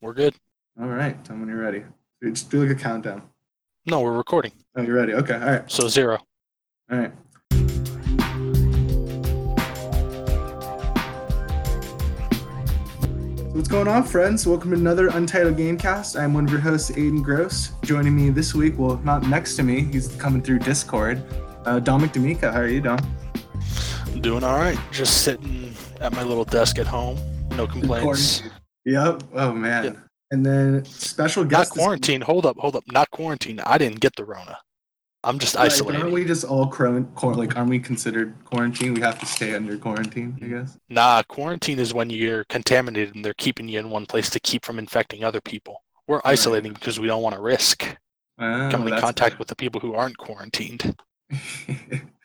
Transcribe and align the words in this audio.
We're 0.00 0.14
good. 0.14 0.34
All 0.80 0.86
right, 0.86 1.22
tell 1.24 1.34
me 1.34 1.40
when 1.40 1.48
you're 1.48 1.60
ready. 1.60 1.82
Just 2.22 2.50
do 2.50 2.62
like 2.64 2.76
a 2.76 2.80
countdown. 2.80 3.22
No, 3.86 4.00
we're 4.00 4.16
recording. 4.16 4.52
Oh, 4.76 4.82
you're 4.82 4.94
ready. 4.94 5.14
Okay. 5.14 5.34
All 5.34 5.40
right. 5.40 5.70
So 5.70 5.88
zero. 5.88 6.18
All 6.90 6.98
right. 6.98 7.12
What's 13.54 13.66
going 13.66 13.88
on, 13.88 14.04
friends? 14.04 14.46
Welcome 14.46 14.70
to 14.70 14.76
another 14.76 15.08
Untitled 15.08 15.56
Gamecast. 15.56 16.20
I'm 16.20 16.32
one 16.32 16.44
of 16.44 16.50
your 16.52 16.60
hosts, 16.60 16.92
Aiden 16.92 17.24
Gross. 17.24 17.72
Joining 17.82 18.14
me 18.14 18.30
this 18.30 18.54
week, 18.54 18.78
well, 18.78 18.98
not 18.98 19.24
next 19.24 19.56
to 19.56 19.64
me, 19.64 19.82
he's 19.82 20.14
coming 20.14 20.40
through 20.42 20.60
Discord. 20.60 21.20
Uh, 21.64 21.80
Dominic 21.80 22.12
D'Amica. 22.12 22.52
How 22.52 22.60
are 22.60 22.68
you, 22.68 22.80
Dom? 22.80 22.98
I'm 24.06 24.20
doing 24.20 24.44
all 24.44 24.58
right. 24.58 24.78
Just 24.92 25.22
sitting 25.22 25.74
at 26.00 26.12
my 26.12 26.22
little 26.22 26.44
desk 26.44 26.78
at 26.78 26.86
home. 26.86 27.18
No 27.50 27.66
complaints. 27.66 28.40
Quarantine. 28.40 28.57
Yep. 28.88 29.22
Oh 29.34 29.52
man. 29.52 29.84
Yeah. 29.84 29.92
And 30.30 30.44
then 30.44 30.84
special 30.84 31.42
Not 31.44 31.50
guest. 31.50 31.70
this 31.70 31.76
week- 31.78 31.84
quarantine. 31.84 32.20
Hold 32.22 32.46
up, 32.46 32.56
hold 32.58 32.76
up. 32.76 32.84
Not 32.90 33.10
quarantine. 33.10 33.60
I 33.60 33.78
didn't 33.78 34.00
get 34.00 34.14
the 34.16 34.24
Rona. 34.24 34.58
I'm 35.24 35.38
just 35.38 35.56
Right, 35.56 35.64
isolated. 35.66 36.00
Aren't 36.02 36.12
we 36.14 36.24
just 36.24 36.44
all 36.44 36.68
cron- 36.68 37.10
like? 37.22 37.56
Aren't 37.56 37.68
we 37.70 37.80
considered 37.80 38.34
quarantine? 38.44 38.94
We 38.94 39.00
have 39.00 39.18
to 39.18 39.26
stay 39.26 39.54
under 39.54 39.76
quarantine, 39.76 40.38
I 40.42 40.46
guess. 40.46 40.78
Nah, 40.88 41.22
quarantine 41.24 41.78
is 41.80 41.92
when 41.92 42.08
you're 42.08 42.44
contaminated 42.44 43.14
and 43.16 43.24
they're 43.24 43.34
keeping 43.34 43.68
you 43.68 43.80
in 43.80 43.90
one 43.90 44.06
place 44.06 44.30
to 44.30 44.40
keep 44.40 44.64
from 44.64 44.78
infecting 44.78 45.24
other 45.24 45.40
people. 45.40 45.82
We're 46.06 46.20
isolating 46.24 46.72
because 46.72 47.00
we 47.00 47.08
don't 47.08 47.22
want 47.22 47.34
to 47.34 47.42
risk 47.42 47.84
Ah, 48.38 48.70
coming 48.70 48.86
in 48.88 48.90
that's 48.92 49.02
contact 49.02 49.38
with 49.40 49.48
the 49.48 49.56
people 49.56 49.80
who 49.80 49.94
aren't 49.94 50.16
quarantined. 50.18 50.94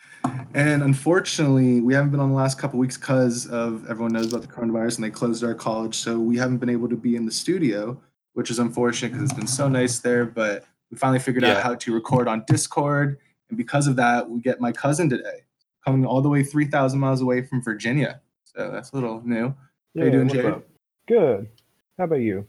and 0.54 0.84
unfortunately, 0.84 1.82
we 1.82 1.94
haven't 1.94 2.12
been 2.12 2.20
on 2.20 2.30
the 2.30 2.36
last 2.36 2.60
couple 2.60 2.80
weeks 2.80 2.98
because 2.98 3.48
of 3.48 3.90
everyone 3.90 4.14
knows 4.14 4.32
about 4.32 4.42
the 4.42 4.48
coronavirus 4.48 4.96
and 4.96 5.04
they 5.04 5.10
closed 5.10 5.44
our 5.44 5.56
college, 5.56 5.96
so 5.96 6.20
we 6.20 6.38
haven't 6.38 6.58
been 6.58 6.70
able 6.70 6.88
to 6.90 6.96
be 6.96 7.16
in 7.16 7.26
the 7.26 7.32
studio, 7.32 8.00
which 8.34 8.52
is 8.52 8.60
unfortunate 8.60 9.10
because 9.10 9.24
it's 9.24 9.34
been 9.34 9.48
so 9.48 9.68
nice 9.68 10.00
there. 10.00 10.26
But 10.26 10.66
we 10.92 10.98
finally 10.98 11.20
figured 11.20 11.44
out 11.44 11.62
how 11.64 11.76
to 11.76 11.94
record 11.94 12.28
on 12.28 12.44
Discord, 12.48 13.18
and 13.50 13.58
because 13.58 13.88
of 13.88 13.96
that, 13.96 14.30
we 14.30 14.42
get 14.42 14.62
my 14.62 14.72
cousin 14.72 15.10
today, 15.10 15.42
coming 15.84 16.06
all 16.06 16.22
the 16.22 16.30
way 16.30 16.44
three 16.44 16.66
thousand 16.66 17.00
miles 17.00 17.22
away 17.22 17.42
from 17.42 17.62
Virginia. 17.62 18.22
So 18.44 18.70
that's 18.72 18.92
a 18.92 18.96
little 18.96 19.22
new. 19.26 19.56
How 19.98 20.06
you 20.06 20.12
doing, 20.12 20.28
what's 20.28 20.36
Jade? 20.36 20.46
up? 20.46 20.64
Good. 21.08 21.50
How 21.98 22.06
about 22.06 22.22
you? 22.22 22.48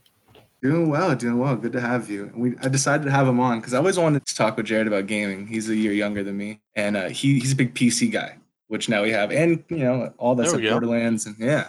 Doing 0.65 0.89
well, 0.89 1.15
doing 1.15 1.39
well. 1.39 1.55
Good 1.57 1.73
to 1.75 1.81
have 1.83 2.09
you. 2.09 2.25
And 2.25 2.37
we 2.37 2.57
I 2.63 2.69
decided 2.69 3.05
to 3.05 3.11
have 3.11 3.29
him 3.29 3.39
on 3.39 3.61
because 3.61 3.75
I 3.75 3.77
always 3.79 3.99
wanted 3.99 4.25
to 4.25 4.35
talk 4.35 4.57
with 4.57 4.65
Jared 4.65 4.87
about 4.87 5.07
gaming. 5.07 5.47
He's 5.47 5.69
a 5.69 5.77
year 5.77 5.93
younger 5.93 6.25
than 6.25 6.39
me, 6.39 6.61
and 6.75 6.97
uh, 6.97 7.09
he 7.11 7.39
he's 7.39 7.53
a 7.53 7.57
big 7.57 7.75
PC 7.75 8.11
guy, 8.11 8.39
which 8.69 8.89
now 8.89 9.03
we 9.03 9.11
have, 9.11 9.31
and 9.31 9.63
you 9.69 9.77
know 9.77 10.15
all 10.17 10.35
that 10.37 10.45
There 10.47 10.59
stuff. 10.59 10.71
Borderlands, 10.71 11.27
and 11.27 11.37
yeah. 11.39 11.69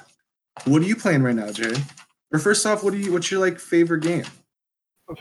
What 0.63 0.81
are 0.81 0.85
you 0.85 0.95
playing 0.95 1.23
right 1.23 1.35
now, 1.35 1.51
Jared? 1.51 1.83
Or 2.31 2.39
first 2.39 2.65
off, 2.65 2.85
what 2.85 2.91
do 2.93 2.97
you 2.97 3.11
what's 3.11 3.29
your 3.29 3.41
like 3.41 3.59
favorite 3.59 4.01
game? 4.01 4.23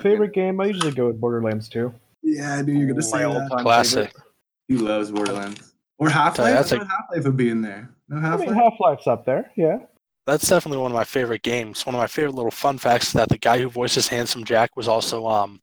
Favorite 0.00 0.32
game? 0.34 0.60
I 0.60 0.66
usually 0.66 0.92
go 0.92 1.08
with 1.08 1.20
Borderlands 1.20 1.68
2. 1.68 1.92
Yeah, 2.22 2.54
I 2.54 2.62
knew 2.62 2.72
you 2.74 2.86
were 2.86 2.92
gonna 2.92 3.02
say 3.02 3.24
My 3.26 3.34
that. 3.34 3.42
all-time 3.42 3.58
Classic. 3.64 4.06
favorite. 4.06 4.22
He 4.68 4.76
loves 4.76 5.10
Borderlands 5.10 5.74
or 5.98 6.08
Half 6.08 6.38
Life. 6.38 6.54
that's 6.54 6.72
I 6.72 6.76
a- 6.76 6.84
Half 6.84 7.04
Life 7.12 7.24
would 7.24 7.36
be 7.36 7.50
in 7.50 7.60
there. 7.60 7.90
No 8.08 8.16
I 8.18 8.36
mean, 8.36 8.54
Half 8.54 8.74
Life's 8.78 9.06
up 9.08 9.26
there. 9.26 9.50
Yeah. 9.56 9.78
That's 10.26 10.48
definitely 10.48 10.78
one 10.78 10.90
of 10.90 10.96
my 10.96 11.04
favorite 11.04 11.42
games. 11.42 11.84
One 11.84 11.94
of 11.94 12.00
my 12.00 12.06
favorite 12.06 12.34
little 12.34 12.50
fun 12.50 12.78
facts 12.78 13.08
is 13.08 13.12
that 13.12 13.28
the 13.28 13.38
guy 13.38 13.58
who 13.58 13.68
voices 13.68 14.08
Handsome 14.08 14.44
Jack 14.44 14.76
was 14.76 14.88
also 14.88 15.26
um, 15.26 15.60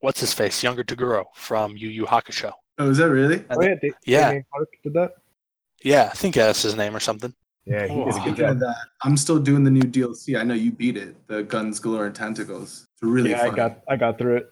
what's 0.00 0.20
his 0.20 0.32
face, 0.32 0.62
Younger 0.62 0.82
Toguro 0.82 1.26
from 1.34 1.76
Yu 1.76 1.88
Yu 1.88 2.06
Hakusho. 2.06 2.52
oh, 2.78 2.90
is 2.90 2.98
that 2.98 3.10
really? 3.10 3.44
Oh 3.50 3.62
yeah. 3.62 3.74
Da- 3.80 3.90
yeah. 4.04 4.32
Dameon 4.32 4.64
did 4.82 4.92
that. 4.94 5.12
Yeah, 5.82 6.08
I 6.10 6.14
think 6.14 6.34
that's 6.34 6.62
his 6.62 6.74
name 6.74 6.94
or 6.94 7.00
something. 7.00 7.32
Yeah, 7.66 7.86
he 7.86 7.94
did 7.94 8.02
a 8.02 8.04
good 8.04 8.14
Speaking 8.14 8.34
job. 8.34 8.58
that, 8.60 8.76
I'm 9.04 9.16
still 9.16 9.38
doing 9.38 9.64
the 9.64 9.70
new 9.70 9.82
DLC. 9.82 10.38
I 10.38 10.42
know 10.42 10.54
you 10.54 10.72
beat 10.72 10.96
it. 10.96 11.14
The 11.28 11.42
Guns, 11.44 11.84
Love, 11.84 12.00
and 12.02 12.14
Tentacles. 12.14 12.86
It's 12.92 13.02
really 13.02 13.30
yeah, 13.30 13.42
I 13.42 13.50
got 13.50 13.80
I 13.88 13.96
got 13.96 14.18
through 14.18 14.38
it. 14.38 14.50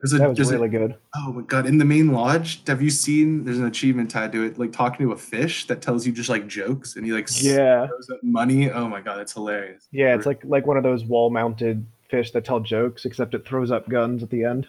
There's 0.00 0.12
a, 0.12 0.18
That 0.18 0.28
was 0.28 0.36
there's 0.36 0.50
a- 0.50 0.54
really 0.54 0.68
good. 0.68 0.94
Oh 1.16 1.32
my 1.32 1.42
god! 1.42 1.66
In 1.66 1.78
the 1.78 1.84
main 1.84 2.12
lodge, 2.12 2.62
have 2.68 2.80
you 2.80 2.90
seen? 2.90 3.42
There's 3.44 3.58
an 3.58 3.66
achievement 3.66 4.10
tied 4.10 4.30
to 4.32 4.44
it, 4.44 4.56
like 4.58 4.72
talking 4.72 5.04
to 5.06 5.12
a 5.12 5.16
fish 5.18 5.66
that 5.66 5.82
tells 5.82 6.06
you 6.06 6.12
just 6.12 6.28
like 6.28 6.46
jokes, 6.46 6.94
and 6.94 7.04
he 7.04 7.12
like 7.12 7.28
Yeah. 7.40 7.88
throws 7.88 8.08
up 8.10 8.22
money. 8.22 8.70
Oh 8.70 8.88
my 8.88 9.00
god, 9.00 9.18
it's 9.20 9.32
hilarious. 9.32 9.88
Yeah, 9.90 10.14
it's 10.14 10.24
like 10.26 10.40
like 10.44 10.66
one 10.66 10.76
of 10.76 10.84
those 10.84 11.04
wall-mounted 11.04 11.84
fish 12.08 12.30
that 12.30 12.44
tell 12.44 12.60
jokes, 12.60 13.06
except 13.06 13.34
it 13.34 13.44
throws 13.44 13.70
up 13.72 13.88
guns 13.88 14.22
at 14.22 14.30
the 14.30 14.44
end. 14.44 14.68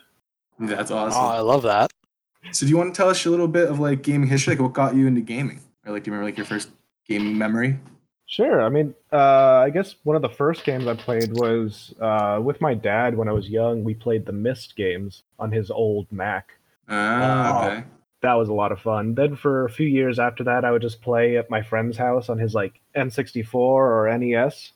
That's 0.59 0.89
Oh, 0.89 0.97
awesome. 0.97 1.21
I 1.23 1.39
love 1.41 1.61
that. 1.63 1.91
so, 2.51 2.65
do 2.65 2.69
you 2.71 2.77
want 2.77 2.93
to 2.93 2.97
tell 2.97 3.09
us 3.09 3.23
a 3.25 3.29
little 3.29 3.47
bit 3.47 3.69
of 3.69 3.79
like 3.79 4.01
gaming 4.01 4.27
history? 4.29 4.55
Like, 4.55 4.61
what 4.63 4.73
got 4.73 4.95
you 4.95 5.05
into 5.05 5.21
gaming, 5.21 5.61
or 5.85 5.93
like, 5.93 6.03
do 6.05 6.09
you 6.09 6.13
remember 6.13 6.27
like 6.31 6.37
your 6.37 6.45
first 6.47 6.69
gaming 7.07 7.37
memory? 7.37 7.79
Sure. 8.29 8.61
I 8.61 8.69
mean, 8.69 8.93
uh, 9.11 9.63
I 9.65 9.71
guess 9.71 9.95
one 10.03 10.15
of 10.15 10.21
the 10.21 10.29
first 10.29 10.63
games 10.63 10.85
I 10.85 10.93
played 10.93 11.33
was 11.33 11.95
uh, 11.99 12.39
with 12.43 12.61
my 12.61 12.75
dad 12.75 13.17
when 13.17 13.27
I 13.27 13.31
was 13.31 13.49
young. 13.49 13.83
We 13.83 13.95
played 13.95 14.27
the 14.27 14.31
Myst 14.31 14.75
games 14.75 15.23
on 15.39 15.51
his 15.51 15.71
old 15.71 16.11
Mac. 16.11 16.51
Ah, 16.87 17.63
Oh. 17.63 17.67
okay. 17.71 17.83
That 18.21 18.35
was 18.35 18.49
a 18.49 18.53
lot 18.53 18.71
of 18.71 18.79
fun. 18.81 19.15
Then 19.15 19.35
for 19.35 19.65
a 19.65 19.69
few 19.69 19.87
years 19.87 20.19
after 20.19 20.43
that, 20.43 20.63
I 20.63 20.69
would 20.71 20.81
just 20.83 21.01
play 21.01 21.37
at 21.37 21.49
my 21.49 21.63
friend's 21.63 21.97
house 21.97 22.29
on 22.29 22.37
his 22.37 22.53
like 22.53 22.79
N64 22.95 23.55
or 23.55 24.15
NES 24.15 24.73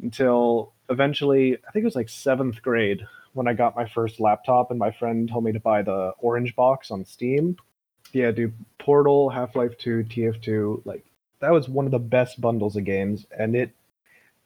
until 0.00 0.72
eventually, 0.88 1.56
I 1.56 1.70
think 1.72 1.82
it 1.82 1.86
was 1.86 1.96
like 1.96 2.08
seventh 2.08 2.62
grade 2.62 3.04
when 3.32 3.48
I 3.48 3.54
got 3.54 3.74
my 3.74 3.86
first 3.88 4.20
laptop, 4.20 4.70
and 4.70 4.78
my 4.78 4.92
friend 4.92 5.28
told 5.28 5.42
me 5.44 5.52
to 5.52 5.60
buy 5.60 5.82
the 5.82 6.12
Orange 6.20 6.54
Box 6.54 6.90
on 6.92 7.04
Steam. 7.04 7.56
Yeah, 8.12 8.30
dude, 8.30 8.54
Portal, 8.78 9.28
Half 9.28 9.56
Life 9.56 9.76
2, 9.78 10.04
TF2, 10.04 10.82
like 10.84 11.04
that 11.40 11.52
was 11.52 11.68
one 11.68 11.84
of 11.84 11.90
the 11.90 11.98
best 11.98 12.40
bundles 12.40 12.76
of 12.76 12.84
games, 12.84 13.26
and 13.36 13.54
it 13.54 13.70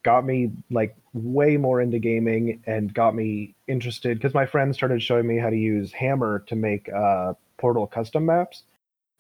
got 0.03 0.25
me 0.25 0.51
like 0.71 0.97
way 1.13 1.57
more 1.57 1.81
into 1.81 1.99
gaming 1.99 2.63
and 2.67 2.93
got 2.95 3.15
me 3.15 3.55
interested 3.69 4.17
because 4.19 4.33
my 4.35 4.47
friends 4.47 4.77
started 4.77 5.03
showing 5.03 5.27
me 5.27 5.37
how 5.37 5.51
to 5.51 5.57
use 5.57 5.93
Hammer 5.93 6.39
to 6.47 6.57
make 6.57 6.89
uh, 6.93 7.35
Portal 7.59 7.87
custom 7.87 8.27
maps, 8.27 8.63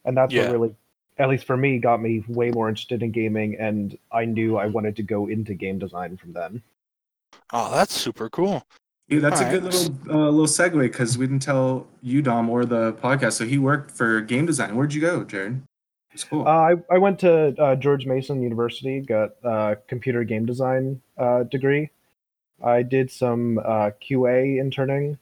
and 0.04 0.16
that's 0.16 0.32
Yeah. 0.32 0.44
what 0.44 0.52
really, 0.52 0.74
at 1.18 1.28
least 1.28 1.44
for 1.44 1.56
me, 1.56 1.78
got 1.78 2.00
me 2.00 2.24
way 2.28 2.50
more 2.50 2.68
interested 2.68 3.02
in 3.02 3.10
gaming, 3.10 3.56
and 3.58 3.96
I 4.10 4.24
knew 4.24 4.56
I 4.56 4.66
wanted 4.66 4.96
to 4.96 5.02
go 5.02 5.26
into 5.26 5.54
game 5.54 5.78
design 5.78 6.16
from 6.16 6.32
then. 6.32 6.62
Oh, 7.52 7.74
that's 7.74 7.92
super 7.92 8.30
cool. 8.30 8.62
Yeah, 9.08 9.18
that's 9.18 9.40
a 9.40 9.44
Alright. 9.44 9.60
good 9.60 9.72
little 9.72 9.94
uh, 10.08 10.30
little 10.30 10.46
segue 10.46 10.80
because 10.82 11.18
we 11.18 11.26
didn't 11.26 11.42
tell 11.42 11.88
you 12.00 12.22
Dom 12.22 12.48
or 12.48 12.64
the 12.64 12.92
podcast. 12.94 13.32
So 13.32 13.44
he 13.44 13.58
worked 13.58 13.90
for 13.90 14.20
game 14.20 14.46
design. 14.46 14.76
Where'd 14.76 14.94
you 14.94 15.00
go, 15.00 15.24
Jared? 15.24 15.62
It's 16.12 16.24
cool. 16.24 16.46
Uh, 16.46 16.50
I, 16.50 16.74
I 16.90 16.98
went 16.98 17.18
to 17.20 17.54
uh, 17.62 17.76
George 17.76 18.04
Mason 18.06 18.42
University, 18.42 19.00
got 19.00 19.30
a 19.44 19.76
computer 19.86 20.24
game 20.24 20.44
design 20.46 21.00
uh, 21.18 21.44
degree. 21.44 21.90
I 22.62 22.82
did 22.82 23.10
some 23.10 23.58
uh, 23.58 23.90
QA 24.02 24.60
interning 24.60 25.18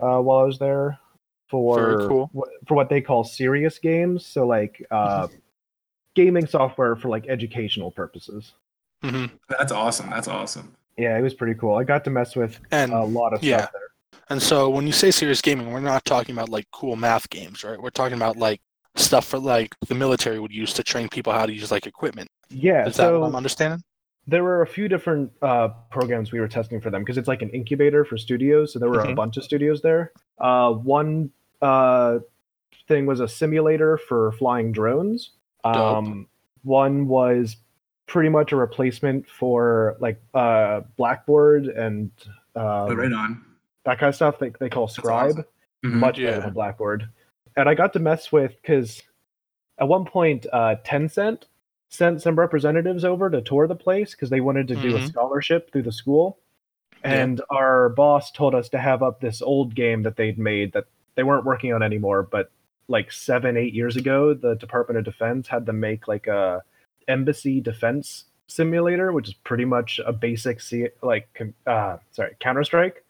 uh, 0.00 0.18
while 0.20 0.38
I 0.40 0.42
was 0.42 0.58
there 0.58 0.98
for 1.48 2.08
cool. 2.08 2.30
what, 2.32 2.48
for 2.66 2.74
what 2.74 2.88
they 2.90 3.00
call 3.00 3.24
serious 3.24 3.78
games. 3.78 4.26
So 4.26 4.46
like 4.46 4.84
uh, 4.90 5.28
gaming 6.14 6.46
software 6.46 6.96
for 6.96 7.08
like 7.08 7.26
educational 7.28 7.90
purposes. 7.90 8.52
hmm 9.02 9.26
that's 9.48 9.72
awesome. 9.72 10.10
That's 10.10 10.28
awesome. 10.28 10.74
Yeah, 10.96 11.16
it 11.16 11.22
was 11.22 11.32
pretty 11.32 11.54
cool. 11.58 11.76
I 11.76 11.84
got 11.84 12.04
to 12.04 12.10
mess 12.10 12.34
with 12.34 12.58
And 12.72 12.92
a 12.92 13.04
lot 13.04 13.32
of 13.32 13.42
yeah. 13.42 13.58
stuff 13.58 13.72
there. 13.72 14.18
and 14.30 14.42
so 14.42 14.68
when 14.68 14.84
you 14.86 14.92
say 14.92 15.10
serious 15.12 15.40
gaming, 15.40 15.72
we're 15.72 15.80
not 15.80 16.04
talking 16.04 16.34
about 16.34 16.48
like 16.48 16.66
cool 16.72 16.96
math 16.96 17.30
games, 17.30 17.62
right? 17.64 17.80
We're 17.80 17.90
talking 17.90 18.16
about 18.16 18.36
like 18.36 18.60
stuff 18.98 19.26
for 19.26 19.38
like 19.38 19.74
the 19.86 19.94
military 19.94 20.38
would 20.40 20.52
use 20.52 20.72
to 20.74 20.82
train 20.82 21.08
people 21.08 21.32
how 21.32 21.46
to 21.46 21.52
use 21.52 21.70
like 21.70 21.86
equipment. 21.86 22.28
Yeah, 22.50 22.86
Is 22.86 22.96
that 22.96 23.02
so 23.04 23.20
what 23.20 23.26
I'm 23.28 23.36
understanding? 23.36 23.82
there 24.26 24.44
were 24.44 24.60
a 24.62 24.66
few 24.66 24.88
different 24.88 25.32
uh, 25.40 25.68
programs 25.90 26.32
we 26.32 26.40
were 26.40 26.48
testing 26.48 26.80
for 26.80 26.90
them 26.90 27.02
because 27.02 27.16
it's 27.16 27.28
like 27.28 27.40
an 27.40 27.48
incubator 27.50 28.04
for 28.04 28.18
studios. 28.18 28.72
So 28.74 28.78
there 28.78 28.90
were 28.90 29.00
a 29.00 29.06
Mhm. 29.06 29.16
bunch 29.16 29.36
of 29.38 29.44
studios 29.44 29.80
there. 29.80 30.12
Uh, 30.38 30.72
one 30.72 31.30
uh, 31.62 32.18
thing 32.88 33.06
was 33.06 33.20
a 33.20 33.28
simulator 33.28 33.96
for 33.96 34.32
flying 34.32 34.70
drones. 34.72 35.30
Um, 35.64 36.28
one 36.62 37.08
was 37.08 37.56
pretty 38.06 38.28
much 38.28 38.52
a 38.52 38.56
replacement 38.56 39.28
for 39.28 39.96
like 39.98 40.20
uh, 40.34 40.82
Blackboard 40.96 41.66
and 41.66 42.10
um, 42.54 42.96
right 42.96 43.12
on. 43.12 43.44
that 43.84 43.98
kind 43.98 44.08
of 44.08 44.14
stuff. 44.14 44.38
They, 44.38 44.50
they 44.60 44.68
call 44.68 44.88
Scribe 44.88 45.30
awesome. 45.30 45.44
Mhm. 45.84 45.92
much 45.94 46.18
Yeah. 46.18 46.30
better 46.30 46.42
than 46.42 46.52
Blackboard. 46.54 47.08
And 47.56 47.68
I 47.68 47.74
got 47.74 47.92
to 47.94 47.98
mess 47.98 48.30
with 48.32 48.54
because 48.62 49.02
at 49.78 49.88
one 49.88 50.04
point, 50.04 50.46
uh, 50.52 50.76
Tencent 50.84 51.42
sent 51.88 52.20
some 52.20 52.38
representatives 52.38 53.04
over 53.04 53.30
to 53.30 53.40
tour 53.40 53.66
the 53.66 53.74
place 53.74 54.12
because 54.12 54.30
they 54.30 54.40
wanted 54.40 54.68
to 54.68 54.76
do 54.76 54.96
a 54.96 54.98
Mhm. 55.00 55.08
scholarship 55.08 55.70
through 55.72 55.82
the 55.82 55.92
school. 55.92 56.38
Yeah. 57.02 57.14
And 57.14 57.40
our 57.50 57.88
boss 57.90 58.30
told 58.30 58.54
us 58.54 58.68
to 58.70 58.78
have 58.78 59.02
up 59.02 59.20
this 59.20 59.40
old 59.40 59.74
game 59.74 60.02
that 60.02 60.16
they'd 60.16 60.38
made 60.38 60.72
that 60.72 60.84
they 61.14 61.22
weren't 61.22 61.44
working 61.44 61.72
on 61.72 61.82
anymore, 61.82 62.22
but 62.22 62.50
like 62.88 63.10
seven, 63.12 63.56
eight 63.56 63.72
years 63.74 63.96
ago, 63.96 64.34
the 64.34 64.54
Department 64.56 64.98
of 64.98 65.04
Defense 65.04 65.48
had 65.48 65.66
them 65.66 65.80
make 65.80 66.08
like 66.08 66.26
a 66.26 66.62
embassy 67.06 67.60
defense 67.60 68.24
simulator, 68.48 69.12
which 69.12 69.28
is 69.28 69.34
pretty 69.34 69.64
much 69.64 70.00
a 70.04 70.12
basic 70.12 70.60
C- 70.60 70.88
like 71.02 71.28
uh, 71.66 71.98
sorry 72.10 72.36
Counter 72.40 72.64
Strike. 72.64 73.04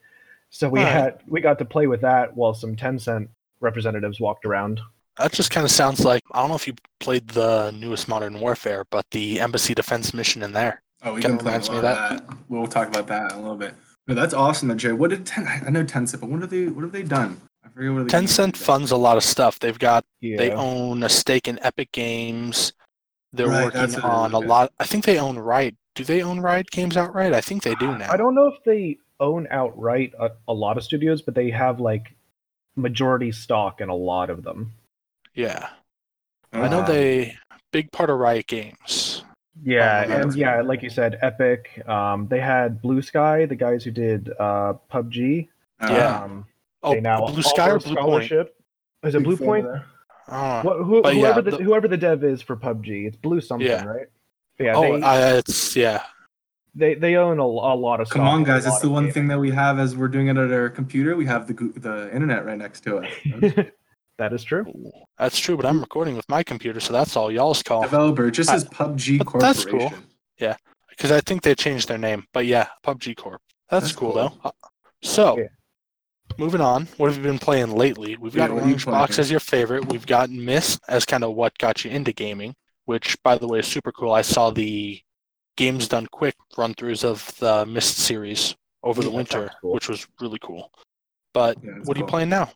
So 0.51 0.69
we 0.69 0.81
had 0.81 1.21
we 1.27 1.41
got 1.41 1.59
to 1.59 1.65
play 1.65 1.87
with 1.87 2.01
that 2.03 2.37
while 2.37 2.55
some 2.55 2.77
Tencent 2.77 3.29
representatives 3.61 4.21
walked 4.21 4.45
around. 4.45 4.81
That 5.19 5.33
just 5.33 5.51
kind 5.51 5.65
of 5.65 5.71
sounds 5.71 6.05
like 6.05 6.23
I 6.33 6.41
don't 6.41 6.49
know 6.49 6.55
if 6.55 6.67
you 6.67 6.75
played 7.01 7.29
the 7.29 7.73
newest 7.73 8.09
Modern 8.09 8.39
Warfare, 8.41 8.85
but 8.91 9.05
the 9.11 9.41
embassy 9.41 9.75
defense 9.75 10.15
mission 10.15 10.43
in 10.43 10.53
there. 10.53 10.83
Oh, 11.03 11.15
we 11.15 11.21
Kinda 11.23 11.37
can 11.37 11.45
play 11.45 11.53
reminds 11.53 11.71
me 11.71 11.77
lot 11.77 11.85
of 11.85 12.21
of 12.21 12.27
that. 12.29 12.37
We'll 12.49 12.67
talk 12.67 12.89
about 12.89 13.07
that 13.09 13.33
in 13.33 13.39
a 13.39 13.43
little 13.43 13.57
bit. 13.57 13.75
No, 14.07 14.15
that's 14.15 14.35
awesome, 14.35 14.77
Jay. 14.79 14.93
What 14.93 15.11
did 15.11 15.27
ten? 15.27 15.47
I 15.47 15.71
know 15.71 15.85
Tencent, 15.85 16.21
but 16.21 16.31
what 16.31 16.41
have 16.41 16.51
they? 16.51 16.67
What 16.67 16.83
have 16.83 16.93
they 16.93 17.03
done? 17.03 17.41
I 17.65 17.69
forget 17.69 17.93
what. 17.93 18.01
are 18.01 18.05
the 18.05 18.11
Tencent 18.11 18.37
they've 18.37 18.53
done. 18.55 18.65
funds 18.65 18.91
a 18.93 18.97
lot 18.97 19.17
of 19.17 19.25
stuff. 19.25 19.59
They've 19.59 19.79
got 19.79 20.05
Yeah. 20.21 20.37
they 20.39 20.51
own 20.53 21.03
a 21.03 21.09
stake 21.09 21.49
in 21.49 21.59
Epic 21.63 21.91
Games. 21.93 22.73
They're 23.33 23.49
Right, 23.49 23.65
working 23.65 23.81
that's 23.81 23.97
on 23.97 24.31
is, 24.31 24.35
a 24.35 24.39
lot. 24.39 24.73
I 24.79 24.85
think 24.85 25.05
they 25.05 25.19
own 25.19 25.39
Riot. 25.39 25.77
Do 25.95 26.05
they 26.05 26.23
own 26.23 26.41
Riot 26.41 26.71
Games 26.71 26.97
outright? 26.97 27.35
I 27.35 27.41
think 27.41 27.63
they 27.63 27.75
do 27.75 27.99
now. 27.99 28.11
I 28.11 28.17
don't 28.17 28.35
know 28.35 28.47
if 28.47 28.63
they 28.65 28.99
own 29.21 29.47
outright 29.51 30.15
a, 30.19 30.31
a 30.47 30.55
lot 30.55 30.79
of 30.79 30.85
studios, 30.85 31.21
but 31.23 31.35
they 31.35 31.51
have 31.51 31.81
like 31.81 32.15
majority 32.79 33.33
stock 33.33 33.81
in 33.81 33.89
a 33.89 33.95
lot 33.95 34.31
of 34.31 34.43
them. 34.43 34.73
Yeah, 35.35 35.69
I 36.53 36.69
know 36.69 36.81
Um, 36.81 36.87
they 36.87 37.37
big 37.73 37.91
part 37.93 38.09
of 38.11 38.19
Riot 38.19 38.47
Games. 38.47 39.25
Yeah, 39.63 40.05
Oh, 40.09 40.13
and 40.13 40.35
yeah, 40.37 40.63
like 40.63 40.83
you 40.83 40.91
said, 40.91 41.19
Epic. 41.21 41.83
Um, 41.89 42.29
they 42.29 42.39
had 42.41 42.81
Blue 42.81 43.03
Sky, 43.03 43.45
the 43.45 43.57
guys 43.57 43.83
who 43.85 43.91
did 43.91 44.31
uh, 44.39 44.75
PUBG. 44.91 45.49
uh, 45.81 45.89
Yeah. 45.91 46.23
Um, 46.23 46.47
Oh, 46.83 46.95
they 46.95 47.01
now 47.01 47.27
Blue 47.27 47.43
Sky 47.43 47.71
or 47.71 47.77
offer 47.77 47.87
Blue 47.89 47.97
Point? 47.97 48.05
scholarship. 48.07 48.55
Is 49.03 49.15
it 49.17 49.25
Blue 49.25 49.37
Point? 49.37 49.67
of. 49.67 49.83
Uh, 50.29 50.63
What, 50.63 50.77
who, 50.85 51.03
But 51.03 51.17
yeah, 51.17 51.21
whoever 51.23 51.43
the, 51.43 51.51
the- 51.57 51.65
whoever 51.65 51.89
the 51.89 51.97
dev 51.97 52.23
is 52.23 52.41
for 52.41 52.55
PUBG, 52.57 53.07
it's 53.09 53.17
Blue 53.17 53.41
something, 53.41 53.67
Yeah. 53.67 53.85
right? 53.85 54.07
Yeah, 54.61 54.75
oh, 54.77 54.83
they, 54.83 55.03
I, 55.03 55.37
it's 55.39 55.75
yeah. 55.77 56.03
They 56.79 56.95
they 56.95 57.17
own 57.17 57.39
a, 57.39 57.43
a 57.45 57.77
lot 57.77 58.01
of. 58.01 58.09
Come 58.09 58.23
stock 58.23 58.33
on, 58.35 58.45
guys! 58.45 58.67
It's 58.67 58.81
the 58.81 58.89
one 58.89 59.05
gaming. 59.05 59.13
thing 59.15 59.29
that 59.29 59.39
we 59.39 59.51
have 59.51 59.79
as 59.79 59.97
we're 59.97 60.09
doing 60.09 60.29
it 60.29 60.37
at 60.37 60.51
our 60.53 60.69
computer. 60.71 61.17
We 61.17 61.27
have 61.27 61.47
the 61.47 61.55
the 61.77 62.15
internet 62.15 62.45
right 62.47 62.59
next 62.59 62.81
to 62.85 62.99
us. 62.99 63.11
that 64.19 64.33
is 64.33 64.45
true. 64.45 64.65
That's 65.19 65.39
true, 65.39 65.57
but 65.57 65.67
I'm 65.67 65.81
recording 65.81 66.17
with 66.17 66.29
my 66.29 66.43
computer, 66.43 66.81
so 66.81 66.93
that's 66.93 67.17
all 67.17 67.31
y'all's 67.31 67.63
call. 67.63 67.83
Developer 67.83 68.31
just 68.31 68.51
I- 68.51 68.55
says 68.59 68.65
PUBG 68.69 69.19
but 69.19 69.41
that's 69.41 69.65
cool. 69.65 69.93
Yeah, 70.41 70.57
Because 70.91 71.11
I 71.11 71.21
think 71.21 71.43
they 71.43 71.55
changed 71.55 71.89
their 71.89 71.99
name. 71.99 72.25
But 72.33 72.47
yeah, 72.47 72.69
PUBG 72.87 73.17
Corp. 73.17 73.41
That's, 73.69 73.87
That's 73.87 73.97
cool, 73.97 74.13
cool. 74.13 74.31
though. 74.43 74.49
Uh, 74.49 74.51
So, 75.03 75.37
Yeah. 75.39 75.47
moving 76.39 76.61
on. 76.61 76.87
What 76.97 77.09
have 77.09 77.17
you 77.17 77.23
been 77.25 77.39
playing 77.41 77.73
lately? 77.73 78.17
We've 78.17 78.35
got 78.35 78.51
Yeah, 78.51 78.55
what 78.55 78.63
are 78.63 78.67
you 78.67 78.73
Orange 78.75 78.87
Box 78.87 79.19
as 79.19 79.31
your 79.31 79.41
favorite. 79.41 79.87
We've 79.87 80.07
got 80.07 80.31
Myst 80.31 80.81
as 80.89 81.05
kind 81.05 81.25
of 81.25 81.35
what 81.35 81.59
got 81.59 81.85
you 81.85 81.91
into 81.91 82.13
gaming, 82.13 82.55
which, 82.87 83.17
by 83.25 83.37
the 83.37 83.47
way, 83.49 83.59
is 83.61 83.67
super 83.67 83.91
cool. 83.93 84.13
I 84.13 84.23
saw 84.23 84.51
the 84.51 85.01
Games 85.59 85.89
Done 85.89 86.07
Quick 86.07 86.37
run 86.57 86.73
throughs 86.73 87.03
of 87.05 87.37
the 87.41 87.67
Myst 87.67 87.99
series 87.99 88.55
over 88.85 89.03
the 89.03 89.11
Yeah, 89.11 89.17
winter, 89.17 89.51
cool. 89.61 89.75
which 89.75 89.89
was 89.89 90.07
really 90.21 90.39
cool. 90.41 90.71
But 91.35 91.59
Yeah, 91.65 91.73
that's 91.75 91.89
what 91.89 91.97
are 91.97 92.01
you 92.01 92.07
playing 92.07 92.29
now? 92.29 92.53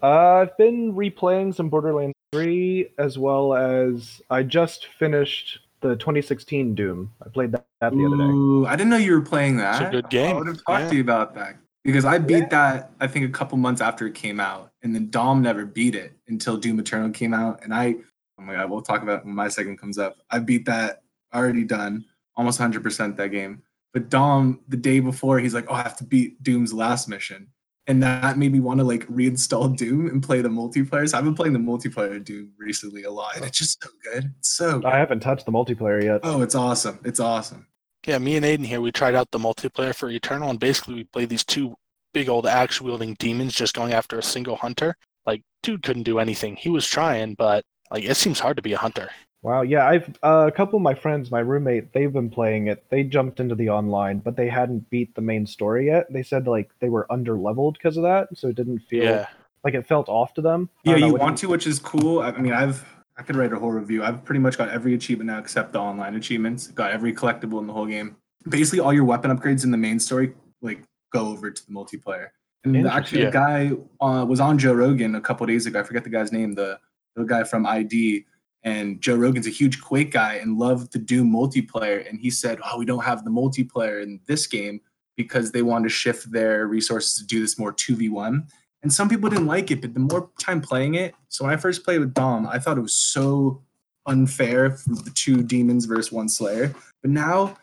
Uh, 0.00 0.06
I've 0.46 0.56
been 0.56 0.92
replaying 0.94 1.56
some 1.56 1.68
Borderlands 1.68 2.14
3 2.30 2.92
as 2.98 3.18
well 3.18 3.54
as 3.54 4.22
I 4.30 4.44
just 4.44 4.86
finished 4.96 5.58
the 5.80 5.96
2016 5.96 6.76
Doom. 6.76 7.10
I 7.26 7.30
played 7.30 7.50
that, 7.50 7.66
that 7.80 7.92
the 7.96 8.06
other 8.06 8.16
day. 8.16 8.22
Ooh, 8.22 8.64
I 8.64 8.76
didn't 8.76 8.90
know 8.90 8.96
you 8.96 9.12
were 9.14 9.22
playing 9.22 9.56
that. 9.56 9.82
It's 9.82 9.88
a 9.88 9.90
good 9.90 10.08
game. 10.08 10.36
I 10.36 10.38
would 10.38 10.46
have 10.46 10.64
talked 10.64 10.82
Yeah. 10.84 10.88
to 10.90 10.94
you 10.94 11.00
about 11.00 11.34
that 11.34 11.56
because 11.82 12.04
I 12.04 12.18
beat 12.18 12.38
Yeah. 12.38 12.48
that 12.50 12.92
I 13.00 13.08
think 13.08 13.24
a 13.24 13.32
couple 13.32 13.58
months 13.58 13.80
after 13.80 14.06
it 14.06 14.14
came 14.14 14.38
out, 14.38 14.70
and 14.84 14.94
then 14.94 15.10
Dom 15.10 15.42
never 15.42 15.66
beat 15.66 15.96
it 15.96 16.12
until 16.28 16.56
Doom 16.56 16.78
Eternal 16.78 17.10
came 17.10 17.34
out, 17.34 17.64
and 17.64 17.74
I. 17.74 17.96
Oh 18.38 18.42
my 18.42 18.54
god, 18.54 18.70
we'll 18.70 18.82
talk 18.82 19.02
about 19.02 19.24
when 19.26 19.34
my 19.34 19.48
segment 19.48 19.80
comes 19.80 19.98
up. 19.98 20.16
I 20.30 20.38
beat 20.38 20.64
that 20.66 21.02
already 21.34 21.64
done, 21.64 22.04
almost 22.36 22.60
100% 22.60 23.16
that 23.16 23.28
game. 23.28 23.62
But 23.92 24.08
Dom, 24.08 24.60
the 24.68 24.76
day 24.76 25.00
before, 25.00 25.40
he's 25.40 25.54
like, 25.54 25.66
"Oh, 25.68 25.74
I 25.74 25.82
have 25.82 25.96
to 25.96 26.04
beat 26.04 26.42
Doom's 26.42 26.72
last 26.72 27.08
mission," 27.08 27.48
and 27.88 28.00
that 28.04 28.38
made 28.38 28.52
me 28.52 28.60
want 28.60 28.78
to 28.78 28.84
like 28.84 29.06
reinstall 29.08 29.76
Doom 29.76 30.06
and 30.06 30.22
play 30.22 30.42
the 30.42 30.48
multiplayer. 30.48 31.08
So 31.08 31.18
I've 31.18 31.24
been 31.24 31.34
playing 31.34 31.54
the 31.54 31.58
multiplayer 31.58 32.22
Doom 32.22 32.52
recently 32.56 33.02
a 33.02 33.10
lot, 33.10 33.34
and 33.36 33.44
it's 33.44 33.58
just 33.58 33.82
so 33.82 33.90
good. 34.04 34.32
It's 34.38 34.50
so. 34.50 34.78
Good. 34.78 34.86
I 34.86 34.96
haven't 34.98 35.20
touched 35.20 35.44
the 35.44 35.52
multiplayer 35.52 36.02
yet. 36.02 36.20
Oh, 36.22 36.40
it's 36.42 36.54
awesome! 36.54 37.00
It's 37.04 37.18
awesome. 37.18 37.66
Yeah, 38.06 38.18
me 38.18 38.36
and 38.36 38.46
Aiden 38.46 38.64
here, 38.64 38.80
we 38.80 38.92
tried 38.92 39.14
out 39.14 39.30
the 39.30 39.38
multiplayer 39.38 39.94
for 39.94 40.08
Eternal, 40.08 40.50
and 40.50 40.60
basically 40.60 40.94
we 40.94 41.04
played 41.04 41.28
these 41.28 41.44
two 41.44 41.74
big 42.14 42.28
old 42.28 42.46
axe 42.46 42.80
wielding 42.80 43.14
demons 43.14 43.54
just 43.54 43.74
going 43.74 43.92
after 43.92 44.18
a 44.18 44.22
single 44.22 44.56
hunter. 44.56 44.96
Like, 45.26 45.42
dude 45.62 45.82
couldn't 45.82 46.04
do 46.04 46.18
anything. 46.18 46.56
He 46.56 46.70
was 46.70 46.86
trying, 46.86 47.34
but 47.34 47.64
like 47.90 48.04
it 48.04 48.16
seems 48.16 48.38
hard 48.38 48.56
to 48.56 48.62
be 48.62 48.72
a 48.72 48.78
hunter. 48.78 49.10
Wow, 49.42 49.62
yeah, 49.62 49.86
I've 49.88 50.08
uh, 50.22 50.44
a 50.48 50.52
couple 50.52 50.76
of 50.76 50.82
my 50.82 50.94
friends, 50.94 51.30
my 51.30 51.40
roommate, 51.40 51.94
they've 51.94 52.12
been 52.12 52.28
playing 52.28 52.66
it. 52.66 52.84
They 52.90 53.02
jumped 53.02 53.40
into 53.40 53.54
the 53.54 53.70
online, 53.70 54.18
but 54.18 54.36
they 54.36 54.48
hadn't 54.48 54.90
beat 54.90 55.14
the 55.14 55.22
main 55.22 55.46
story 55.46 55.86
yet. 55.86 56.12
They 56.12 56.22
said 56.22 56.46
like 56.46 56.70
they 56.80 56.90
were 56.90 57.10
under 57.10 57.38
leveled 57.38 57.74
because 57.74 57.96
of 57.96 58.02
that, 58.02 58.28
so 58.36 58.48
it 58.48 58.56
didn't 58.56 58.80
feel 58.80 59.04
Yeah. 59.04 59.26
like 59.64 59.72
it 59.72 59.86
felt 59.86 60.10
off 60.10 60.34
to 60.34 60.42
them. 60.42 60.68
Yeah, 60.84 60.96
you 60.96 61.14
want 61.14 61.36
do 61.38 61.46
to, 61.46 61.48
which 61.48 61.66
is 61.66 61.78
cool. 61.78 62.20
I 62.20 62.28
I 62.30 62.38
mean, 62.38 62.52
I've 62.52 62.84
I 63.16 63.22
could 63.22 63.34
write 63.36 63.52
a 63.52 63.58
whole 63.58 63.72
review. 63.72 64.04
I've 64.04 64.22
pretty 64.24 64.40
much 64.40 64.58
got 64.58 64.68
every 64.68 64.94
achievement 64.94 65.28
now 65.28 65.38
except 65.38 65.72
the 65.72 65.78
online 65.78 66.16
achievements. 66.16 66.66
Got 66.68 66.90
every 66.90 67.14
collectible 67.14 67.60
in 67.60 67.66
the 67.66 67.72
whole 67.72 67.86
game. 67.86 68.16
Basically, 68.48 68.80
all 68.80 68.92
your 68.92 69.04
weapon 69.04 69.34
upgrades 69.34 69.64
in 69.64 69.70
the 69.70 69.76
main 69.78 69.98
story 70.00 70.34
like 70.60 70.82
go 71.12 71.28
over 71.28 71.50
to 71.50 71.66
the 71.66 71.72
multiplayer. 71.72 72.28
And 72.64 72.76
Interesting. 72.76 72.98
actually, 72.98 73.24
the 73.24 73.30
guy 73.30 73.70
uh, 74.04 74.24
was 74.26 74.38
on 74.38 74.58
Joe 74.58 74.74
Rogan 74.74 75.14
a 75.14 75.20
couple 75.20 75.46
days 75.46 75.64
ago. 75.64 75.80
I 75.80 75.82
forget 75.82 76.04
the 76.04 76.10
guy's 76.10 76.30
name. 76.30 76.52
The 76.54 76.78
the 77.16 77.24
guy 77.24 77.44
from 77.44 77.64
ID. 77.64 78.26
And 78.62 79.00
Joe 79.00 79.16
Rogan's 79.16 79.46
a 79.46 79.50
huge 79.50 79.80
Quake 79.80 80.12
guy 80.12 80.34
and 80.34 80.58
loved 80.58 80.92
to 80.92 80.98
do 80.98 81.24
multiplayer. 81.24 82.08
And 82.08 82.20
he 82.20 82.30
said, 82.30 82.58
"Oh, 82.64 82.78
we 82.78 82.84
don't 82.84 83.04
have 83.04 83.24
the 83.24 83.30
multiplayer 83.30 84.02
in 84.02 84.20
this 84.26 84.46
game 84.46 84.80
because 85.16 85.52
they 85.52 85.62
wanted 85.62 85.84
to 85.84 85.94
shift 85.94 86.30
their 86.30 86.66
resources 86.66 87.18
to 87.18 87.26
do 87.26 87.40
this 87.40 87.58
more 87.58 87.72
two 87.72 87.96
v 87.96 88.08
one." 88.08 88.46
And 88.82 88.92
some 88.92 89.08
people 89.08 89.28
didn't 89.28 89.46
like 89.46 89.70
it, 89.70 89.80
but 89.80 89.94
the 89.94 90.00
more 90.00 90.30
time 90.38 90.60
playing 90.60 90.94
it, 90.94 91.14
so 91.28 91.44
when 91.44 91.52
I 91.52 91.56
first 91.58 91.84
played 91.84 92.00
with 92.00 92.14
Dom, 92.14 92.46
I 92.46 92.58
thought 92.58 92.78
it 92.78 92.82
was 92.82 92.94
so 92.94 93.62
unfair 94.06 94.70
for 94.70 94.90
the 94.90 95.10
two 95.14 95.42
demons 95.42 95.84
versus 95.84 96.10
one 96.10 96.28
Slayer. 96.28 96.74
But 97.02 97.10
now, 97.10 97.56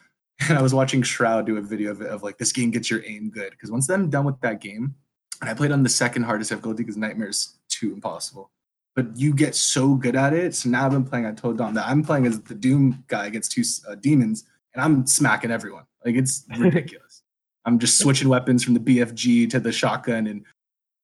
and 0.47 0.57
I 0.57 0.61
was 0.61 0.73
watching 0.73 1.01
Shroud 1.01 1.45
do 1.45 1.57
a 1.57 1.61
video 1.61 1.91
of 1.91 2.01
it 2.01 2.07
of 2.07 2.23
like 2.23 2.37
this 2.37 2.51
game 2.51 2.71
gets 2.71 2.89
your 2.89 3.03
aim 3.05 3.29
good 3.29 3.51
because 3.51 3.71
once 3.71 3.89
I'm 3.89 4.09
done 4.09 4.25
with 4.25 4.39
that 4.41 4.61
game, 4.61 4.95
and 5.41 5.49
I 5.49 5.53
played 5.53 5.71
on 5.71 5.83
the 5.83 5.89
second 5.89 6.23
hardest 6.23 6.49
difficulty 6.49 6.83
because 6.83 6.97
Nightmare's 6.97 7.57
too 7.69 7.93
impossible. 7.93 8.51
But 8.97 9.15
you 9.15 9.31
get 9.31 9.53
so 9.53 9.93
good 9.93 10.15
at 10.15 10.33
it. 10.33 10.55
So 10.55 10.69
now 10.69 10.87
I've 10.87 10.91
been 10.91 11.05
playing. 11.05 11.27
I 11.27 11.31
told 11.31 11.59
Dom 11.59 11.75
that 11.75 11.87
I'm 11.87 12.03
playing 12.03 12.25
as 12.25 12.41
the 12.41 12.55
Doom 12.55 13.03
guy 13.07 13.27
against 13.27 13.51
two 13.51 13.61
uh, 13.87 13.93
demons, 13.93 14.45
and 14.73 14.83
I'm 14.83 15.05
smacking 15.05 15.51
everyone. 15.51 15.83
Like 16.03 16.15
it's 16.15 16.45
ridiculous. 16.57 17.21
I'm 17.63 17.77
just 17.77 17.99
switching 17.99 18.27
weapons 18.27 18.63
from 18.63 18.73
the 18.73 18.79
BFG 18.79 19.51
to 19.51 19.59
the 19.59 19.71
shotgun, 19.71 20.25
and 20.25 20.43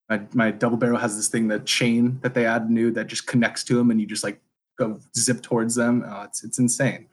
my, 0.09 0.21
my 0.33 0.49
double 0.49 0.75
barrel 0.75 0.97
has 0.97 1.15
this 1.15 1.27
thing, 1.27 1.47
the 1.47 1.59
chain 1.59 2.17
that 2.23 2.33
they 2.33 2.47
add 2.47 2.71
new 2.71 2.89
that 2.93 3.05
just 3.05 3.27
connects 3.27 3.63
to 3.65 3.75
them, 3.75 3.91
and 3.91 4.01
you 4.01 4.07
just 4.07 4.23
like 4.23 4.41
go 4.75 4.99
zip 5.15 5.43
towards 5.43 5.75
them. 5.75 6.03
Oh, 6.07 6.23
it's 6.23 6.43
it's 6.43 6.57
insane, 6.57 7.05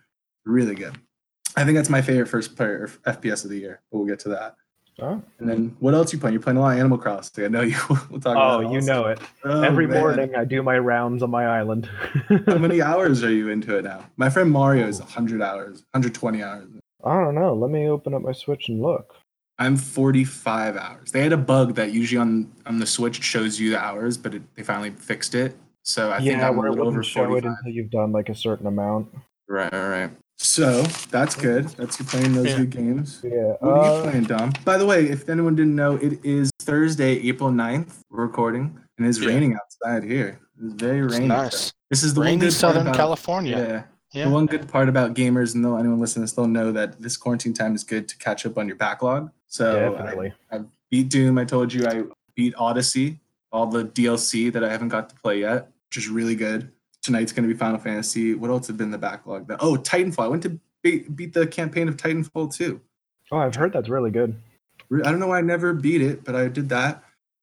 really 0.47 0.75
good. 0.75 0.97
I 1.56 1.65
think 1.65 1.76
that's 1.76 1.91
my 1.91 2.00
favorite 2.00 2.29
first 2.29 2.56
player 2.56 2.91
FPS 3.06 3.44
of 3.44 3.50
the 3.50 3.59
year. 3.59 3.83
But 3.93 3.99
we'll 3.99 4.09
get 4.09 4.21
to 4.21 4.31
that. 4.31 4.56
Oh, 5.02 5.23
And 5.38 5.49
then 5.49 5.76
what 5.81 5.94
else 5.94 6.12
you 6.12 6.19
playing? 6.19 6.35
You're 6.35 6.43
playing 6.43 6.56
a 6.58 6.61
lot 6.61 6.73
of 6.73 6.79
Animal 6.79 6.99
Crossing. 6.99 7.45
I 7.45 7.49
know 7.49 7.62
you. 7.62 7.76
We'll 8.11 8.21
talk. 8.21 8.37
oh 8.37 8.66
Oh, 8.66 8.73
you 8.73 8.80
know 8.83 9.07
it. 9.07 9.21
Oh, 9.45 9.62
Every 9.62 9.87
man. 9.87 9.99
morning 10.00 10.35
I 10.37 10.45
do 10.45 10.62
my 10.62 10.78
rounds 10.78 11.23
on 11.23 11.30
my 11.30 11.47
island. 11.47 11.88
How 12.47 12.59
many 12.59 12.83
hours 12.90 13.23
are 13.25 13.33
you 13.33 13.49
into 13.49 13.76
it 13.78 13.85
now? 13.85 14.07
My 14.16 14.28
friend 14.30 14.50
Mario 14.50 14.87
is 14.87 14.99
100 15.00 15.40
hours, 15.42 15.85
120 15.92 16.42
hours. 16.42 16.69
I 17.04 17.14
don't 17.14 17.35
know. 17.35 17.54
Let 17.54 17.71
me 17.71 17.88
open 17.88 18.14
up 18.14 18.23
my 18.23 18.33
Switch 18.33 18.69
and 18.69 18.80
look. 18.83 19.14
I'm 19.59 19.76
45 19.76 20.76
hours. 20.76 21.12
They 21.12 21.23
had 21.23 21.33
a 21.33 21.37
bug 21.37 21.75
that 21.75 21.92
usually 21.92 22.19
on 22.19 22.50
on 22.66 22.78
the 22.78 22.87
Switch 22.87 23.23
shows 23.23 23.61
you 23.61 23.71
the 23.71 23.78
hours, 23.78 24.16
but 24.16 24.35
it, 24.35 24.42
they 24.54 24.62
finally 24.62 24.90
fixed 24.90 25.35
it. 25.35 25.57
So 25.83 26.11
I 26.11 26.19
think 26.21 26.42
I'm 26.42 26.57
a 26.59 26.61
little 26.61 26.80
over 26.80 26.85
wouldn't 26.99 27.07
show 27.07 27.35
it 27.35 27.45
until 27.45 27.73
you've 27.73 27.90
done 27.90 28.12
like 28.12 28.28
a 28.28 28.35
certain 28.35 28.66
amount. 28.66 29.09
Right, 29.49 29.73
right, 29.73 29.88
right. 29.88 30.11
So 30.42 30.82
that's 31.11 31.37
good. 31.37 31.68
That's 31.76 31.99
you 31.99 32.06
playing 32.06 32.32
those 32.35 32.47
Yeah. 32.47 32.56
good 32.59 32.70
games. 32.70 33.20
Yeah. 33.23 33.52
What 33.61 33.73
are 33.73 33.85
you 33.85 33.92
uh, 33.92 34.02
playing, 34.11 34.25
Dom? 34.25 34.52
By 34.64 34.78
the 34.78 34.87
way, 34.87 35.04
if 35.06 35.28
anyone 35.28 35.54
didn't 35.54 35.76
know, 35.76 35.97
it 35.97 36.18
is 36.25 36.50
Thursday, 36.61 37.18
April 37.28 37.50
9th. 37.50 38.00
We're 38.11 38.23
recording, 38.25 38.78
and 38.97 39.06
it's 39.06 39.18
Yeah. 39.20 39.28
raining 39.28 39.54
outside 39.54 40.02
here. 40.02 40.40
It's 40.62 40.75
very 40.82 41.04
It's 41.04 41.12
rainy. 41.14 41.26
nice. 41.28 41.73
This 41.90 42.02
is 42.02 42.14
the 42.14 42.20
one 42.20 42.26
Rainy 42.26 42.40
good 42.40 42.47
part 42.47 42.54
Southern 42.54 42.82
about, 42.82 42.97
California. 42.97 43.56
Yeah. 43.59 43.82
Yeah. 44.18 44.25
The 44.25 44.30
one 44.30 44.47
good 44.47 44.66
part 44.66 44.88
about 44.88 45.14
gamers, 45.14 45.54
and 45.54 45.62
though 45.64 45.76
anyone 45.76 46.00
listening 46.00 46.23
to 46.23 46.30
this, 46.30 46.32
they'll 46.32 46.47
know 46.49 46.73
that 46.73 47.00
this 47.02 47.16
quarantine 47.18 47.52
time 47.52 47.75
is 47.75 47.85
good 47.85 48.09
to 48.09 48.16
catch 48.16 48.47
up 48.47 48.56
on 48.56 48.66
your 48.66 48.76
backlog. 48.76 49.30
So 49.47 49.70
I- 49.70 49.99
definitely. 49.99 50.32
I, 50.50 50.61
beat 50.90 51.11
Doom. 51.11 51.37
I 51.38 51.44
told 51.44 51.73
you 51.73 51.87
I 51.87 52.04
beat 52.35 52.54
Odyssey, 52.56 53.20
all 53.52 53.66
the 53.66 53.85
DLC 53.85 54.50
that 54.50 54.64
I 54.64 54.70
haven't 54.70 54.88
got 54.88 55.09
to 55.11 55.14
play 55.16 55.40
yet, 55.40 55.70
which 55.88 55.99
is 55.99 56.09
really 56.09 56.35
good. 56.35 56.70
Tonight's 57.11 57.33
going 57.33 57.43
to 57.49 57.52
be 57.52 57.59
Final 57.59 57.79
Fantasy. 57.79 58.35
What 58.35 58.50
else 58.50 58.69
has 58.69 58.76
been 58.76 58.93
the 58.93 58.99
backlog? 58.99 59.49
The, 59.49 59.57
oh, 59.61 59.75
Titanfall. 59.76 60.23
I 60.25 60.29
went 60.29 60.45
to 60.45 60.61
beat, 60.83 61.17
beat 61.17 61.33
the 61.35 61.45
campaign 61.45 61.88
of 61.88 61.97
Titanfall 61.97 62.55
too. 62.55 62.81
Oh, 63.33 63.38
I've 63.38 63.57
heard 63.57 63.73
that's 63.73 63.88
really 63.88 64.12
good. 64.12 64.40
I 64.93 65.11
don't 65.11 65.19
know 65.19 65.26
why 65.26 65.38
I 65.38 65.43
never 65.43 65.73
beat 65.75 66.02
it, 66.02 66.23
but 66.25 66.37
I 66.37 66.47
did 66.47 66.69
that. 66.69 67.02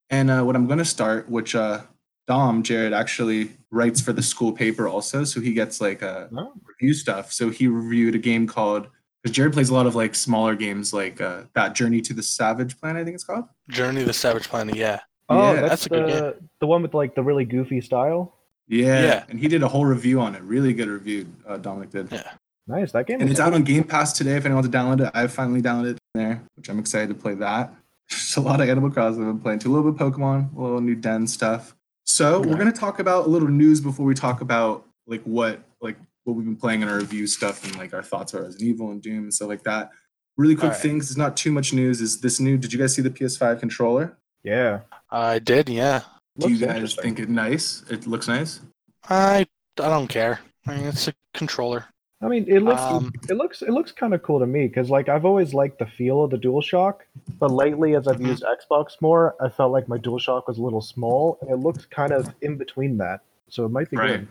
And 0.09 0.31
uh, 0.31 0.43
what 0.43 0.55
I'm 0.55 0.67
going 0.67 0.79
to 0.79 0.85
start, 0.85 1.29
which 1.29 1.53
uh, 1.53 1.81
Dom 2.27 2.63
Jared 2.63 2.93
actually 2.93 3.51
writes 3.69 3.99
for 3.99 4.13
the 4.13 4.23
school 4.23 4.53
paper 4.53 4.87
also, 4.87 5.25
so 5.25 5.41
he 5.41 5.51
gets 5.51 5.81
like 5.81 6.01
uh, 6.01 6.27
Oh. 6.37 6.53
review 6.65 6.93
stuff. 6.93 7.33
So 7.33 7.49
he 7.49 7.67
reviewed 7.67 8.15
a 8.15 8.19
game 8.19 8.47
called 8.47 8.87
because 9.21 9.35
Jared 9.35 9.51
plays 9.51 9.67
a 9.69 9.73
lot 9.73 9.85
of 9.85 9.95
like 9.95 10.15
smaller 10.15 10.55
games, 10.55 10.93
like 10.93 11.19
uh, 11.19 11.41
that 11.55 11.75
Journey 11.75 11.99
to 12.01 12.13
the 12.13 12.23
Savage 12.23 12.79
Planet, 12.79 13.01
I 13.01 13.03
think 13.03 13.15
it's 13.15 13.25
called. 13.25 13.45
Journey 13.69 13.99
to 14.01 14.05
the 14.05 14.13
Savage 14.13 14.47
Planet. 14.47 14.75
Yeah. 14.77 15.01
Oh, 15.27 15.53
Yeah, 15.55 15.61
that's, 15.61 15.69
that's 15.69 15.85
a 15.87 15.89
good 15.89 16.07
the 16.09 16.37
the 16.61 16.67
one 16.67 16.81
with 16.81 16.93
like 16.93 17.15
the 17.15 17.23
really 17.23 17.43
goofy 17.43 17.81
style. 17.81 18.33
Yeah, 18.67 19.01
Yeah. 19.03 19.23
and 19.29 19.39
he 19.39 19.47
did 19.47 19.63
a 19.63 19.67
whole 19.67 19.85
review 19.85 20.19
on 20.19 20.35
it. 20.35 20.41
Really 20.43 20.73
good 20.73 20.87
review, 20.89 21.27
uh, 21.47 21.57
Dominic 21.57 21.91
did. 21.91 22.11
Yeah. 22.11 22.31
Nice. 22.67 22.91
That 22.91 23.07
game. 23.07 23.21
And 23.21 23.29
is 23.29 23.31
it's 23.31 23.39
out 23.39 23.53
on 23.53 23.63
Game 23.63 23.85
Pass 23.85 24.11
today. 24.11 24.35
If 24.35 24.45
anyone 24.45 24.55
wants 24.63 24.69
to 24.69 24.77
download 24.77 25.05
it, 25.07 25.11
I've 25.13 25.31
finally 25.31 25.61
downloaded 25.61 25.91
it. 25.93 25.99
there, 26.13 26.41
which 26.55 26.67
I'm 26.69 26.79
excited 26.79 27.07
to 27.09 27.15
play 27.15 27.33
that. 27.35 27.73
Just 28.09 28.35
a 28.37 28.41
lot 28.41 28.59
of 28.59 28.67
Animal 28.67 28.89
Crossing 28.89 29.21
I've 29.21 29.27
been 29.29 29.39
playing 29.39 29.59
too. 29.59 29.71
A 29.71 29.73
little 29.73 29.91
bit 29.91 30.01
of 30.01 30.13
Pokemon, 30.13 30.55
a 30.57 30.61
little 30.61 30.81
new 30.81 30.95
Den 30.95 31.27
stuff. 31.27 31.75
So 32.05 32.39
we're 32.41 32.57
gonna 32.57 32.71
talk 32.71 32.99
about 32.99 33.25
a 33.27 33.29
little 33.29 33.47
news 33.49 33.79
before 33.81 34.05
we 34.05 34.13
talk 34.15 34.41
about 34.41 34.85
like 35.05 35.21
what 35.23 35.61
like 35.81 35.97
what 36.23 36.35
we've 36.35 36.45
been 36.45 36.55
playing 36.55 36.81
in 36.81 36.87
our 36.89 36.97
review 36.97 37.27
stuff 37.27 37.63
and 37.65 37.75
like 37.77 37.93
our 37.93 38.01
thoughts 38.03 38.33
on 38.33 38.41
Resident 38.43 38.67
Evil 38.69 38.91
and 38.91 39.01
Doom 39.01 39.23
and 39.23 39.33
stuff 39.33 39.47
like 39.49 39.63
that. 39.63 39.91
Really 40.37 40.55
quick 40.55 40.71
Alright. 40.71 40.81
things. 40.81 41.09
It's 41.09 41.17
not 41.17 41.37
too 41.37 41.51
much 41.51 41.71
news. 41.73 42.01
Is 42.01 42.19
this 42.21 42.39
new? 42.39 42.57
Did 42.57 42.73
you 42.73 42.79
guys 42.79 42.93
see 42.95 43.01
the 43.01 43.09
PS5 43.09 43.59
controller? 43.59 44.17
Yeah. 44.43 44.81
I 45.11 45.39
did, 45.39 45.67
yeah. 45.69 46.01
Do 46.39 46.49
you 46.49 46.65
guys 46.65 46.95
think 46.95 47.19
it 47.19 47.29
nice? 47.29 47.83
It 47.89 48.07
looks 48.07 48.27
nice. 48.27 48.61
I 49.09 49.47
I 49.79 49.89
don't 49.89 50.07
care. 50.07 50.39
I 50.67 50.75
mean, 50.75 50.85
it's 50.87 51.07
a 51.07 51.13
controller. 51.33 51.85
I 52.21 52.27
mean, 52.27 52.45
it 52.47 52.61
looks 52.61 52.81
Um, 52.81 53.11
it 53.29 53.35
looks 53.35 53.61
it 53.61 53.69
looks 53.71 53.91
kind 53.91 54.13
of 54.13 54.23
cool 54.23 54.39
to 54.39 54.47
me 54.47 54.67
because 54.67 54.89
like 54.89 55.07
I've 55.09 55.25
always 55.25 55.53
liked 55.53 55.79
the 55.79 55.85
feel 55.85 56.23
of 56.23 56.31
the 56.31 56.37
DualShock, 56.37 57.01
but 57.39 57.51
lately 57.51 57.95
as 57.95 58.07
I've 58.07 58.17
Mhm. 58.17 58.27
used 58.27 58.43
Xbox 58.43 58.99
more, 59.01 59.35
I 59.39 59.49
felt 59.49 59.71
like 59.71 59.87
my 59.87 59.97
DualShock 59.97 60.47
was 60.47 60.57
a 60.57 60.63
little 60.63 60.81
small, 60.81 61.37
and 61.41 61.49
it 61.51 61.57
looks 61.57 61.85
kind 61.85 62.11
of 62.11 62.27
in 62.41 62.57
between 62.57 62.97
that, 62.97 63.21
so 63.49 63.65
it 63.65 63.69
might 63.69 63.89
be 63.91 63.97
Right. 63.97 64.19
good. 64.21 64.27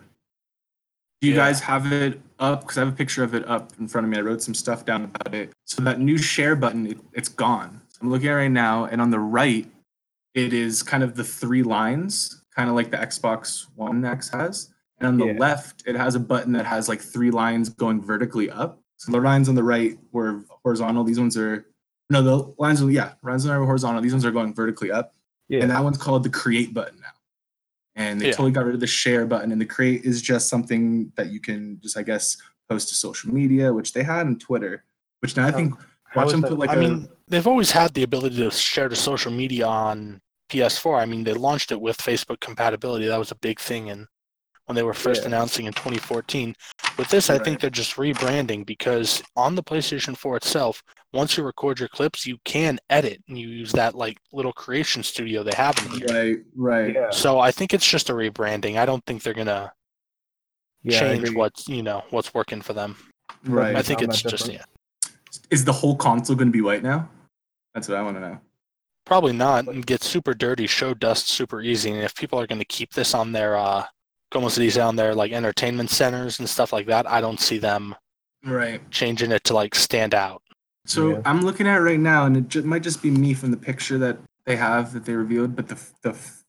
Do 1.23 1.29
you 1.29 1.35
Yeah. 1.35 1.47
guys 1.47 1.61
have 1.61 1.91
it 1.93 2.21
up? 2.39 2.61
Because 2.63 2.77
I 2.77 2.81
have 2.81 2.93
a 2.93 2.97
picture 2.97 3.23
of 3.25 3.35
it 3.35 3.47
up 3.49 3.73
in 3.79 3.89
front 3.89 4.05
of 4.05 4.11
me. 4.11 4.19
I 4.19 4.21
wrote 4.21 4.43
some 4.43 4.53
stuff 4.55 4.85
down 4.85 5.05
about 5.05 5.35
it. 5.35 5.53
So 5.65 5.81
that 5.83 5.99
new 6.01 6.19
share 6.19 6.55
button, 6.57 6.87
it, 6.89 6.99
it's 7.15 7.29
gone. 7.31 7.81
So 7.89 8.01
I'm 8.03 8.11
looking 8.11 8.29
at 8.29 8.33
it 8.33 8.37
right 8.37 8.49
now, 8.51 8.85
and 8.85 9.01
on 9.01 9.11
the 9.11 9.19
right, 9.21 9.67
it 10.37 10.53
is 10.53 10.83
kind 10.83 11.03
of 11.03 11.17
the 11.17 11.25
three 11.25 11.63
lines, 11.65 12.43
kind 12.55 12.69
of 12.69 12.77
like 12.77 12.91
the 12.93 12.97
Xbox 12.99 13.67
One 13.75 14.05
X 14.05 14.29
has. 14.29 14.71
And 14.99 15.09
on 15.09 15.17
the 15.19 15.27
Yeah. 15.27 15.39
left, 15.39 15.83
it 15.87 15.97
has 15.97 16.15
a 16.15 16.21
button 16.21 16.53
that 16.53 16.67
has 16.67 16.89
like 16.89 17.01
three 17.01 17.31
lines 17.31 17.69
going 17.71 18.01
vertically 18.03 18.51
up. 18.51 18.81
So 18.99 19.11
the 19.13 19.21
lines 19.21 19.49
on 19.49 19.55
the 19.55 19.63
right 19.65 19.99
were 20.13 20.45
horizontal. 20.63 21.03
These 21.05 21.19
ones 21.19 21.37
are 21.37 21.67
no, 22.09 22.23
the 22.23 22.55
lines 22.59 22.81
are 22.83 22.91
yeah, 22.91 23.15
lines 23.25 23.45
are 23.47 23.65
horizontal. 23.65 24.01
These 24.01 24.13
ones 24.13 24.25
are 24.25 24.31
going 24.31 24.55
vertically 24.55 24.93
up 24.93 25.15
Yeah. 25.49 25.63
and 25.63 25.71
that 25.73 25.83
one's 25.83 25.99
called 25.99 26.23
the 26.23 26.31
create 26.31 26.73
button 26.73 27.01
now 27.01 27.09
and 27.97 28.21
they 28.21 28.27
Yeah. 28.27 28.33
totally 28.33 28.53
got 28.53 28.65
rid 28.67 28.75
of 28.75 28.81
the 28.81 28.87
share 28.87 29.27
button 29.27 29.51
and 29.53 29.61
the 29.61 29.65
create 29.67 30.05
is 30.05 30.21
just 30.23 30.49
something 30.49 31.13
that 31.17 31.29
you 31.33 31.41
can 31.41 31.81
just 31.83 31.97
i 31.97 32.03
guess 32.03 32.37
post 32.69 32.89
to 32.91 32.95
social 32.95 33.33
media 33.33 33.73
which 33.73 33.93
they 33.95 34.03
had 34.03 34.27
on 34.27 34.39
twitter 34.39 34.85
which 35.21 35.35
now 35.37 35.47
i 35.47 35.51
think 35.51 35.75
How 36.05 36.23
watch 36.25 36.33
them 36.33 36.43
put 36.43 36.59
like 36.59 36.71
I 36.71 36.75
a 36.75 36.81
mean, 36.81 37.09
they've 37.29 37.47
always 37.47 37.71
had 37.71 37.95
the 37.95 38.03
ability 38.03 38.37
to 38.37 38.51
share 38.51 38.89
to 38.89 38.97
social 38.97 39.33
media 39.33 39.67
on 39.67 40.21
PS4. 40.49 41.01
I 41.01 41.07
mean, 41.07 41.25
they 41.25 41.35
launched 41.35 41.73
it 41.73 41.81
with 41.81 41.97
Facebook 41.99 42.41
compatibility. 42.41 43.07
That 43.07 43.19
was 43.19 43.31
a 43.33 43.37
big 43.37 43.59
thing 43.61 43.91
and 43.91 44.07
when 44.67 44.75
they 44.75 44.83
were 44.83 44.95
first 44.95 45.23
Yeah. 45.23 45.29
announcing 45.29 45.67
in 45.67 45.73
2014. 45.73 46.55
With 46.99 47.09
this, 47.09 47.31
I 47.31 47.39
think 47.39 47.61
they're 47.61 47.71
just 47.71 47.95
rebranding 47.97 48.67
because 48.67 49.23
on 49.37 49.55
the 49.55 49.63
PlayStation 49.63 50.17
4 50.17 50.37
itself, 50.39 50.83
once 51.13 51.37
you 51.37 51.45
record 51.45 51.79
your 51.79 51.89
clips, 51.89 52.27
you 52.27 52.37
can 52.45 52.79
edit 52.91 53.23
and 53.29 53.39
you 53.39 53.49
use 53.49 53.71
that 53.73 53.95
like 53.95 54.19
little 54.33 54.53
creation 54.53 55.03
studio 55.05 55.43
they 55.45 55.55
have 55.55 55.79
in 55.79 56.01
here. 56.01 56.07
right 56.09 56.39
right 56.57 56.95
yeah, 56.95 57.11
So 57.11 57.39
I 57.39 57.53
think 57.53 57.73
it's 57.75 57.87
just 57.87 58.11
a 58.11 58.13
rebranding. 58.13 58.77
I 58.77 58.87
don't 58.87 59.05
think 59.07 59.23
they're 59.23 59.35
gonna 59.35 59.73
yeah, 60.83 60.99
change 60.99 61.31
what's 61.31 61.69
you 61.69 61.83
know 61.83 62.03
what's 62.11 62.35
working 62.35 62.61
for 62.61 62.73
them. 62.73 62.97
right 63.45 63.77
I 63.77 63.83
think 63.83 64.03
it's 64.03 64.21
just 64.23 64.47
different. 64.47 64.61
yeah, 64.61 65.43
is 65.51 65.65
the 65.65 65.73
whole 65.73 65.97
console 65.97 66.35
going 66.37 66.49
to 66.49 66.53
be 66.53 66.61
white 66.61 66.83
now 66.83 67.09
that's 67.75 67.89
what 67.89 67.99
i 67.99 68.03
want 68.03 68.17
to 68.17 68.21
know 68.21 68.41
probably 69.07 69.33
not. 69.33 69.67
And 69.69 69.87
get 69.87 70.03
super 70.03 70.35
dirty, 70.35 70.67
show 70.67 70.93
dust 70.93 71.29
super 71.29 71.63
easy. 71.63 71.91
And 71.93 72.03
if 72.03 72.15
people 72.15 72.39
are 72.39 72.47
going 72.47 72.59
to 72.59 72.65
keep 72.67 72.93
this 72.93 73.15
on 73.15 73.33
their 73.33 73.57
uh, 73.57 73.87
como 74.31 74.49
se 74.49 74.63
dice 74.67 74.77
on 74.77 74.97
their 74.97 75.15
like 75.15 75.33
entertainment 75.33 75.89
centers 75.91 76.39
and 76.39 76.49
stuff 76.49 76.73
like 76.73 76.87
that, 76.89 77.09
I 77.09 77.21
don't 77.23 77.41
see 77.41 77.57
them 77.59 77.95
right 78.45 78.81
changing 78.91 79.33
it 79.33 79.43
to 79.45 79.55
like 79.55 79.75
stand 79.75 80.15
out. 80.15 80.41
so 80.87 81.11
Yeah. 81.11 81.21
i'm 81.25 81.43
looking 81.43 81.67
at 81.67 81.79
it 81.79 81.81
right 81.81 81.99
now 81.99 82.27
and 82.27 82.37
it 82.37 82.47
ju- 82.49 82.63
might 82.63 82.83
just 82.85 83.03
be 83.03 83.11
me 83.11 83.35
from 83.35 83.51
the 83.51 83.57
picture 83.57 83.99
that 83.99 84.19
they 84.45 84.55
have 84.55 84.93
that 84.93 85.05
they 85.05 85.15
revealed 85.15 85.57
but 85.57 85.67
the 85.67 85.75
the 86.03 86.11
f- 86.11 86.45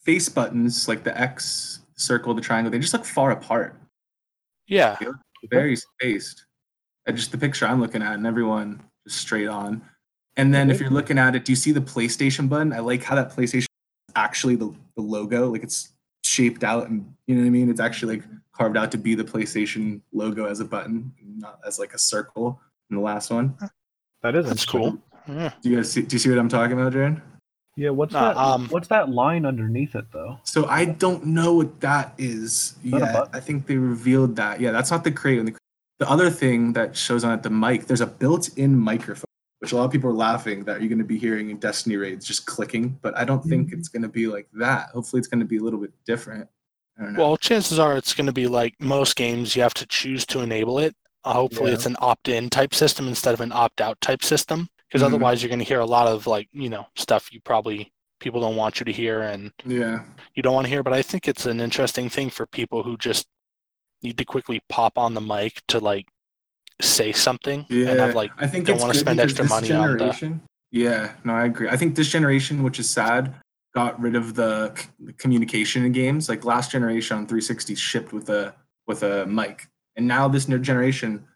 face 0.00 0.30
buttons 0.30 0.88
like 0.88 1.04
the 1.04 1.12
x 1.20 1.80
circle 1.96 2.32
the 2.32 2.40
triangle 2.40 2.70
they 2.70 2.78
just 2.78 2.94
look 2.94 3.04
far 3.04 3.32
apart 3.32 3.76
Yeah, 4.66 4.96
very 5.50 5.76
spaced. 5.76 6.46
Uh, 7.06 7.12
Just 7.12 7.32
the 7.32 7.38
picture 7.38 7.66
I'm 7.66 7.80
looking 7.80 8.00
at, 8.00 8.14
and 8.14 8.26
everyone 8.26 8.80
just 9.06 9.20
straight 9.20 9.48
on. 9.48 9.82
And 10.36 10.52
then 10.54 10.70
if 10.70 10.80
you're 10.80 10.90
looking 10.90 11.18
at 11.18 11.34
it, 11.34 11.44
do 11.44 11.52
you 11.52 11.56
see 11.56 11.72
the 11.72 11.80
PlayStation 11.80 12.48
button? 12.48 12.72
I 12.72 12.78
like 12.78 13.02
how 13.02 13.14
that 13.16 13.34
PlayStation 13.34 13.58
is 13.58 13.66
actually 14.16 14.56
the, 14.56 14.74
the 14.96 15.02
logo, 15.02 15.50
like 15.50 15.62
it's 15.62 15.92
shaped 16.24 16.64
out, 16.64 16.88
and 16.88 17.14
you 17.26 17.34
know 17.34 17.42
what 17.42 17.48
I 17.48 17.50
mean. 17.50 17.68
It's 17.70 17.80
actually 17.80 18.16
like 18.16 18.24
carved 18.52 18.76
out 18.76 18.90
to 18.92 18.98
be 18.98 19.14
the 19.14 19.24
PlayStation 19.24 20.00
logo 20.12 20.46
as 20.46 20.60
a 20.60 20.64
button, 20.64 21.12
not 21.36 21.58
as 21.66 21.78
like 21.78 21.92
a 21.94 21.98
circle 21.98 22.60
in 22.90 22.96
the 22.96 23.02
last 23.02 23.30
one. 23.30 23.56
That 24.22 24.34
is 24.34 24.46
that's 24.46 24.64
cool. 24.64 24.98
Yeah. 25.28 25.52
Do 25.62 25.70
you 25.70 25.76
guys 25.76 25.92
see, 25.92 26.02
do 26.02 26.14
you 26.14 26.18
see 26.18 26.30
what 26.30 26.38
I'm 26.38 26.48
talking 26.48 26.78
about, 26.78 26.92
Jared? 26.92 27.20
Yeah, 27.76 27.90
what's 27.90 28.12
Nah, 28.12 28.34
that? 28.34 28.36
um, 28.36 28.68
what's 28.68 28.88
that 28.88 29.08
line 29.08 29.46
underneath 29.46 29.94
it 29.94 30.06
though? 30.12 30.38
So 30.44 30.66
I 30.66 30.84
don't 30.84 31.26
know 31.26 31.54
what 31.54 31.80
that 31.80 32.14
is 32.18 32.72
that 32.84 32.98
yet. 33.00 33.12
button? 33.14 33.34
I 33.34 33.40
think 33.40 33.66
they 33.66 33.76
revealed 33.76 34.36
that. 34.36 34.60
Yeah, 34.60 34.72
that's 34.72 34.90
not 34.90 35.04
the 35.04 35.10
crate. 35.12 35.44
The, 35.44 35.54
the 35.98 36.10
other 36.10 36.28
thing 36.30 36.72
that 36.74 36.96
shows 36.96 37.24
on 37.24 37.32
it, 37.32 37.42
the 37.42 37.50
mic, 37.50 37.86
there's 37.86 38.00
a 38.02 38.06
built-in 38.06 38.78
microphone, 38.78 39.24
which 39.62 39.70
a 39.70 39.76
lot 39.76 39.84
of 39.84 39.92
people 39.92 40.10
are 40.10 40.14
laughing 40.14 40.64
that 40.64 40.80
you're 40.80 40.88
going 40.88 40.98
to 40.98 41.04
be 41.04 41.16
hearing 41.16 41.48
in 41.50 41.56
Destiny 41.56 41.96
raids 41.96 42.26
just 42.26 42.46
clicking. 42.46 42.98
But 43.00 43.16
I 43.16 43.24
don't 43.24 43.44
think 43.44 43.72
it's 43.72 43.86
going 43.86 44.02
to 44.02 44.08
be 44.08 44.26
like 44.26 44.48
that. 44.54 44.88
Hopefully, 44.88 45.20
it's 45.20 45.28
going 45.28 45.38
to 45.38 45.46
be 45.46 45.58
a 45.58 45.62
little 45.62 45.78
bit 45.78 45.92
different. 46.04 46.48
I 46.98 47.04
don't 47.04 47.12
know. 47.12 47.20
Well, 47.22 47.36
chances 47.36 47.78
are 47.78 47.96
it's 47.96 48.12
going 48.12 48.26
to 48.26 48.32
be 48.32 48.48
like 48.48 48.74
most 48.80 49.14
games. 49.14 49.54
You 49.54 49.62
have 49.62 49.72
to 49.74 49.86
choose 49.86 50.26
to 50.26 50.40
enable 50.40 50.80
it. 50.80 50.96
Uh, 51.22 51.34
hopefully, 51.34 51.68
Yeah. 51.70 51.74
it's 51.76 51.86
an 51.86 51.94
opt-in 52.00 52.50
type 52.50 52.74
system 52.74 53.06
instead 53.06 53.34
of 53.34 53.40
an 53.40 53.52
opt-out 53.52 54.00
type 54.00 54.24
system. 54.24 54.68
Because 54.88 55.00
Mhm. 55.02 55.06
otherwise, 55.14 55.40
you're 55.42 55.48
going 55.48 55.60
to 55.60 55.64
hear 55.64 55.78
a 55.78 55.86
lot 55.86 56.08
of 56.08 56.26
like 56.26 56.48
you 56.52 56.68
know 56.68 56.86
stuff 56.96 57.32
you 57.32 57.40
probably 57.40 57.92
people 58.18 58.40
don't 58.40 58.56
want 58.56 58.80
you 58.80 58.84
to 58.84 58.92
hear 58.92 59.20
and 59.22 59.52
yeah, 59.64 60.02
you 60.34 60.42
don't 60.42 60.54
want 60.54 60.64
to 60.64 60.70
hear. 60.70 60.82
But 60.82 60.92
I 60.92 61.02
think 61.02 61.28
it's 61.28 61.46
an 61.46 61.60
interesting 61.60 62.08
thing 62.08 62.30
for 62.30 62.46
people 62.46 62.82
who 62.82 62.96
just 62.96 63.28
need 64.02 64.18
to 64.18 64.24
quickly 64.24 64.60
pop 64.68 64.98
on 64.98 65.14
the 65.14 65.20
mic 65.20 65.62
to 65.68 65.78
like 65.78 66.06
say 66.80 67.12
something 67.12 67.66
yeah. 67.68 67.90
and 67.90 68.00
have 68.00 68.14
like 68.14 68.30
I 68.38 68.46
think 68.46 68.66
don't 68.66 68.76
it's 68.76 68.82
wanna 68.82 68.92
good 68.94 69.00
spend 69.00 69.20
extra 69.20 69.44
this 69.44 69.50
money 69.50 69.72
on 69.72 69.92
the- 69.92 69.98
generation. 69.98 70.42
Yeah, 70.70 71.12
no, 71.22 71.34
I 71.34 71.44
agree. 71.44 71.68
I 71.68 71.76
think 71.76 71.96
this 71.96 72.08
generation, 72.08 72.62
which 72.62 72.78
is 72.78 72.88
sad, 72.88 73.34
got 73.74 74.00
rid 74.00 74.16
of 74.16 74.34
the, 74.34 74.72
c- 74.74 74.88
the 75.00 75.12
communication 75.12 75.84
in 75.84 75.92
games. 75.92 76.30
Like 76.30 76.46
last 76.46 76.70
generation 76.70 77.18
on 77.18 77.26
360 77.26 77.74
shipped 77.74 78.12
with 78.14 78.30
a 78.30 78.54
with 78.86 79.02
a 79.02 79.26
mic, 79.26 79.68
and 79.96 80.06
now 80.08 80.28
this 80.28 80.48
new 80.48 80.58
generation. 80.58 81.26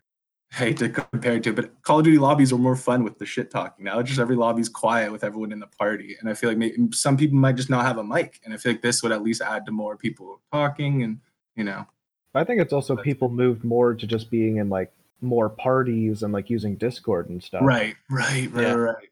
I 0.53 0.57
hate 0.59 0.77
to 0.77 0.89
compare 0.89 1.35
it 1.35 1.43
to, 1.43 1.53
but 1.53 1.83
Call 1.83 1.99
of 1.99 2.05
Duty 2.05 2.19
lobbies 2.19 2.53
are 2.53 2.57
more 2.59 2.77
fun 2.77 3.03
with 3.03 3.19
the 3.19 3.27
shit 3.27 3.51
talking. 3.51 3.85
Now 3.85 4.01
just 4.01 4.21
every 4.21 4.37
lobby's 4.37 4.69
quiet 4.69 5.11
with 5.11 5.25
everyone 5.25 5.51
in 5.51 5.59
the 5.59 5.67
party, 5.67 6.17
and 6.21 6.31
I 6.31 6.35
feel 6.35 6.49
like 6.49 6.57
maybe 6.57 6.77
some 6.93 7.17
people 7.17 7.37
might 7.37 7.57
just 7.57 7.69
not 7.69 7.85
have 7.85 7.99
a 7.99 8.05
mic, 8.05 8.41
and 8.45 8.55
I 8.55 8.57
feel 8.57 8.71
like 8.73 8.81
this 8.81 9.03
would 9.03 9.11
at 9.11 9.23
least 9.25 9.43
add 9.43 9.67
to 9.67 9.73
more 9.73 9.97
people 9.97 10.41
talking, 10.53 11.03
and 11.03 11.19
you 11.57 11.65
know, 11.65 11.85
I 12.33 12.45
think 12.45 12.61
it's 12.61 12.73
also 12.73 12.97
people 12.97 13.29
moved 13.29 13.65
more 13.65 13.93
to 13.95 14.07
just 14.07 14.31
being 14.31 14.59
in 14.59 14.69
like 14.69 14.93
more 15.21 15.49
parties 15.51 16.23
and 16.23 16.33
like 16.33 16.51
using 16.51 16.77
Discord 16.77 17.29
and 17.31 17.43
stuff. 17.43 17.63
right, 17.63 17.97
right, 18.11 18.51
right, 18.53 18.53
Yeah. 18.53 18.73
right. 18.75 19.09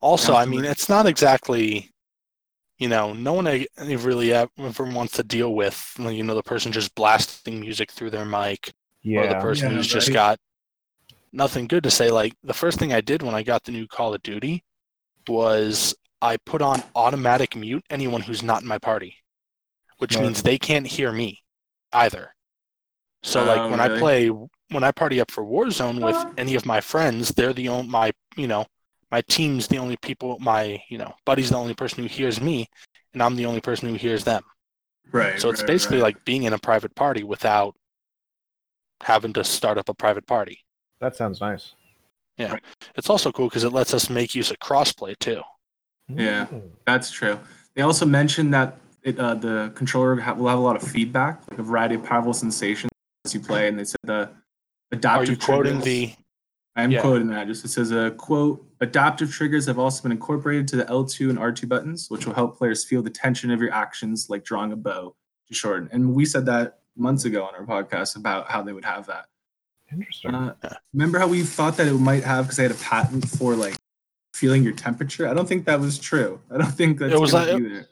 Also, 0.00 0.34
I 0.34 0.44
mean, 0.46 0.64
it's 0.64 0.88
not 0.88 1.06
exactly, 1.06 1.90
you 2.78 2.88
know, 2.88 3.12
no 3.14 3.34
one 3.34 3.46
really 3.78 4.32
ever 4.32 4.84
wants 4.84 5.14
to 5.14 5.24
deal 5.24 5.54
with, 5.54 5.94
you 5.98 6.22
know, 6.24 6.34
the 6.34 6.42
person 6.42 6.72
just 6.72 6.94
blasting 6.94 7.60
music 7.60 7.92
through 7.92 8.10
their 8.10 8.24
mic 8.26 8.72
or 9.14 9.26
the 9.26 9.36
person 9.36 9.70
Yeah, 9.70 9.72
who's 9.72 9.88
just 9.88 10.12
got 10.12 10.38
nothing 11.32 11.66
good 11.68 11.84
to 11.84 11.90
say. 11.90 12.10
Like 12.10 12.34
the 12.44 12.54
first 12.54 12.78
thing 12.78 12.92
I 12.92 13.00
did 13.00 13.22
when 13.22 13.34
I 13.34 13.42
got 13.42 13.64
the 13.64 13.72
new 13.72 13.86
Call 13.88 14.14
of 14.14 14.22
Duty 14.22 14.64
was 15.28 15.94
I 16.22 16.38
put 16.38 16.62
on 16.62 16.84
automatic 16.94 17.56
mute 17.56 17.84
anyone 17.90 18.22
who's 18.22 18.42
not 18.42 18.62
in 18.62 18.68
my 18.68 18.78
party, 18.78 19.16
which 19.98 20.18
Smart. 20.18 20.22
means 20.22 20.42
they 20.42 20.58
can't 20.58 20.86
hear 20.86 21.12
me 21.12 21.42
either. 21.92 22.34
So 23.22 23.44
like 23.44 23.60
Oh, 23.60 23.70
when 23.70 23.80
I 23.80 23.98
play 23.98 24.28
when 24.28 24.84
I 24.84 24.90
party 24.90 25.20
up 25.20 25.30
for 25.30 25.44
Warzone 25.44 26.02
with 26.04 26.38
any 26.38 26.54
of 26.54 26.66
my 26.66 26.80
friends, 26.80 27.30
they're 27.30 27.52
the 27.52 27.68
only 27.68 27.88
my 27.88 28.12
you 28.36 28.46
know 28.46 28.66
my 29.10 29.22
team's 29.28 29.68
the 29.68 29.78
only 29.78 29.96
people 29.98 30.38
my 30.40 30.82
you 30.88 30.98
know 30.98 31.14
buddy's 31.24 31.50
the 31.50 31.56
only 31.56 31.74
person 31.74 32.02
who 32.02 32.08
hears 32.08 32.40
me, 32.40 32.68
and 33.12 33.22
I'm 33.22 33.36
the 33.36 33.46
only 33.46 33.60
person 33.60 33.88
who 33.88 33.94
hears 33.94 34.24
them. 34.24 34.42
Right. 35.12 35.40
So 35.40 35.50
it's 35.50 35.60
right, 35.60 35.66
basically 35.66 35.98
right. 35.98 36.14
like 36.14 36.24
being 36.24 36.44
in 36.44 36.52
a 36.52 36.58
private 36.58 36.94
party 36.94 37.22
without 37.22 37.76
having 39.02 39.32
to 39.34 39.44
start 39.44 39.78
up 39.78 39.88
a 39.88 39.94
private 39.94 40.26
party. 40.26 40.60
That 41.00 41.16
sounds 41.16 41.40
nice. 41.40 41.74
Yeah. 42.38 42.56
It's 42.96 43.10
also 43.10 43.30
cool 43.30 43.48
because 43.48 43.64
it 43.64 43.72
lets 43.72 43.92
us 43.92 44.08
make 44.08 44.34
use 44.34 44.50
of 44.50 44.58
crossplay 44.58 45.18
too. 45.18 45.42
Yeah. 46.08 46.46
Mm. 46.46 46.62
That's 46.86 47.10
true. 47.10 47.38
They 47.74 47.82
also 47.82 48.06
mentioned 48.06 48.54
that 48.54 48.78
it, 49.02 49.18
uh, 49.18 49.34
the 49.34 49.72
controller 49.74 50.20
ha- 50.20 50.34
will 50.34 50.48
have 50.48 50.58
a 50.58 50.62
lot 50.62 50.76
of 50.76 50.82
feedback, 50.82 51.42
like 51.50 51.58
a 51.58 51.62
variety 51.62 51.96
of 51.96 52.04
powerful 52.04 52.32
sensations 52.32 52.90
as 52.91 52.91
you 53.30 53.40
play. 53.40 53.68
And 53.68 53.78
they 53.78 53.84
said 53.84 54.00
the 54.04 54.30
adaptive. 54.90 55.28
Are 55.28 55.32
you 55.32 55.36
quoting 55.38 55.80
triggers- 55.80 55.84
the? 55.84 56.14
I'm 56.74 56.90
yeah. 56.90 57.02
quoting 57.02 57.26
that. 57.28 57.46
Just 57.46 57.64
it 57.64 57.68
says 57.68 57.90
a 57.92 58.10
quote: 58.12 58.64
"Adaptive 58.80 59.30
triggers 59.30 59.66
have 59.66 59.78
also 59.78 60.02
been 60.02 60.12
incorporated 60.12 60.66
to 60.68 60.76
the 60.76 60.84
L2 60.86 61.28
and 61.30 61.38
R2 61.38 61.68
buttons, 61.68 62.08
which 62.10 62.26
will 62.26 62.34
help 62.34 62.56
players 62.56 62.84
feel 62.84 63.02
the 63.02 63.10
tension 63.10 63.50
of 63.50 63.60
your 63.60 63.72
actions, 63.72 64.28
like 64.30 64.42
drawing 64.44 64.72
a 64.72 64.76
bow 64.76 65.14
to 65.48 65.54
shorten." 65.54 65.88
And 65.92 66.14
we 66.14 66.24
said 66.24 66.46
that 66.46 66.78
months 66.96 67.24
ago 67.26 67.44
on 67.44 67.54
our 67.54 67.64
podcast 67.64 68.16
about 68.16 68.50
how 68.50 68.62
they 68.62 68.72
would 68.72 68.84
have 68.86 69.06
that. 69.06 69.26
Interesting. 69.92 70.34
Uh, 70.34 70.54
Yeah. 70.64 70.72
remember 70.94 71.18
how 71.18 71.28
we 71.28 71.42
thought 71.42 71.76
that 71.76 71.86
it 71.86 71.92
might 71.92 72.24
have 72.24 72.46
because 72.46 72.56
they 72.56 72.62
had 72.62 72.72
a 72.72 72.76
patent 72.76 73.28
for 73.28 73.54
like 73.54 73.76
feeling 74.34 74.62
your 74.62 74.72
temperature? 74.72 75.28
I 75.28 75.34
don't 75.34 75.46
think 75.46 75.66
that 75.66 75.78
was 75.78 75.98
true. 75.98 76.40
I 76.50 76.56
don't 76.56 76.72
think 76.72 76.98
that's 76.98 77.12
It 77.12 77.20
was 77.20 77.34
like- 77.34 77.54
be 77.58 77.68
there. 77.68 77.86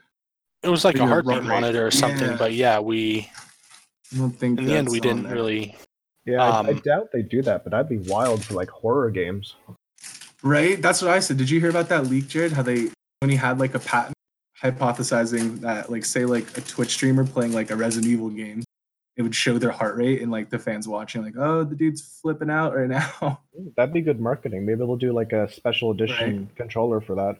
It 0.63 0.69
was 0.71 0.85
like 0.87 0.97
a 0.97 1.07
heartbeat 1.07 1.33
heart 1.35 1.45
rate. 1.45 1.49
monitor 1.61 1.87
or 1.87 1.91
something, 1.91 2.31
Yeah. 2.31 2.37
but 2.37 2.53
yeah, 2.55 2.79
we 2.81 3.31
I 4.13 4.19
don't 4.19 4.31
think 4.31 4.59
in 4.59 4.65
the 4.67 4.75
end 4.75 4.89
we 4.89 5.01
didn't 5.01 5.25
there. 5.25 5.35
really. 5.35 5.77
yeah, 6.25 6.43
I, 6.43 6.63
I 6.63 6.71
um, 6.71 6.79
doubt 6.79 7.13
they 7.13 7.23
do 7.23 7.43
that, 7.43 7.65
but 7.65 7.71
that'd 7.71 7.89
be 7.89 8.11
wild 8.11 8.45
for 8.45 8.55
like 8.55 8.69
horror 8.69 9.11
games. 9.11 9.55
Right? 10.43 10.81
That's 10.81 11.03
what 11.03 11.11
I 11.11 11.21
said. 11.21 11.37
Did 11.37 11.51
you 11.51 11.61
hear 11.61 11.71
about 11.71 11.89
that 11.91 12.07
leak, 12.07 12.29
Jared? 12.29 12.53
How 12.53 12.63
they 12.63 12.91
when 13.21 13.31
he 13.31 13.37
had 13.37 13.59
like 13.59 13.75
a 13.75 13.79
patent 13.79 14.15
hypothesizing 14.61 15.61
that 15.61 15.91
like 15.91 16.05
say 16.05 16.25
like 16.25 16.57
a 16.57 16.61
Twitch 16.61 16.91
streamer 16.91 17.25
playing 17.25 17.53
like 17.53 17.71
a 17.71 17.77
Resident 17.77 18.11
Evil 18.11 18.31
game, 18.31 18.63
it 19.17 19.23
would 19.23 19.35
show 19.35 19.59
their 19.59 19.71
heart 19.71 19.97
rate 19.97 20.23
and 20.23 20.31
like 20.31 20.51
the 20.51 20.59
fans 20.59 20.89
watching, 20.89 21.23
like, 21.23 21.37
oh, 21.37 21.65
the 21.65 21.77
dude's 21.77 22.19
flipping 22.23 22.51
out 22.51 22.75
right 22.75 22.89
now. 22.89 23.41
Ooh, 23.59 23.73
That'd 23.77 23.93
be 23.93 24.01
good 24.01 24.21
marketing. 24.21 24.65
Maybe 24.65 24.79
they'll 24.79 24.97
do 24.97 25.13
like 25.13 25.33
a 25.33 25.51
special 25.53 25.91
edition 25.91 26.51
controller 26.57 27.01
for 27.01 27.15
that. 27.17 27.37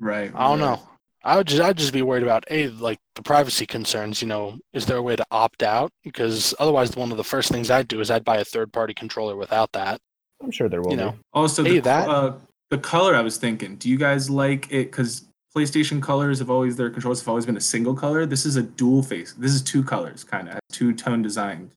right. 0.00 0.32
I 0.34 0.48
don't 0.48 0.60
right. 0.60 0.78
know. 0.78 0.88
I 1.24 1.36
would 1.36 1.46
just 1.46 1.62
I'd 1.62 1.76
just 1.78 1.92
be 1.92 2.02
worried 2.02 2.22
about 2.24 2.44
a 2.50 2.68
like 2.68 2.98
the 3.14 3.22
privacy 3.22 3.66
concerns. 3.66 4.20
You 4.22 4.28
know, 4.28 4.58
is 4.72 4.86
there 4.86 4.96
a 4.96 5.02
way 5.02 5.16
to 5.16 5.24
opt 5.30 5.62
out? 5.62 5.90
Because 6.02 6.54
otherwise, 6.58 6.96
one 6.96 7.10
of 7.10 7.16
the 7.16 7.24
first 7.24 7.50
things 7.50 7.70
I'd 7.70 7.88
do 7.88 8.00
is 8.00 8.10
I'd 8.10 8.24
buy 8.24 8.38
a 8.38 8.44
third 8.44 8.72
party 8.72 8.94
controller 8.94 9.36
without 9.36 9.70
that. 9.72 10.00
I'm 10.42 10.50
sure 10.50 10.68
there 10.68 10.82
will 10.82 10.90
You 10.90 10.96
be. 10.96 11.02
know, 11.04 11.14
Also, 11.32 11.62
Hey, 11.62 11.74
the, 11.74 11.80
that- 11.82 12.08
uh, 12.08 12.32
the 12.70 12.78
color 12.78 13.14
I 13.14 13.20
was 13.20 13.36
thinking. 13.36 13.76
Do 13.76 13.88
you 13.88 13.96
guys 13.98 14.28
like 14.30 14.66
it? 14.72 14.90
Because 14.90 15.26
PlayStation 15.56 16.02
colors 16.02 16.38
have 16.40 16.48
always 16.50 16.76
their 16.76 16.88
controls 16.90 17.20
have 17.20 17.28
always 17.28 17.44
been 17.46 17.56
a 17.58 17.60
single 17.60 17.94
color. 17.94 18.24
This 18.26 18.44
is 18.46 18.56
a 18.56 18.62
dual 18.62 19.02
face. 19.02 19.34
This 19.34 19.52
is 19.52 19.62
two 19.62 19.84
colors, 19.84 20.24
kind 20.24 20.48
of 20.48 20.58
two 20.72 20.92
tone 20.94 21.20
designed. 21.22 21.70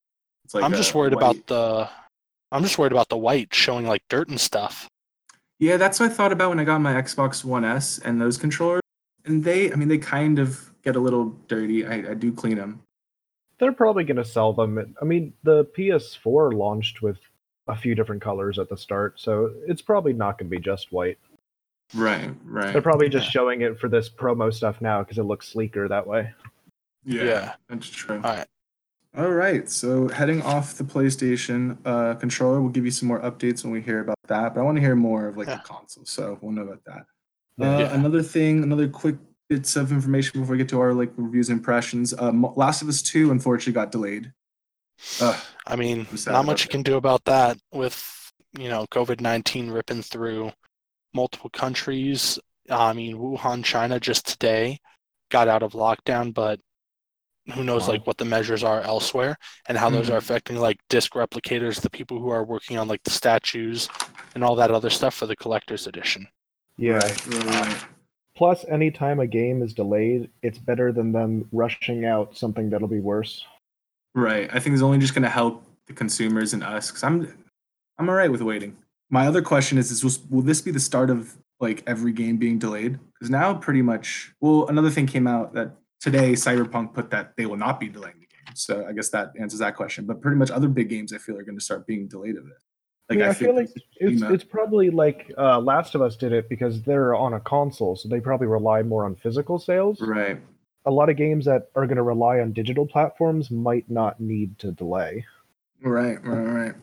It's 0.45 0.53
like 0.55 0.63
I'm 0.63 0.71
just 0.73 0.95
worried 0.95 1.13
white- 1.13 1.21
about 1.37 1.47
the. 1.47 1.89
I'm 2.51 2.63
just 2.63 2.77
worried 2.77 2.93
about 2.93 3.09
the 3.09 3.17
white 3.17 3.53
showing 3.53 3.85
like 3.85 4.01
dirt 4.09 4.29
and 4.29 4.39
stuff. 4.39 4.87
Yeah, 5.59 5.77
that's 5.77 5.99
what 5.99 6.09
I 6.09 6.13
thought 6.13 6.31
about 6.31 6.49
when 6.49 6.59
I 6.59 6.63
got 6.63 6.79
my 6.79 6.93
Xbox 6.93 7.43
One 7.43 7.65
S 7.65 7.99
and 7.99 8.19
those 8.21 8.37
controllers. 8.37 8.81
And 9.25 9.43
they, 9.43 9.71
I 9.71 9.75
mean, 9.75 9.87
they 9.87 9.97
kind 9.97 10.39
of 10.39 10.71
get 10.83 10.95
a 10.95 10.99
little 10.99 11.29
dirty. 11.47 11.85
I, 11.85 12.11
I 12.11 12.13
do 12.13 12.31
clean 12.31 12.57
them. 12.57 12.81
They're 13.59 13.71
probably 13.71 14.03
going 14.03 14.17
to 14.17 14.25
sell 14.25 14.53
them. 14.53 14.95
I 15.01 15.05
mean, 15.05 15.33
the 15.43 15.65
PS4 15.77 16.53
launched 16.53 17.01
with 17.01 17.17
a 17.67 17.75
few 17.75 17.95
different 17.95 18.21
colors 18.21 18.59
at 18.59 18.69
the 18.69 18.77
start, 18.77 19.19
so 19.19 19.51
it's 19.65 19.81
probably 19.81 20.13
not 20.13 20.37
going 20.37 20.49
to 20.51 20.55
be 20.55 20.61
just 20.61 20.91
white. 20.91 21.17
Right, 21.93 22.31
right. 22.43 22.73
They're 22.73 22.81
probably 22.81 23.09
just 23.09 23.27
Yeah. 23.27 23.31
showing 23.31 23.61
it 23.61 23.79
for 23.79 23.87
this 23.89 24.09
promo 24.09 24.53
stuff 24.53 24.81
now 24.81 24.99
because 25.01 25.17
it 25.17 25.23
looks 25.23 25.47
sleeker 25.47 25.87
that 25.87 26.05
way. 26.05 26.33
yeah, 27.05 27.23
Yeah. 27.23 27.53
that's 27.69 27.87
true. 27.89 28.15
All 28.23 28.35
right. 28.35 28.47
All 29.17 29.31
right, 29.31 29.69
so 29.69 30.09
heading 30.09 30.41
off 30.41 30.73
the 30.73 30.83
PlayStation 30.83 31.77
uh, 31.85 32.15
controller, 32.15 32.59
we'll 32.59 32.69
give 32.71 32.83
you 32.83 32.91
some 32.91 33.07
more 33.07 33.21
updates 33.21 33.63
when 33.63 33.71
we 33.71 33.79
hear 33.81 34.01
about 34.01 34.17
that. 34.27 34.53
But 34.53 34.59
I 34.59 34.63
want 34.63 34.75
to 34.75 34.81
hear 34.81 34.95
more 34.95 35.27
of 35.29 35.37
like 35.37 35.47
Yeah. 35.47 35.55
the 35.57 35.61
console, 35.63 36.03
so 36.05 36.37
we'll 36.41 36.51
know 36.51 36.63
about 36.63 36.83
that. 36.85 37.05
Uh, 37.61 37.65
Yeah. 37.65 37.93
Another 37.93 38.21
thing, 38.21 38.63
another 38.63 38.87
quick 38.87 39.15
bits 39.49 39.75
of 39.75 39.91
information 39.91 40.41
before 40.41 40.53
we 40.53 40.57
get 40.57 40.69
to 40.69 40.79
our 40.79 40.93
like 40.93 41.11
reviews 41.17 41.49
and 41.49 41.59
impressions. 41.59 42.13
Uh, 42.13 42.31
Mo- 42.31 42.53
Last 42.55 42.81
of 42.81 42.89
Us 42.89 43.01
Two 43.01 43.31
unfortunately 43.31 43.73
got 43.73 43.91
delayed. 43.91 44.33
Ugh, 45.21 45.35
I 45.67 45.75
mean, 45.75 46.07
not 46.27 46.45
much 46.45 46.63
you 46.63 46.69
can 46.69 46.81
do 46.83 46.95
about 46.95 47.25
that 47.25 47.57
with 47.71 48.31
you 48.57 48.69
know 48.69 48.85
COVID 48.91 49.21
nineteen 49.21 49.69
ripping 49.69 50.01
through 50.01 50.51
multiple 51.13 51.49
countries. 51.49 52.39
I 52.69 52.93
mean, 52.93 53.17
Wuhan, 53.17 53.63
China, 53.63 53.99
just 53.99 54.25
today 54.27 54.79
got 55.29 55.47
out 55.47 55.63
of 55.63 55.73
lockdown, 55.73 56.33
but 56.33 56.59
who 57.53 57.63
knows 57.63 57.83
Wow. 57.87 57.93
like 57.93 58.07
what 58.07 58.17
the 58.17 58.25
measures 58.25 58.63
are 58.63 58.81
elsewhere 58.81 59.37
and 59.67 59.77
how 59.77 59.89
those 59.91 60.09
are 60.09 60.15
Mhm. 60.15 60.17
affecting 60.17 60.57
like 60.57 60.79
disc 60.89 61.13
replicators, 61.13 61.81
the 61.81 61.89
people 61.91 62.19
who 62.19 62.29
are 62.29 62.43
working 62.43 62.77
on 62.79 62.87
like 62.87 63.03
the 63.03 63.11
statues 63.11 63.87
and 64.33 64.43
all 64.43 64.55
that 64.55 64.71
other 64.71 64.89
stuff 64.89 65.13
for 65.13 65.27
the 65.27 65.35
collector's 65.35 65.85
edition. 65.85 66.27
Yeah. 66.77 66.93
right, 66.93 67.27
right, 67.27 67.45
right. 67.45 67.85
Plus, 68.35 68.65
anytime 68.67 69.19
a 69.19 69.27
game 69.27 69.61
is 69.61 69.73
delayed, 69.73 70.29
it's 70.41 70.57
better 70.57 70.91
than 70.91 71.13
them 71.13 71.47
rushing 71.51 72.05
out 72.05 72.37
something 72.37 72.69
that'll 72.69 72.87
be 72.87 72.99
worse. 72.99 73.45
Right. 74.13 74.49
I 74.53 74.59
think 74.59 74.73
it's 74.73 74.83
only 74.83 74.97
just 74.97 75.13
going 75.13 75.23
to 75.23 75.29
help 75.29 75.63
the 75.87 75.93
consumers 75.93 76.53
and 76.53 76.63
us 76.63 76.89
because 76.89 77.03
I'm 77.03 77.33
I'm 77.97 78.09
all 78.09 78.15
right 78.15 78.31
with 78.31 78.41
waiting. 78.41 78.75
My 79.09 79.27
other 79.27 79.41
question 79.41 79.77
is: 79.77 79.91
Is 79.91 80.03
will, 80.03 80.11
will 80.29 80.41
this 80.41 80.61
be 80.61 80.71
the 80.71 80.79
start 80.79 81.09
of 81.09 81.37
like 81.59 81.83
every 81.87 82.11
game 82.11 82.37
being 82.37 82.59
delayed? 82.59 82.99
Because 83.13 83.29
now, 83.29 83.53
pretty 83.53 83.81
much. 83.81 84.33
Well, 84.41 84.67
another 84.67 84.89
thing 84.89 85.05
came 85.05 85.27
out 85.27 85.53
that 85.53 85.71
today 86.01 86.33
Cyberpunk 86.33 86.93
put 86.93 87.09
that 87.11 87.33
they 87.37 87.45
will 87.45 87.57
not 87.57 87.79
be 87.79 87.87
delaying 87.87 88.19
the 88.19 88.27
game. 88.27 88.55
So 88.55 88.85
I 88.87 88.93
guess 88.93 89.09
that 89.09 89.31
answers 89.39 89.59
that 89.59 89.75
question. 89.75 90.05
But 90.05 90.21
pretty 90.21 90.37
much 90.37 90.51
other 90.51 90.67
big 90.67 90.89
games, 90.89 91.13
I 91.13 91.17
feel 91.19 91.37
are 91.37 91.43
going 91.43 91.57
to 91.57 91.63
start 91.63 91.87
being 91.87 92.07
delayed 92.07 92.35
of 92.35 92.47
it. 92.47 92.57
Like 93.09 93.19
yeah, 93.19 93.29
I, 93.29 93.33
feel 93.33 93.55
like 93.55 93.69
it's 93.97 94.23
it's 94.23 94.43
probably 94.43 94.89
like 94.89 95.31
uh, 95.37 95.59
Last 95.59 95.93
of 95.93 96.01
Us 96.01 96.15
did 96.15 96.31
it 96.31 96.49
because 96.49 96.81
they're 96.81 97.13
on 97.13 97.33
a 97.33 97.39
console, 97.39 97.95
so 97.95 98.09
they 98.09 98.19
probably 98.19 98.47
rely 98.47 98.81
more 98.81 99.05
on 99.05 99.15
physical 99.15 99.59
sales. 99.59 100.01
right. 100.01 100.41
A 100.87 100.91
lot 100.91 101.09
of 101.09 101.15
games 101.17 101.45
that 101.45 101.69
are 101.75 101.87
going 101.87 101.97
to 101.97 102.03
rely 102.03 102.39
on 102.39 102.51
digital 102.53 102.85
platforms 102.85 103.49
might 103.49 103.89
not 103.89 104.19
need 104.19 104.57
to 104.59 104.71
delay. 104.71 105.25
Right, 105.81 106.23
right, 106.23 106.43
right. 106.43 106.75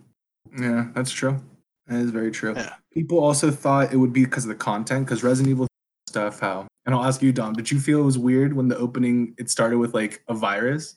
Yeah, 0.58 0.88
that's 0.92 1.12
true. 1.12 1.40
That 1.86 2.00
is 2.00 2.10
very 2.10 2.30
true. 2.32 2.52
Yeah. 2.56 2.74
People 2.92 3.18
also 3.20 3.50
thought 3.50 3.92
it 3.92 3.96
would 3.96 4.12
be 4.12 4.24
because 4.24 4.44
of 4.44 4.48
the 4.48 4.54
content, 4.56 5.06
because 5.06 5.22
Resident 5.22 5.50
Evil 5.50 5.66
stuff. 6.08 6.40
How? 6.40 6.66
And 6.84 6.94
I'll 6.94 7.04
ask 7.04 7.22
you, 7.22 7.32
Dom. 7.32 7.52
Did 7.54 7.70
you 7.70 7.78
feel 7.78 8.00
it 8.00 8.04
was 8.04 8.18
weird 8.18 8.52
when 8.52 8.68
the 8.68 8.76
opening 8.76 9.34
it 9.38 9.50
started 9.50 9.78
with 9.78 9.94
like 9.94 10.22
a 10.28 10.34
virus, 10.34 10.96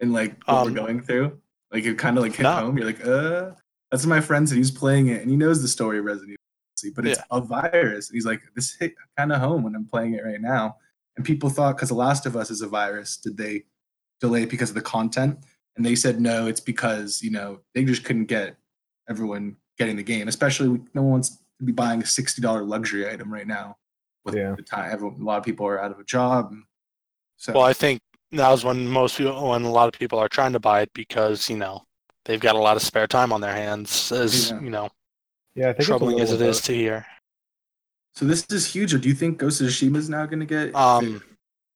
and 0.00 0.12
like 0.12 0.36
what 0.44 0.54
Um, 0.54 0.64
we're 0.68 0.74
going 0.74 1.00
through? 1.02 1.38
Like 1.72 1.84
it 1.84 1.98
kind 1.98 2.16
of 2.16 2.22
like 2.24 2.34
hit 2.34 2.42
no. 2.42 2.52
home. 2.52 2.76
You're 2.78 2.86
like, 2.86 3.06
uh. 3.06 3.52
That's 3.90 4.04
what 4.04 4.10
my 4.10 4.20
friend 4.20 4.48
said. 4.48 4.58
He's 4.58 4.70
playing 4.70 5.08
it, 5.08 5.22
and 5.22 5.30
he 5.30 5.36
knows 5.36 5.62
the 5.62 5.68
story 5.68 5.98
of 5.98 6.04
Resident 6.04 6.36
Evil, 6.82 6.94
but 6.96 7.06
it's 7.06 7.20
a 7.30 7.40
virus. 7.40 8.08
And 8.08 8.14
he's 8.16 8.26
like, 8.26 8.42
this 8.54 8.74
hit 8.74 8.94
kind 9.16 9.32
of 9.32 9.40
home 9.40 9.62
when 9.62 9.74
I'm 9.74 9.84
playing 9.86 10.14
it 10.14 10.24
right 10.24 10.40
now. 10.40 10.76
And 11.16 11.24
people 11.24 11.48
thought 11.48 11.76
because 11.76 11.90
The 11.90 11.94
Last 11.94 12.26
of 12.26 12.36
Us 12.36 12.50
is 12.50 12.60
a 12.60 12.66
virus, 12.66 13.16
did 13.16 13.36
they 13.36 13.64
delay 14.20 14.42
it 14.42 14.50
because 14.50 14.70
of 14.70 14.74
the 14.74 14.82
content? 14.82 15.38
And 15.76 15.84
they 15.84 15.94
said 15.94 16.20
no, 16.20 16.46
it's 16.46 16.60
because 16.60 17.22
you 17.22 17.30
know 17.30 17.60
they 17.74 17.84
just 17.84 18.04
couldn't 18.04 18.26
get 18.26 18.56
everyone 19.08 19.56
getting 19.78 19.96
the 19.96 20.02
game. 20.02 20.28
Especially 20.28 20.68
no 20.94 21.02
one 21.02 21.10
wants 21.12 21.30
to 21.30 21.64
be 21.64 21.72
buying 21.72 22.02
a 22.02 22.06
sixty 22.06 22.40
dollar 22.42 22.64
luxury 22.64 23.08
item 23.08 23.32
right 23.32 23.46
now. 23.46 23.76
With 24.24 24.34
Yeah. 24.36 24.54
the 24.56 24.62
time, 24.62 24.90
everyone, 24.90 25.20
a 25.20 25.24
lot 25.24 25.38
of 25.38 25.44
people 25.44 25.66
are 25.66 25.80
out 25.80 25.90
of 25.90 25.98
a 25.98 26.04
job. 26.04 26.54
So 27.36 27.52
Well, 27.52 27.62
I 27.64 27.72
think 27.72 28.00
now's 28.32 28.64
when 28.64 28.88
most 28.88 29.18
people, 29.18 29.50
when 29.50 29.62
a 29.64 29.70
lot 29.70 29.92
of 29.92 29.98
people 29.98 30.18
are 30.18 30.28
trying 30.28 30.52
to 30.54 30.60
buy 30.60 30.80
it 30.82 30.90
because 30.94 31.48
you 31.50 31.56
know 31.58 31.82
they've 32.24 32.40
got 32.40 32.54
a 32.56 32.58
lot 32.58 32.76
of 32.76 32.82
spare 32.82 33.06
time 33.06 33.32
on 33.32 33.40
their 33.40 33.54
hands. 33.54 34.10
As 34.12 34.50
Yeah. 34.50 34.60
you 34.60 34.70
know, 34.70 34.90
Yeah, 35.54 35.70
I 35.70 35.72
think 35.74 35.86
troubling 35.86 36.20
as 36.20 36.30
a 36.30 36.34
it 36.34 36.38
little 36.38 36.50
is 36.50 36.60
to 36.62 36.74
hear. 36.74 37.06
so 38.14 38.24
this 38.24 38.46
is 38.50 38.66
huge. 38.72 38.94
Or 38.94 38.98
do 38.98 39.08
you 39.08 39.14
think 39.14 39.38
Ghost 39.38 39.60
of 39.60 39.68
Tsushima 39.68 39.96
is 39.96 40.08
now 40.08 40.26
going 40.26 40.40
to 40.40 40.46
get? 40.46 40.74
Um, 40.74 41.22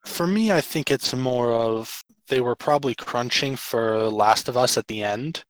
for 0.05 0.27
me, 0.27 0.53
I 0.53 0.61
think 0.61 0.91
it's 0.91 1.15
more 1.15 1.53
of 1.53 2.03
they 2.29 2.41
were 2.41 2.55
probably 2.57 2.95
crunching 2.95 3.57
for 3.57 4.09
Last 4.11 4.49
of 4.49 4.57
Us 4.57 4.77
at 4.77 4.87
the 4.87 5.03
end. 5.03 5.45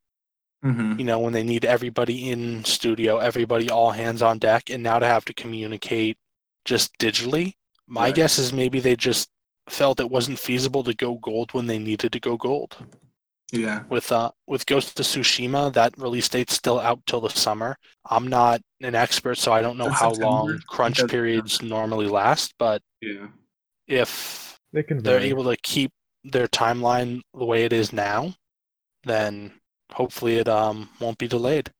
Mhm. 0.64 0.98
You 0.98 1.04
know, 1.04 1.18
when 1.20 1.32
they 1.32 1.42
need 1.44 1.64
everybody 1.64 2.30
in 2.30 2.64
studio, 2.64 3.18
everybody 3.18 3.70
all 3.70 3.92
hands 3.92 4.22
on 4.22 4.38
deck, 4.38 4.70
and 4.70 4.82
now 4.82 4.98
to 4.98 5.06
have 5.06 5.24
to 5.26 5.34
communicate 5.34 6.18
just 6.64 6.92
digitally. 6.98 7.54
My 7.86 8.06
Right. 8.06 8.14
guess 8.14 8.38
is 8.38 8.52
maybe 8.52 8.80
they 8.80 8.96
just 8.96 9.28
felt 9.68 10.00
it 10.00 10.10
wasn't 10.10 10.38
feasible 10.38 10.82
to 10.84 10.94
go 10.94 11.14
gold 11.14 11.52
when 11.52 11.66
they 11.66 11.78
needed 11.78 12.12
to 12.12 12.20
go 12.20 12.36
gold. 12.36 12.76
Yeah. 13.52 13.82
with 13.88 14.10
uh 14.12 14.30
with 14.46 14.66
Ghost 14.66 14.98
of 15.00 15.06
Tsushima, 15.06 15.72
that 15.72 15.96
release 15.98 16.28
date's 16.28 16.54
still 16.54 16.78
out 16.80 17.00
till 17.06 17.20
the 17.20 17.30
summer. 17.30 17.76
I'm 18.10 18.26
not 18.28 18.60
an 18.80 18.94
expert, 18.94 19.36
so 19.36 19.52
I 19.52 19.60
don't 19.62 19.76
know 19.78 19.86
That's 19.88 20.00
how 20.00 20.12
September. 20.12 20.30
long 20.30 20.60
crunch 20.68 20.96
That's- 20.98 21.10
periods 21.10 21.62
normally 21.62 22.06
last. 22.06 22.54
But 22.58 22.82
Yeah. 23.00 23.28
if 23.86 24.58
They 24.72 24.82
can 24.82 25.02
they're 25.02 25.20
able 25.20 25.44
to 25.44 25.56
keep 25.62 25.90
their 26.24 26.48
timeline 26.48 27.20
the 27.34 27.44
way 27.44 27.64
it 27.64 27.72
is 27.72 27.92
now, 27.92 28.34
then 29.04 29.52
hopefully 29.92 30.36
it 30.36 30.48
um 30.48 30.88
won't 31.00 31.18
be 31.18 31.28
delayed. 31.28 31.70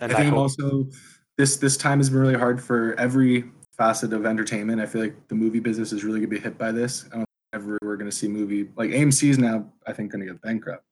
And 0.00 0.12
I 0.12 0.14
I, 0.14 0.18
think 0.18 0.30
hope 0.30 0.38
also 0.40 0.88
this 1.36 1.56
this 1.56 1.76
time 1.76 1.98
has 1.98 2.08
been 2.10 2.20
really 2.20 2.34
hard 2.38 2.62
for 2.62 2.94
every 2.98 3.44
facet 3.76 4.12
of 4.12 4.26
entertainment. 4.26 4.80
I 4.80 4.86
feel 4.86 5.02
like 5.02 5.28
the 5.28 5.34
movie 5.34 5.60
business 5.60 5.92
is 5.92 6.04
really 6.04 6.20
gonna 6.20 6.28
be 6.28 6.38
hit 6.40 6.56
by 6.58 6.72
this. 6.72 7.04
I 7.12 7.16
don't 7.16 7.18
think 7.18 7.28
ever 7.52 7.78
we're 7.82 7.96
gonna 7.96 8.10
see 8.12 8.28
movie 8.28 8.68
like 8.76 8.90
AMC 8.90 9.28
is 9.30 9.38
now 9.38 9.70
I 9.86 9.92
think 9.92 10.10
gonna 10.12 10.24
get 10.26 10.40
bankrupt, 10.40 10.84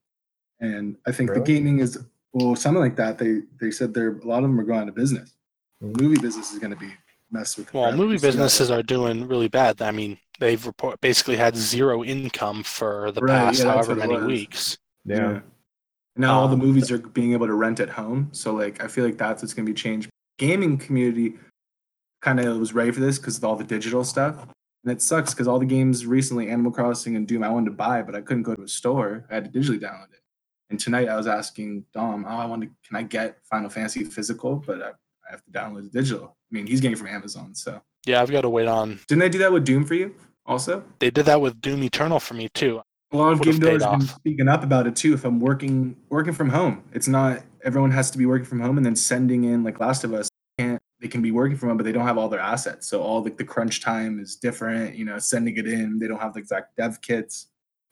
and 0.60 0.96
I 1.06 1.12
think 1.12 1.32
the 1.34 1.40
gaming 1.40 1.80
is 1.80 1.98
well 2.32 2.56
something 2.56 2.80
like 2.80 2.96
that. 2.96 3.18
They 3.18 3.42
they 3.60 3.70
said 3.70 3.92
they're 3.94 4.16
a 4.18 4.24
lot 4.26 4.38
of 4.38 4.42
them 4.50 4.58
are 4.60 4.64
going 4.64 4.80
out 4.80 4.88
of 4.88 4.94
business. 4.94 5.34
Mm. 5.82 6.00
Movie 6.00 6.20
business 6.20 6.52
is 6.52 6.58
gonna 6.58 6.76
be 6.76 6.92
messed 7.30 7.58
with. 7.58 7.72
well, 7.74 7.92
movie 7.92 8.12
You 8.12 8.18
see 8.18 8.26
businesses 8.28 8.70
are 8.70 8.82
doing 8.82 9.26
really 9.28 9.48
bad. 9.48 9.82
I 9.82 9.90
mean, 9.90 10.18
they've 10.38 10.64
report 10.64 11.00
basically 11.00 11.36
had 11.36 11.56
zero 11.56 12.02
income 12.04 12.62
for 12.62 13.10
the 13.12 13.20
Right, 13.20 13.36
past 13.38 13.60
yeah, 13.64 13.72
however 13.72 13.94
many 13.96 14.14
was. 14.16 14.26
weeks. 14.26 14.78
yeah. 15.04 15.40
Now 16.18 16.40
all 16.40 16.48
the 16.48 16.54
Um, 16.54 16.60
movies 16.60 16.90
are 16.90 16.98
being 16.98 17.32
able 17.34 17.46
to 17.46 17.52
rent 17.54 17.78
at 17.80 17.90
home. 17.90 18.28
So 18.32 18.54
like 18.54 18.82
I 18.82 18.86
feel 18.88 19.04
like 19.04 19.18
that's 19.18 19.42
what's 19.42 19.52
gonna 19.54 19.66
be 19.66 19.74
changed. 19.74 20.08
Gaming 20.38 20.78
community 20.78 21.38
kind 22.22 22.40
of 22.40 22.58
was 22.58 22.72
ready 22.74 22.90
for 22.90 23.00
this 23.00 23.18
because 23.18 23.36
of 23.38 23.44
all 23.44 23.56
the 23.56 23.64
digital 23.64 24.02
stuff. 24.04 24.46
And 24.84 24.92
it 24.92 25.02
sucks 25.02 25.34
because 25.34 25.48
all 25.48 25.58
the 25.58 25.66
games 25.66 26.06
recently, 26.06 26.48
Animal 26.48 26.70
Crossing 26.72 27.16
and 27.16 27.26
Doom, 27.26 27.42
I 27.42 27.48
wanted 27.48 27.66
to 27.70 27.76
buy, 27.76 28.02
but 28.02 28.14
I 28.14 28.20
couldn't 28.20 28.44
go 28.44 28.54
to 28.54 28.62
a 28.62 28.68
store. 28.68 29.24
I 29.30 29.34
had 29.34 29.52
to 29.52 29.58
digitally 29.60 29.80
download 29.80 30.12
it. 30.12 30.20
And 30.70 30.80
tonight 30.80 31.08
I 31.08 31.16
was 31.16 31.26
asking 31.26 31.84
Dom, 31.94 32.24
oh, 32.28 32.36
I 32.36 32.46
want 32.46 32.62
to, 32.62 32.68
can 32.86 32.96
I 32.96 33.02
get 33.02 33.38
Final 33.44 33.70
Fantasy 33.70 34.04
physical? 34.04 34.56
But 34.56 34.82
I, 34.82 34.88
I 34.88 35.30
have 35.30 35.44
to 35.44 35.50
download 35.50 35.86
it 35.86 35.92
digital. 35.92 36.36
I 36.50 36.54
mean, 36.54 36.66
he's 36.66 36.80
getting 36.80 36.94
it 36.94 36.98
from 36.98 37.08
Amazon. 37.08 37.54
So 37.54 37.80
Yeah, 38.06 38.22
I've 38.22 38.30
got 38.30 38.42
to 38.42 38.48
wait 38.48 38.68
on. 38.68 39.00
didn't 39.08 39.22
I 39.22 39.28
do 39.28 39.38
that 39.38 39.52
with 39.52 39.64
Doom 39.64 39.84
for 39.84 39.94
you 39.94 40.14
also? 40.44 40.84
They 40.98 41.10
did 41.10 41.26
that 41.26 41.40
with 41.40 41.60
Doom 41.60 41.82
Eternal 41.82 42.20
for 42.20 42.34
me 42.34 42.48
too. 42.54 42.80
A 43.12 43.16
lot 43.16 43.32
of 43.32 43.40
game 43.40 43.60
paid 43.60 43.80
have 43.82 43.98
been 43.98 44.08
speaking 44.08 44.48
up 44.48 44.64
about 44.64 44.86
it 44.86 44.96
too. 44.96 45.14
If 45.14 45.24
I'm 45.24 45.38
working 45.38 45.96
working 46.08 46.32
from 46.32 46.50
home, 46.50 46.82
it's 46.92 47.06
not 47.06 47.42
everyone 47.64 47.92
has 47.92 48.10
to 48.10 48.18
be 48.18 48.26
working 48.26 48.46
from 48.46 48.60
home 48.60 48.76
and 48.76 48.84
then 48.84 48.96
sending 48.96 49.44
in 49.44 49.62
like 49.62 49.78
Last 49.78 50.02
of 50.02 50.12
Us. 50.12 50.28
Can't 50.58 50.80
they 51.00 51.08
can 51.08 51.22
be 51.22 51.30
working 51.30 51.56
from 51.56 51.68
home, 51.68 51.76
but 51.76 51.84
they 51.84 51.92
don't 51.92 52.06
have 52.06 52.18
all 52.18 52.28
their 52.28 52.40
assets. 52.40 52.88
So 52.88 53.02
all 53.02 53.22
like 53.22 53.36
the 53.36 53.44
crunch 53.44 53.80
time 53.80 54.18
is 54.18 54.36
different. 54.36 54.96
You 54.96 55.04
know, 55.04 55.18
sending 55.18 55.56
it 55.56 55.68
in, 55.68 55.98
they 55.98 56.08
don't 56.08 56.20
have 56.20 56.34
the 56.34 56.40
exact 56.40 56.76
dev 56.76 57.00
kits. 57.00 57.46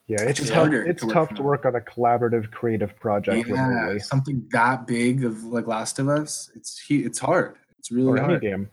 Yeah, 0.06 0.20
It's 0.20 0.30
it's 0.30 0.38
just 0.40 0.52
tough. 0.52 0.58
harder 0.58 0.84
It's 0.84 1.00
to 1.00 1.06
work 1.06 1.14
tough 1.14 1.34
to 1.36 1.42
work 1.42 1.64
on 1.64 1.76
a 1.76 1.80
collaborative, 1.80 2.50
creative 2.50 2.94
project 2.96 3.48
yeah, 3.48 3.66
remotely 3.68 4.00
something 4.00 4.46
that 4.52 4.86
big 4.86 5.24
of 5.24 5.44
like 5.44 5.66
Last 5.66 5.98
of 5.98 6.08
Us, 6.08 6.50
it's 6.54 6.84
it's 6.90 7.18
hard. 7.18 7.56
It's 7.78 7.90
really 7.90 8.08
oh, 8.08 8.24
or 8.24 8.28
hard. 8.28 8.42
game. 8.42 8.70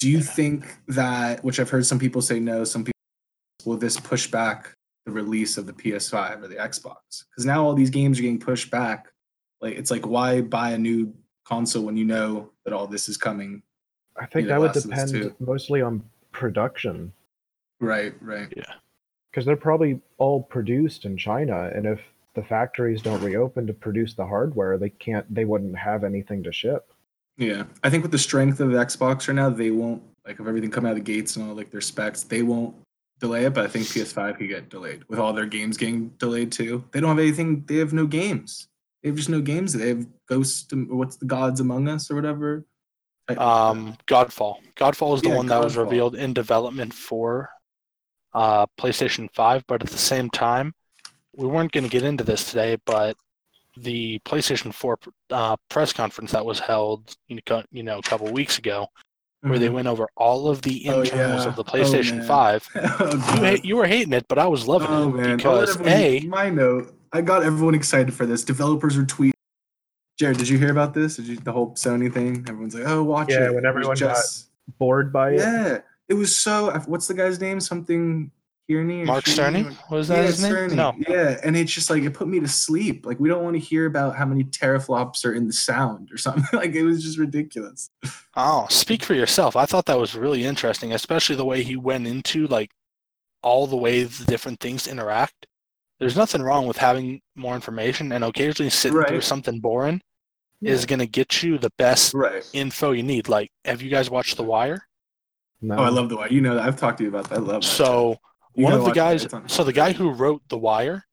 Do 0.00 0.10
you 0.10 0.20
think 0.20 0.66
that, 0.88 1.44
which 1.44 1.60
I've 1.60 1.70
heard 1.70 1.86
some 1.86 2.00
people 2.00 2.22
say 2.22 2.40
no, 2.40 2.64
some 2.64 2.82
people 2.82 2.98
will 3.64 3.76
this 3.76 4.00
push 4.00 4.26
back 4.26 4.74
the 5.06 5.12
release 5.12 5.56
of 5.58 5.66
the 5.66 5.72
PS5 5.72 6.42
or 6.42 6.48
the 6.48 6.56
Xbox? 6.56 7.24
Because 7.30 7.46
now 7.46 7.64
all 7.64 7.74
these 7.74 7.90
games 7.90 8.18
are 8.18 8.22
getting 8.22 8.40
pushed 8.40 8.68
back. 8.68 9.12
Like 9.60 9.76
it's 9.76 9.92
like 9.92 10.06
why 10.06 10.40
buy 10.40 10.70
a 10.70 10.78
new 10.78 11.14
console 11.44 11.84
when 11.84 11.96
you 11.96 12.04
know 12.04 12.50
that 12.64 12.74
all 12.74 12.88
this 12.88 13.08
is 13.08 13.16
coming? 13.16 13.62
I 14.16 14.26
think 14.26 14.48
know, 14.48 14.54
that 14.54 14.60
would 14.60 14.74
Last 14.74 14.84
of 14.84 14.90
depend 14.90 15.34
mostly 15.38 15.82
on 15.82 16.02
production 16.32 17.12
Right, 17.82 18.14
right. 18.20 18.52
Because 19.32 19.46
they're 19.46 19.56
probably 19.56 19.98
all 20.18 20.42
produced 20.42 21.06
in 21.06 21.16
China, 21.16 21.70
and 21.74 21.86
if 21.86 22.00
the 22.34 22.42
factories 22.42 23.02
don't 23.02 23.22
reopen 23.22 23.66
to 23.66 23.72
produce 23.72 24.14
the 24.14 24.26
hardware, 24.26 24.76
they 24.78 24.90
can't. 24.90 25.26
They 25.34 25.44
wouldn't 25.46 25.76
have 25.76 26.04
anything 26.04 26.42
to 26.44 26.52
ship. 26.52 26.92
Yeah, 27.38 27.64
I 27.82 27.88
think 27.90 28.02
with 28.02 28.12
the 28.12 28.18
strength 28.18 28.60
of 28.60 28.68
Xbox 28.70 29.26
right 29.28 29.34
now, 29.34 29.48
they 29.50 29.70
won't 29.70 30.02
like 30.26 30.38
if 30.38 30.46
everything 30.46 30.70
coming 30.70 30.90
out 30.90 30.98
of 30.98 31.04
the 31.04 31.12
gates 31.12 31.36
and 31.36 31.48
all 31.48 31.54
like 31.56 31.70
their 31.70 31.80
specs, 31.80 32.22
they 32.22 32.42
won't 32.42 32.74
delay 33.20 33.44
it. 33.46 33.54
But 33.54 33.64
I 33.64 33.68
think 33.68 33.86
PS5 33.86 34.36
could 34.38 34.48
get 34.48 34.68
delayed 34.68 35.04
with 35.08 35.18
all 35.18 35.32
their 35.32 35.46
games 35.46 35.76
getting 35.78 36.08
delayed 36.18 36.52
too. 36.52 36.84
They 36.92 37.00
don't 37.00 37.08
have 37.10 37.18
anything. 37.18 37.64
They 37.66 37.76
have 37.76 37.92
no 37.92 38.06
games. 38.06 38.68
They 39.02 39.08
have 39.08 39.16
just 39.16 39.30
no 39.30 39.40
games. 39.40 39.72
They 39.72 39.88
have 39.88 40.06
Ghost. 40.28 40.72
or 40.72 40.76
What's 40.76 41.16
the 41.16 41.24
Gods 41.24 41.60
Among 41.60 41.88
Us 41.88 42.10
or 42.10 42.14
whatever. 42.14 42.64
type. 43.28 43.40
Um, 43.40 43.96
Godfall. 44.06 44.56
Godfall 44.76 45.16
is 45.16 45.22
the 45.22 45.30
Yeah, 45.30 45.36
one 45.36 45.46
that 45.46 45.62
was 45.62 45.76
revealed 45.76 46.14
in 46.14 46.32
development 46.34 46.92
for 46.94 47.50
uh, 48.34 48.66
PlayStation 48.78 49.28
5, 49.34 49.64
but 49.66 49.82
at 49.82 49.88
the 49.90 49.98
same 49.98 50.30
time, 50.30 50.74
we 51.34 51.46
weren't 51.46 51.72
going 51.72 51.84
to 51.84 51.90
get 51.90 52.02
into 52.02 52.24
this 52.24 52.48
today, 52.50 52.76
but 52.86 53.16
the 53.76 54.18
PlayStation 54.26 54.72
4 54.72 54.98
uh, 55.30 55.56
press 55.70 55.92
conference 55.92 56.32
that 56.32 56.44
was 56.44 56.58
held, 56.60 57.14
you 57.28 57.40
know, 57.48 57.62
you 57.72 57.82
know, 57.82 57.98
a 57.98 58.02
couple 58.02 58.30
weeks 58.32 58.58
ago, 58.58 58.86
where 59.40 59.58
they 59.58 59.68
Mhm. 59.68 59.72
went 59.74 59.88
over 59.88 60.06
all 60.16 60.48
of 60.48 60.62
the 60.62 60.84
Oh, 60.88 61.00
internals 61.00 61.44
yeah. 61.44 61.48
of 61.48 61.56
the 61.56 61.62
Oh, 61.62 61.66
PlayStation 61.66 62.18
man. 62.18 62.26
5. 62.26 62.68
oh, 62.74 63.42
You, 63.52 63.58
you 63.64 63.76
were 63.76 63.86
hating 63.86 64.12
it, 64.12 64.26
but 64.28 64.38
I 64.38 64.46
was 64.46 64.68
loving 64.68 64.88
Oh 64.90 65.08
it 65.08 65.14
man! 65.16 65.36
Because 65.38 65.70
everyone- 65.76 65.92
a 65.92 66.20
my 66.28 66.50
note. 66.50 66.94
I 67.14 67.20
got 67.22 67.42
everyone 67.42 67.74
excited 67.74 68.14
for 68.14 68.24
this. 68.24 68.44
Developers 68.44 68.96
are 68.96 69.04
tweeting. 69.04 69.32
Jared, 70.18 70.38
did 70.38 70.48
you 70.48 70.58
hear 70.58 70.70
about 70.70 70.94
this? 70.94 71.16
Did 71.16 71.26
you 71.26 71.36
the 71.36 71.50
whole 71.52 71.72
Sony 71.74 72.12
thing? 72.12 72.44
Everyone's 72.48 72.74
like, 72.74 72.86
"Oh, 72.86 73.02
watch 73.02 73.30
Yeah, 73.30 73.46
it." 73.46 73.54
when 73.54 73.64
It 73.64 73.68
was 73.68 73.76
everyone 73.76 73.96
got 73.98 74.16
Bored 74.78 75.12
by 75.12 75.32
it. 75.32 75.38
yeah, 75.40 75.78
it 76.12 76.16
was 76.16 76.34
so. 76.36 76.70
What's 76.86 77.08
the 77.08 77.14
guy's 77.14 77.40
name? 77.40 77.58
Something 77.60 78.30
Kearney. 78.70 79.02
or 79.02 79.06
Mark 79.06 79.24
Kearney? 79.24 79.64
Cerny 79.64 79.90
was 79.90 80.08
that 80.08 80.18
yeah, 80.18 80.22
his 80.26 80.42
name? 80.42 80.52
Cerny. 80.52 80.74
No. 80.74 80.94
Yeah, 81.08 81.38
and 81.44 81.56
it's 81.56 81.72
just 81.72 81.90
like 81.90 82.02
it 82.02 82.14
put 82.14 82.28
me 82.28 82.40
to 82.40 82.48
sleep. 82.48 83.04
Like 83.06 83.18
we 83.20 83.28
don't 83.28 83.42
want 83.44 83.54
to 83.54 83.60
hear 83.60 83.86
about 83.86 84.16
how 84.16 84.24
many 84.26 84.44
teraflops 84.44 85.24
are 85.24 85.32
in 85.34 85.46
the 85.46 85.52
sound 85.52 86.10
or 86.12 86.18
something. 86.26 86.44
like 86.52 86.74
it 86.74 86.84
was 86.84 87.02
just 87.02 87.18
ridiculous. 87.18 87.90
Oh, 88.36 88.66
speak 88.70 89.02
for 89.02 89.14
yourself. 89.14 89.56
I 89.56 89.66
thought 89.66 89.86
that 89.86 89.98
was 89.98 90.14
really 90.14 90.44
interesting, 90.44 90.92
especially 90.92 91.36
the 91.36 91.44
way 91.44 91.62
he 91.62 91.76
went 91.76 92.06
into 92.06 92.46
like 92.46 92.70
all 93.42 93.66
the 93.66 93.76
ways 93.76 94.18
the 94.20 94.24
different 94.26 94.60
things 94.60 94.86
interact. 94.86 95.46
There's 95.98 96.16
nothing 96.16 96.42
wrong 96.42 96.66
with 96.66 96.78
having 96.78 97.20
more 97.36 97.54
information, 97.54 98.12
and 98.12 98.24
occasionally 98.24 98.70
sitting 98.70 99.04
through 99.04 99.20
something 99.20 99.60
boring 99.60 100.00
is 100.60 100.86
going 100.86 101.00
to 101.00 101.06
get 101.06 101.42
you 101.42 101.58
the 101.58 101.70
best 101.76 102.14
Right. 102.14 102.48
info 102.52 102.92
you 102.92 103.02
need. 103.02 103.28
Like, 103.28 103.50
have 103.64 103.82
you 103.82 103.90
guys 103.90 104.08
watched 104.08 104.36
The 104.36 104.44
Wire? 104.44 104.86
No. 105.62 105.76
Oh, 105.76 105.84
I 105.84 105.88
love 105.88 106.08
the 106.08 106.16
Wire. 106.16 106.28
you 106.28 106.40
know 106.40 106.56
that. 106.56 106.64
I've 106.64 106.76
talked 106.76 106.98
to 106.98 107.04
you 107.04 107.08
about 107.08 107.28
that. 107.30 107.38
I 107.38 107.40
love 107.40 107.62
that. 107.62 107.68
So 107.68 108.18
You 108.54 108.64
one 108.64 108.72
of 108.74 108.84
the 108.84 108.90
guys, 108.92 109.26
so 109.46 109.64
the 109.64 109.72
guy 109.72 109.92
who 109.92 110.10
wrote 110.10 110.42
The 110.48 110.58
Wire, 110.58 111.06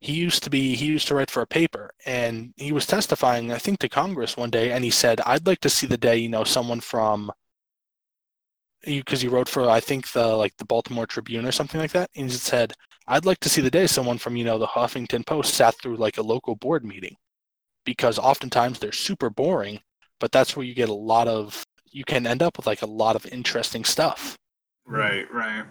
he 0.00 0.14
used 0.14 0.42
to 0.44 0.50
be, 0.50 0.74
he 0.74 0.86
used 0.86 1.06
to 1.08 1.14
write 1.14 1.30
for 1.30 1.42
a 1.42 1.46
paper, 1.46 1.90
and 2.06 2.52
he 2.56 2.72
was 2.72 2.86
testifying, 2.86 3.52
I 3.52 3.58
think, 3.58 3.78
to 3.80 3.88
Congress 3.88 4.36
one 4.36 4.50
day, 4.50 4.72
and 4.72 4.82
he 4.84 4.90
said, 4.90 5.20
"I'd 5.26 5.46
like 5.46 5.60
to 5.60 5.70
see 5.70 5.86
the 5.86 5.96
day, 5.98 6.16
you 6.16 6.28
know, 6.28 6.44
someone 6.44 6.80
from." 6.80 7.30
Because 8.84 9.22
he 9.22 9.28
wrote 9.28 9.48
for, 9.48 9.68
I 9.70 9.80
think, 9.80 10.12
the 10.12 10.26
like 10.36 10.56
the 10.58 10.66
Baltimore 10.66 11.06
Tribune 11.06 11.46
or 11.46 11.52
something 11.52 11.80
like 11.80 11.92
that, 11.92 12.10
and 12.16 12.30
he 12.30 12.36
said, 12.36 12.74
"I'd 13.06 13.24
like 13.24 13.40
to 13.40 13.48
see 13.48 13.62
the 13.62 13.70
day 13.70 13.86
someone 13.86 14.18
from, 14.18 14.36
you 14.36 14.44
know, 14.44 14.58
the 14.58 14.66
Huffington 14.66 15.24
Post 15.26 15.54
sat 15.54 15.74
through 15.80 15.96
like 15.96 16.18
a 16.18 16.22
local 16.22 16.54
board 16.56 16.84
meeting, 16.84 17.16
because 17.84 18.18
oftentimes 18.18 18.78
they're 18.78 18.92
super 18.92 19.30
boring, 19.30 19.80
but 20.20 20.32
that's 20.32 20.54
where 20.56 20.66
you 20.66 20.74
get 20.74 20.90
a 20.90 20.94
lot 20.94 21.28
of, 21.28 21.64
you 21.94 22.04
can 22.04 22.26
end 22.26 22.42
up 22.42 22.56
with 22.58 22.66
like 22.66 22.82
a 22.82 22.86
lot 22.86 23.16
of 23.16 23.24
interesting 23.26 23.84
stuff." 23.84 24.36
Right, 24.86 25.24
right. 25.32 25.64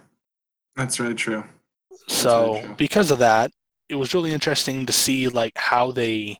That's 0.76 0.98
really 0.98 1.14
true. 1.14 1.44
So 2.08 2.54
very 2.54 2.66
true. 2.66 2.74
because 2.76 3.10
of 3.12 3.18
that, 3.20 3.52
it 3.88 3.94
was 3.94 4.12
really 4.14 4.32
interesting 4.32 4.86
to 4.86 4.92
see 4.92 5.28
like 5.28 5.52
how 5.56 5.92
they 5.92 6.38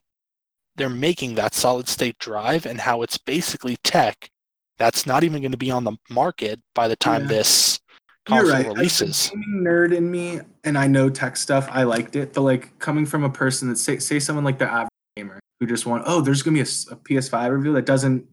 they're 0.75 0.89
making 0.89 1.35
that 1.35 1.53
solid 1.53 1.87
state 1.87 2.17
drive 2.19 2.65
and 2.65 2.81
how 2.81 3.01
it's 3.01 3.17
basically 3.17 3.77
tech 3.85 4.27
that's 4.77 5.05
not 5.05 5.23
even 5.23 5.41
going 5.41 5.53
to 5.53 5.57
be 5.57 5.71
on 5.71 5.85
the 5.85 5.95
market 6.09 6.59
by 6.73 6.89
the 6.89 6.97
time 6.97 7.21
Yeah. 7.21 7.27
this 7.29 7.79
console 8.27 8.51
right. 8.51 8.65
As 8.65 8.73
releases. 8.75 9.31
a 9.33 9.37
nerd 9.57 9.95
in 9.95 10.11
me, 10.11 10.41
and 10.65 10.77
I 10.77 10.85
know 10.87 11.09
tech 11.09 11.37
stuff. 11.37 11.69
I 11.71 11.83
liked 11.83 12.17
it, 12.17 12.33
but 12.33 12.41
like 12.41 12.77
coming 12.79 13.05
from 13.05 13.23
a 13.23 13.29
person 13.29 13.69
that 13.69 13.77
say 13.77 13.99
say 13.99 14.19
someone 14.19 14.43
like 14.43 14.59
the 14.59 14.69
average 14.69 14.89
gamer 15.15 15.39
who 15.61 15.65
just 15.67 15.85
want, 15.85 16.03
oh, 16.05 16.19
there's 16.19 16.41
gonna 16.43 16.55
be 16.55 16.59
a 16.61 16.65
PS5 16.65 17.51
review 17.51 17.71
that 17.73 17.85
doesn't 17.85 18.25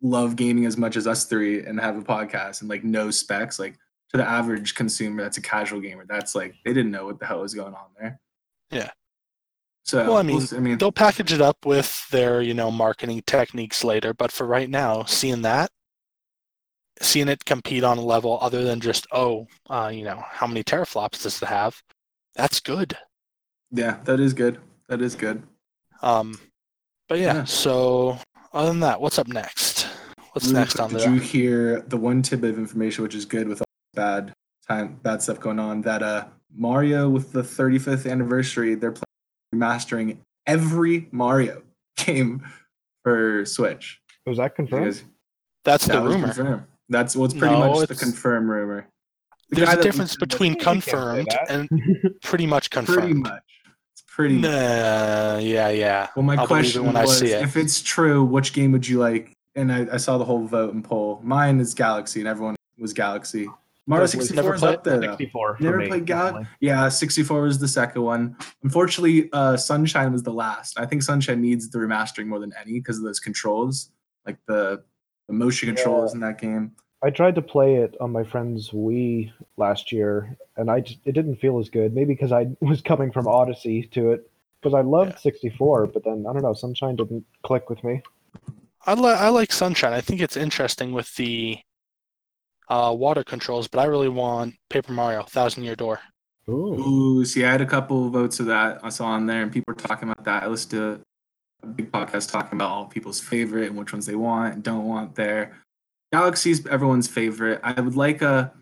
love 0.00 0.36
gaming 0.36 0.64
as 0.66 0.76
much 0.76 0.96
as 0.96 1.06
us 1.06 1.24
three 1.24 1.64
and 1.64 1.80
have 1.80 1.96
a 1.96 2.02
podcast 2.02 2.60
and 2.60 2.70
like 2.70 2.84
no 2.84 3.10
specs. 3.10 3.58
Like 3.58 3.74
to 4.10 4.16
the 4.16 4.24
average 4.24 4.74
consumer, 4.74 5.22
that's 5.22 5.38
a 5.38 5.42
casual 5.42 5.80
gamer. 5.80 6.04
That's 6.08 6.34
like 6.34 6.54
they 6.64 6.72
didn't 6.72 6.90
know 6.92 7.06
what 7.06 7.18
the 7.18 7.26
hell 7.26 7.40
was 7.40 7.54
going 7.54 7.74
on 7.74 7.86
there. 7.98 8.20
Yeah. 8.70 8.90
So 9.84 10.04
Well, 10.04 10.16
I 10.18 10.22
mean, 10.22 10.42
I 10.54 10.58
mean, 10.60 10.78
They'll 10.78 10.92
package 10.92 11.32
it 11.32 11.40
up 11.40 11.64
with 11.64 12.08
their, 12.10 12.42
you 12.42 12.52
know, 12.54 12.70
marketing 12.70 13.22
techniques 13.26 13.82
later, 13.82 14.12
but 14.12 14.30
for 14.30 14.46
right 14.46 14.68
now, 14.68 15.04
seeing 15.04 15.42
that 15.42 15.70
seeing 17.00 17.28
it 17.28 17.44
compete 17.44 17.84
on 17.84 17.96
a 17.96 18.02
level 18.04 18.38
other 18.40 18.64
than 18.64 18.80
just 18.80 19.06
oh, 19.12 19.46
uh, 19.70 19.90
you 19.92 20.02
know, 20.04 20.22
how 20.26 20.46
many 20.46 20.64
teraflops 20.64 21.22
does 21.22 21.40
it 21.40 21.46
have? 21.46 21.80
That's 22.34 22.60
good. 22.60 22.96
yeah, 23.70 23.98
that 24.04 24.20
is 24.20 24.34
good. 24.34 24.58
That 24.88 25.00
is 25.02 25.14
good. 25.14 25.42
Um, 26.02 26.38
but 27.08 27.18
yeah, 27.18 27.34
Yeah. 27.36 27.44
so 27.44 28.18
other 28.52 28.68
than 28.70 28.80
that, 28.80 29.00
what's 29.00 29.18
up 29.18 29.28
next? 29.28 29.77
What's 30.32 30.46
Really 30.46 30.58
next 30.60 30.72
quick, 30.74 30.84
on 30.84 30.90
Did 30.92 31.04
you 31.04 31.18
hear 31.20 31.80
the 31.82 31.96
one 31.96 32.22
tidbit 32.22 32.50
of 32.50 32.58
information, 32.58 33.02
which 33.02 33.14
is 33.14 33.24
good 33.24 33.48
with 33.48 33.60
all 33.60 33.66
bad 33.94 34.32
time, 34.68 34.98
bad 35.02 35.22
stuff 35.22 35.40
going 35.40 35.58
on? 35.58 35.82
That 35.82 36.02
uh, 36.02 36.26
Mario 36.54 37.08
with 37.08 37.32
the 37.32 37.42
35th 37.42 38.10
anniversary, 38.10 38.74
they're 38.74 38.92
planning 38.92 39.04
remastering 39.54 40.18
every 40.46 41.08
Mario 41.10 41.62
game 41.96 42.46
for 43.02 43.44
Switch. 43.44 44.00
Was 44.26 44.36
that 44.38 44.54
confirmed? 44.54 44.84
Because 44.84 45.04
That's 45.64 45.86
that 45.86 46.02
the 46.02 46.08
rumor. 46.08 46.26
confirmed. 46.26 46.64
That's 46.90 47.16
what's 47.16 47.34
pretty 47.34 47.54
No, 47.54 47.68
much 47.68 47.76
the 47.78 47.82
it's- 47.84 47.98
confirmed 48.00 48.48
rumor. 48.48 48.86
The 49.50 49.56
There's 49.56 49.68
guy 49.68 49.72
a 49.72 49.76
that- 49.76 49.82
difference 49.82 50.16
between 50.16 50.52
You 50.52 50.58
can't 50.58 50.84
say 50.84 50.90
confirmed 50.90 51.28
and 51.48 51.68
pretty 52.22 52.46
much 52.46 52.70
Pretty 52.70 52.86
confirmed. 52.86 53.18
much. 53.22 53.42
It's 53.94 54.04
pretty. 54.06 54.34
much. 54.34 54.42
Nah, 54.50 55.38
yeah, 55.38 55.70
yeah. 55.70 56.08
Well, 56.14 56.22
my 56.22 56.36
I'll 56.36 56.46
question 56.46 56.84
when 56.84 56.96
I 56.98 57.02
was, 57.02 57.18
see 57.18 57.32
it. 57.32 57.42
if 57.42 57.56
it's 57.56 57.80
true, 57.80 58.22
which 58.24 58.52
game 58.52 58.72
would 58.72 58.86
you 58.86 58.98
like? 58.98 59.32
And 59.58 59.72
I, 59.72 59.86
I 59.94 59.96
saw 59.96 60.18
the 60.18 60.24
whole 60.24 60.46
vote 60.46 60.72
and 60.72 60.84
poll. 60.84 61.20
Mine 61.24 61.58
is 61.58 61.74
Galaxy, 61.74 62.20
and 62.20 62.28
everyone 62.28 62.54
was 62.78 62.92
Galaxy. 62.92 63.48
Mario 63.86 64.02
Was- 64.02 64.12
64 64.12 64.36
never 64.42 64.54
is 64.54 64.60
played- 64.60 64.74
up 64.76 64.84
there, 64.84 65.00
though. 65.00 65.06
64 65.08 65.56
for 65.56 65.62
Never 65.64 65.78
me, 65.78 65.88
played 65.88 66.06
Gal- 66.06 66.26
definitely. 66.26 66.48
Yeah, 66.60 66.88
64 66.88 67.42
was 67.42 67.58
the 67.58 67.66
second 67.66 68.02
one. 68.02 68.36
Unfortunately, 68.62 69.28
uh, 69.32 69.56
Sunshine 69.56 70.12
was 70.12 70.22
the 70.22 70.32
last. 70.32 70.78
I 70.78 70.86
think 70.86 71.02
Sunshine 71.02 71.40
needs 71.40 71.68
the 71.70 71.78
remastering 71.78 72.26
more 72.26 72.38
than 72.38 72.52
any 72.60 72.74
because 72.74 72.98
of 72.98 73.04
those 73.04 73.18
controls, 73.18 73.90
like 74.26 74.38
the 74.46 74.84
the 75.26 75.34
motion 75.34 75.66
controls 75.74 76.14
in 76.14 76.20
that 76.20 76.40
game. 76.40 76.72
I 77.02 77.10
tried 77.10 77.34
to 77.34 77.42
play 77.42 77.76
it 77.76 77.94
on 78.00 78.12
my 78.12 78.22
friend's 78.24 78.70
Wii 78.70 79.30
last 79.56 79.90
year, 79.92 80.36
and 80.56 80.70
I 80.70 80.80
just, 80.80 81.00
it 81.04 81.12
didn't 81.12 81.36
feel 81.36 81.58
as 81.58 81.68
good. 81.68 81.94
Maybe 81.94 82.14
because 82.14 82.30
I 82.32 82.46
was 82.60 82.80
coming 82.80 83.10
from 83.10 83.26
Odyssey 83.26 83.82
to 83.92 84.12
it, 84.12 84.30
because 84.62 84.74
I 84.74 84.82
loved 84.82 85.12
Yeah. 85.12 85.18
64, 85.18 85.88
but 85.88 86.04
then 86.04 86.24
I 86.28 86.32
don't 86.32 86.42
know, 86.42 86.54
Sunshine 86.54 86.94
didn't 86.96 87.24
click 87.42 87.68
with 87.68 87.82
me. 87.82 88.02
I, 88.86 88.94
li- 88.94 89.08
I 89.08 89.28
like 89.28 89.52
Sunshine. 89.52 89.92
I 89.92 90.00
think 90.00 90.20
it's 90.20 90.36
interesting 90.36 90.92
with 90.92 91.14
the 91.16 91.58
uh, 92.68 92.94
water 92.96 93.24
controls, 93.24 93.68
but 93.68 93.80
I 93.80 93.84
really 93.84 94.08
want 94.08 94.54
Paper 94.70 94.92
Mario 94.92 95.22
Thousand 95.22 95.64
Year 95.64 95.76
Door. 95.76 96.00
Ooh. 96.48 96.74
Ooh, 96.74 97.24
see, 97.24 97.44
I 97.44 97.50
had 97.50 97.60
a 97.60 97.66
couple 97.66 98.08
votes 98.08 98.40
of 98.40 98.46
that 98.46 98.80
I 98.82 98.88
saw 98.88 99.06
on 99.06 99.26
there, 99.26 99.42
and 99.42 99.52
people 99.52 99.66
were 99.68 99.74
talking 99.74 100.08
about 100.08 100.24
that. 100.24 100.42
I 100.42 100.46
listened 100.46 100.70
to 100.72 101.00
a 101.62 101.66
big 101.66 101.92
podcast 101.92 102.30
talking 102.30 102.56
about 102.56 102.70
all 102.70 102.86
people's 102.86 103.20
favorite 103.20 103.68
and 103.68 103.76
which 103.76 103.92
ones 103.92 104.06
they 104.06 104.14
want 104.14 104.54
and 104.54 104.62
don't 104.62 104.86
want 104.86 105.14
there. 105.14 105.58
Galaxy's 106.12 106.66
everyone's 106.66 107.08
favorite. 107.08 107.60
I 107.62 107.78
would 107.80 107.96
like 107.96 108.22
a 108.22 108.52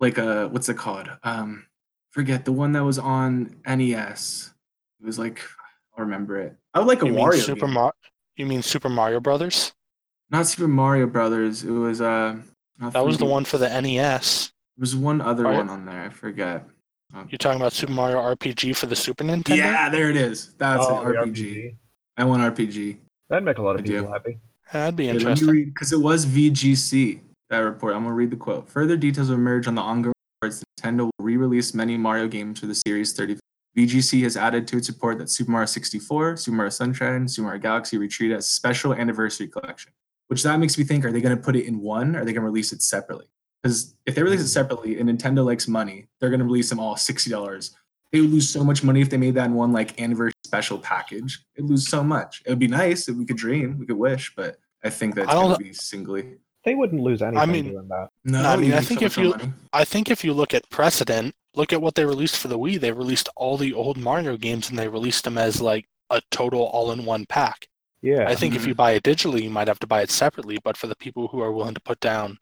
like 0.00 0.18
a 0.18 0.48
what's 0.48 0.68
it 0.68 0.76
called? 0.76 1.08
Um, 1.22 1.66
forget 2.10 2.44
the 2.44 2.52
one 2.52 2.72
that 2.72 2.82
was 2.82 2.98
on 2.98 3.56
NES. 3.66 4.52
It 5.00 5.06
was 5.06 5.18
like 5.18 5.40
I'll 5.96 6.04
remember 6.04 6.40
it. 6.40 6.56
I 6.74 6.80
would 6.80 6.88
like 6.88 7.02
a 7.02 7.06
You 7.06 7.12
Wario. 7.12 7.40
Super 7.40 7.66
game. 7.66 7.74
Mar- 8.38 8.42
You 8.44 8.46
mean 8.48 8.62
Super 8.62 8.88
Mario 8.88 9.20
Brothers? 9.20 9.72
Not 10.30 10.46
Super 10.46 10.68
Mario 10.68 11.06
Brothers. 11.06 11.64
It 11.64 11.70
was 11.70 12.00
uh. 12.00 12.36
not 12.78 12.92
That 12.92 13.04
was 13.04 13.18
the 13.18 13.24
one 13.24 13.44
for 13.44 13.58
the 13.58 13.68
NES. 13.68 14.52
There 14.76 14.82
was 14.82 14.94
one 14.96 15.20
other 15.20 15.44
Right. 15.44 15.56
one 15.56 15.70
on 15.70 15.86
there. 15.86 16.02
I 16.02 16.08
forget. 16.10 16.66
You're 17.30 17.38
talking 17.38 17.60
about 17.60 17.72
Super 17.72 17.92
Mario 17.92 18.18
RPG 18.18 18.76
for 18.76 18.86
the 18.86 18.96
Super 18.96 19.24
Nintendo? 19.24 19.56
Yeah, 19.56 19.88
there 19.88 20.10
it 20.10 20.16
is. 20.16 20.52
That's 20.58 20.84
Oh, 20.86 21.00
it. 21.00 21.04
the 21.12 21.18
RPG. 21.18 21.74
I 22.18 22.24
want 22.24 22.42
RPG. 22.42 22.98
That'd 23.30 23.44
make 23.44 23.56
a 23.58 23.62
lot 23.62 23.76
of 23.76 23.82
I 23.82 23.84
do. 23.84 23.92
people 24.00 24.12
happy. 24.12 24.38
That'd 24.72 24.96
be 24.96 25.04
Okay, 25.04 25.12
let 25.12 25.24
me 25.24 25.30
interesting. 25.30 25.64
because 25.72 25.92
it 25.92 26.00
was 26.00 26.26
VGC 26.26 27.20
that 27.48 27.58
report. 27.60 27.94
I'm 27.94 28.02
gonna 28.02 28.14
read 28.14 28.30
the 28.30 28.36
quote. 28.36 28.68
Further 28.68 28.96
details 28.96 29.28
will 29.30 29.36
emerge 29.36 29.66
on 29.66 29.76
the 29.76 29.80
ongoing 29.80 30.12
reports. 30.42 30.62
Nintendo 30.82 31.04
will 31.04 31.24
re-release 31.24 31.72
many 31.72 31.96
Mario 31.96 32.28
games 32.28 32.60
for 32.60 32.66
the 32.66 32.74
Series 32.74 33.12
30. 33.14 33.38
VGC 33.76 34.22
has 34.22 34.36
added 34.36 34.66
to 34.68 34.78
its 34.78 34.86
support 34.86 35.18
that 35.18 35.28
Super 35.30 35.50
Mario 35.50 35.66
64, 35.66 36.36
Super 36.38 36.56
Mario 36.56 36.70
Sunshine, 36.70 37.28
Super 37.28 37.44
Mario 37.46 37.60
Galaxy 37.60 37.98
retreat 37.98 38.32
as 38.32 38.46
special 38.46 38.94
anniversary 38.94 39.48
collection. 39.48 39.92
Which 40.28 40.42
that 40.42 40.58
makes 40.58 40.76
me 40.78 40.84
think: 40.84 41.04
Are 41.04 41.12
they 41.12 41.20
gonna 41.20 41.36
put 41.36 41.54
it 41.56 41.66
in 41.66 41.80
one? 41.80 42.16
Or 42.16 42.22
are 42.22 42.24
they 42.24 42.32
gonna 42.32 42.46
release 42.46 42.72
it 42.72 42.82
separately? 42.82 43.26
Because 43.62 43.94
if 44.06 44.14
they 44.14 44.22
release 44.22 44.40
it 44.40 44.48
separately, 44.48 44.98
and 44.98 45.08
Nintendo 45.08 45.44
likes 45.44 45.68
money, 45.68 46.08
they're 46.20 46.30
gonna 46.30 46.44
release 46.44 46.68
them 46.70 46.80
all 46.80 46.96
sixty 46.96 47.30
dollars. 47.30 47.76
They 48.12 48.20
would 48.20 48.30
lose 48.30 48.48
so 48.48 48.64
much 48.64 48.82
money 48.82 49.00
if 49.00 49.10
they 49.10 49.18
made 49.18 49.34
that 49.34 49.46
in 49.46 49.54
one 49.54 49.72
like 49.72 50.00
anniversary 50.00 50.32
special 50.44 50.78
package. 50.78 51.44
It'd 51.54 51.68
lose 51.68 51.86
so 51.86 52.02
much. 52.02 52.42
It 52.46 52.50
would 52.50 52.58
be 52.58 52.68
nice 52.68 53.08
if 53.08 53.16
we 53.16 53.24
could 53.26 53.36
dream, 53.36 53.78
we 53.78 53.86
could 53.86 53.96
wish, 53.96 54.32
but 54.34 54.56
I 54.82 54.90
think 54.90 55.14
that's 55.16 55.28
don't- 55.30 55.44
gonna 55.52 55.58
be 55.58 55.72
singly. 55.72 56.38
They 56.66 56.74
wouldn't 56.74 57.00
lose 57.00 57.22
anything 57.22 57.50
mean- 57.52 57.64
doing 57.72 57.88
that. 57.88 58.08
No, 58.24 58.42
I 58.42 58.56
mean, 58.56 58.74
I 58.74 58.80
think 58.80 59.00
so 59.00 59.06
if 59.06 59.16
you- 59.16 59.30
money. 59.30 59.52
I 59.72 59.84
think 59.84 60.10
if 60.10 60.22
you 60.24 60.34
look 60.34 60.52
at 60.52 60.68
precedent, 60.68 61.34
look 61.54 61.72
at 61.72 61.80
what 61.80 61.94
they 61.94 62.04
released 62.04 62.36
for 62.36 62.48
the 62.48 62.58
Wii. 62.58 62.78
They 62.80 62.92
released 62.92 63.28
all 63.36 63.56
the 63.56 63.72
old 63.72 63.96
Mario 63.96 64.36
games 64.36 64.68
and 64.68 64.78
they 64.78 64.88
released 64.88 65.24
them 65.24 65.38
as 65.38 65.62
like 65.62 65.86
a 66.10 66.20
total 66.30 66.62
all-in-one 66.64 67.24
pack. 67.26 67.68
Yeah. 68.02 68.28
I 68.28 68.34
think 68.34 68.54
if 68.54 68.64
Mhm. 68.64 68.66
you 68.66 68.74
buy 68.74 68.92
it 68.92 69.04
digitally, 69.04 69.42
you 69.44 69.50
might 69.50 69.68
have 69.68 69.78
to 69.78 69.86
buy 69.86 70.02
it 70.02 70.10
separately. 70.10 70.58
But 70.62 70.76
for 70.76 70.86
the 70.88 70.96
people 70.96 71.28
who 71.28 71.40
are 71.40 71.52
willing 71.52 71.74
to 71.74 71.80
put 71.80 72.00
down, 72.00 72.38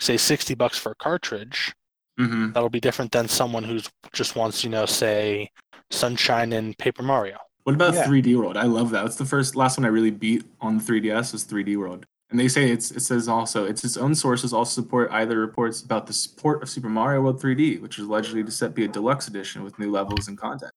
say, 0.00 0.16
sixty 0.16 0.54
bucks 0.54 0.78
for 0.78 0.92
a 0.92 0.96
cartridge, 0.96 1.74
Mhm. 2.18 2.54
that'll 2.54 2.70
be 2.70 2.80
different 2.80 3.10
than 3.12 3.26
someone 3.28 3.64
who's 3.64 3.90
just 4.12 4.34
wants, 4.36 4.62
you 4.64 4.70
know, 4.70 4.86
say, 4.86 5.50
Sunshine 5.90 6.52
and 6.52 6.78
Paper 6.78 7.02
Mario. 7.02 7.38
What 7.64 7.74
about 7.74 7.94
Yeah. 7.94 8.06
3D 8.06 8.34
World? 8.36 8.56
I 8.56 8.64
love 8.64 8.90
that. 8.90 9.04
It's 9.06 9.16
the 9.16 9.24
first 9.24 9.56
last 9.56 9.78
one 9.78 9.84
I 9.84 9.88
really 9.88 10.10
beat 10.10 10.44
on 10.60 10.78
the 10.78 10.84
3DS 10.84 11.32
was 11.32 11.44
3D 11.44 11.76
World. 11.76 12.06
And 12.34 12.40
they 12.40 12.48
say 12.48 12.68
it's 12.72 12.90
it 12.90 12.98
says 13.02 13.28
also 13.28 13.64
it's 13.64 13.84
its 13.84 13.96
own 13.96 14.12
sources 14.12 14.52
also 14.52 14.82
support 14.82 15.08
either 15.12 15.38
reports 15.38 15.82
about 15.82 16.08
the 16.08 16.12
support 16.12 16.64
of 16.64 16.68
Super 16.68 16.88
Mario 16.88 17.20
World 17.20 17.40
3D, 17.40 17.80
which 17.80 17.96
is 17.96 18.06
allegedly 18.06 18.42
to 18.42 18.50
set 18.50 18.74
be 18.74 18.84
a 18.84 18.88
deluxe 18.88 19.28
edition 19.28 19.62
with 19.62 19.78
new 19.78 19.88
levels 19.88 20.26
and 20.26 20.36
content. 20.36 20.72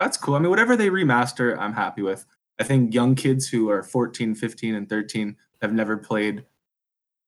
That's 0.00 0.16
cool. 0.16 0.34
I 0.34 0.40
mean, 0.40 0.50
whatever 0.50 0.74
they 0.74 0.88
remaster, 0.90 1.56
I'm 1.56 1.74
happy 1.74 2.02
with. 2.02 2.26
I 2.58 2.64
think 2.64 2.92
young 2.92 3.14
kids 3.14 3.46
who 3.48 3.70
are 3.70 3.84
14, 3.84 4.34
15, 4.34 4.74
and 4.74 4.88
13 4.88 5.36
have 5.62 5.72
never 5.72 5.96
played 5.96 6.44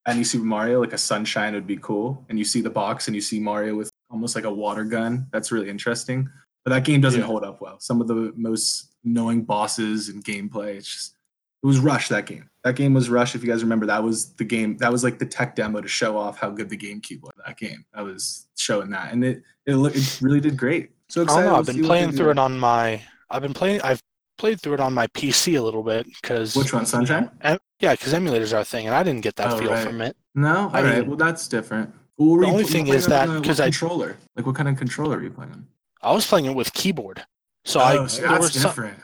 any 0.08 0.24
Super 0.24 0.44
Mario, 0.44 0.80
like 0.80 0.92
a 0.92 0.98
Sunshine 0.98 1.54
would 1.54 1.68
be 1.68 1.76
cool. 1.76 2.26
And 2.28 2.36
you 2.36 2.44
see 2.44 2.60
the 2.60 2.70
box 2.70 3.06
and 3.06 3.14
you 3.14 3.20
see 3.20 3.38
Mario 3.38 3.76
with 3.76 3.92
almost 4.10 4.34
like 4.34 4.42
a 4.44 4.52
water 4.52 4.82
gun. 4.82 5.28
That's 5.30 5.52
really 5.52 5.70
interesting. 5.70 6.28
But 6.64 6.72
that 6.72 6.84
game 6.84 7.00
doesn't 7.00 7.20
Yeah. 7.20 7.26
hold 7.26 7.44
up 7.44 7.60
well. 7.60 7.78
Some 7.78 8.00
of 8.00 8.08
the 8.08 8.32
most 8.34 8.96
knowing 9.04 9.44
bosses 9.44 10.08
and 10.08 10.24
gameplay, 10.24 10.74
it's 10.74 10.92
just 10.92 11.14
it 11.62 11.66
was 11.66 11.78
Rush 11.78 12.08
that 12.08 12.26
game. 12.26 12.48
That 12.64 12.76
game 12.76 12.94
was 12.94 13.08
Rush. 13.08 13.34
If 13.34 13.42
you 13.42 13.50
guys 13.50 13.62
remember, 13.62 13.86
that 13.86 14.02
was 14.02 14.32
the 14.34 14.44
game. 14.44 14.76
That 14.78 14.92
was 14.92 15.02
like 15.04 15.18
the 15.18 15.26
tech 15.26 15.56
demo 15.56 15.80
to 15.80 15.88
show 15.88 16.16
off 16.16 16.38
how 16.38 16.50
good 16.50 16.68
the 16.68 16.76
GameCube 16.76 17.22
was. 17.22 17.32
That 17.46 17.56
game. 17.56 17.84
I 17.94 18.02
was 18.02 18.46
showing 18.56 18.90
that, 18.90 19.12
and 19.12 19.24
it 19.24 19.42
it, 19.66 19.74
look, 19.76 19.94
it 19.96 20.18
really 20.20 20.40
did 20.40 20.56
great. 20.56 20.90
So 21.08 21.22
excited 21.22 21.46
know, 21.46 21.56
i've 21.56 21.66
been 21.66 21.82
playing 21.84 22.12
through 22.12 22.30
it 22.30 22.38
on 22.38 22.58
my. 22.58 23.00
I've 23.30 23.42
been 23.42 23.54
playing. 23.54 23.80
I've 23.82 24.02
played 24.36 24.60
through 24.60 24.74
it 24.74 24.80
on 24.80 24.92
my 24.94 25.06
PC 25.08 25.58
a 25.58 25.62
little 25.62 25.82
bit 25.82 26.06
because. 26.06 26.54
Which 26.54 26.72
one, 26.72 26.84
Sunshine? 26.86 27.30
yeah, 27.80 27.92
because 27.92 28.12
emulators 28.12 28.52
are 28.54 28.60
a 28.60 28.64
thing, 28.64 28.86
and 28.86 28.94
I 28.94 29.02
didn't 29.02 29.22
get 29.22 29.36
that 29.36 29.52
Oh, 29.52 29.58
feel 29.58 29.70
right. 29.70 29.86
from 29.86 30.00
it. 30.00 30.16
No, 30.34 30.68
all 30.68 30.70
I 30.76 30.82
right. 30.82 31.06
well, 31.06 31.16
that's 31.16 31.48
different. 31.48 31.92
Well, 32.18 32.36
The 32.40 32.46
you 32.46 32.52
only 32.52 32.64
pl- 32.64 32.72
thing 32.72 32.84
playing 32.86 32.98
is 32.98 33.06
that- 33.06 33.26
the- 33.28 33.34
what 33.34 33.44
'cause 33.44 33.60
I- 33.60 33.64
controller, 33.66 34.16
like 34.36 34.44
what 34.46 34.54
kind 34.56 34.68
of 34.68 34.76
controller 34.76 35.16
are 35.18 35.22
you 35.22 35.30
playing 35.30 35.52
on? 35.52 35.66
I 36.02 36.12
was 36.12 36.26
playing 36.26 36.46
it 36.46 36.54
with 36.54 36.72
keyboard, 36.72 37.24
so 37.64 37.80
oh, 37.80 37.82
I 37.82 38.06
so 38.06 38.22
that's 38.22 38.52
some, 38.52 38.62
different. 38.70 38.98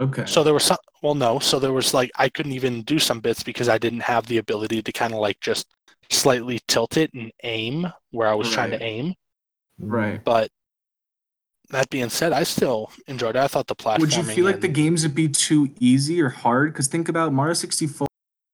Okay. 0.00 0.24
so 0.26 0.42
there 0.42 0.54
was 0.54 0.64
some. 0.64 0.78
Well, 1.02 1.14
no, 1.14 1.38
so 1.38 1.58
there 1.58 1.72
was 1.72 1.94
like 1.94 2.10
I 2.16 2.28
couldn't 2.28 2.52
even 2.52 2.82
do 2.82 2.98
some 2.98 3.20
bits 3.20 3.42
because 3.42 3.68
I 3.68 3.78
didn't 3.78 4.00
have 4.00 4.26
the 4.26 4.38
ability 4.38 4.82
to 4.82 4.92
kind 4.92 5.12
of 5.12 5.20
like 5.20 5.40
just 5.40 5.66
slightly 6.10 6.60
tilt 6.68 6.96
it 6.96 7.12
and 7.14 7.30
aim 7.42 7.92
where 8.10 8.28
I 8.28 8.34
was 8.34 8.50
trying 8.50 8.70
to 8.70 8.82
aim. 8.82 9.14
right. 9.78 10.22
But 10.22 10.50
that 11.70 11.88
being 11.88 12.08
said, 12.08 12.32
I 12.32 12.42
still 12.42 12.90
enjoyed 13.06 13.36
it. 13.36 13.38
I 13.38 13.46
thought 13.46 13.66
the 13.66 13.76
platforming. 13.76 14.00
Would 14.00 14.16
you 14.16 14.22
feel 14.24 14.44
like 14.44 14.60
the 14.60 14.68
games 14.68 15.02
would 15.04 15.14
be 15.14 15.28
too 15.28 15.72
easy 15.78 16.20
or 16.20 16.28
hard? 16.28 16.72
Because 16.72 16.88
think 16.88 17.08
about 17.08 17.32
Mario 17.32 17.54
64. 17.54 18.06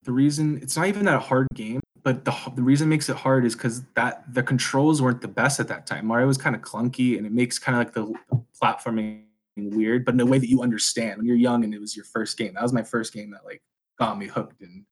The 0.05 0.13
reason 0.13 0.59
it's 0.63 0.77
not 0.77 0.87
even 0.87 1.07
that 1.07 1.23
hard 1.23 1.49
game, 1.55 1.81
but 2.03 2.25
the 2.25 2.35
the 2.55 2.63
reason 2.63 2.89
it 2.89 2.91
makes 2.91 3.09
it 3.09 3.17
hard 3.17 3.45
is 3.45 3.57
because 3.57 3.83
that 3.95 4.23
the 4.33 4.43
controls 4.43 5.03
weren't 5.03 5.21
the 5.21 5.29
best 5.29 5.59
at 5.59 5.69
that 5.69 5.87
time. 5.87 6.07
Mario 6.07 6.27
was 6.27 6.39
kind 6.39 6.55
of 6.55 6.63
clunky, 6.63 7.17
and 7.17 7.27
it 7.27 7.33
makes 7.33 7.59
kind 7.59 7.77
of 7.77 7.81
like 7.81 7.95
the 7.95 8.41
platforming 8.63 9.23
weird, 9.57 10.05
but 10.05 10.15
in 10.15 10.21
a 10.21 10.27
way 10.27 10.39
that 10.39 10.49
you 10.49 10.63
understand 10.63 11.19
when 11.19 11.27
you're 11.27 11.37
young 11.37 11.65
and 11.65 11.73
it 11.75 11.81
was 11.81 11.97
your 11.97 12.05
first 12.05 12.37
game. 12.37 12.55
That 12.55 12.63
was 12.63 12.73
my 12.73 12.83
first 12.83 13.13
game 13.13 13.31
that 13.31 13.45
like 13.45 13.63
got 13.99 14.19
me 14.19 14.27
hooked, 14.27 14.61
and 14.63 14.85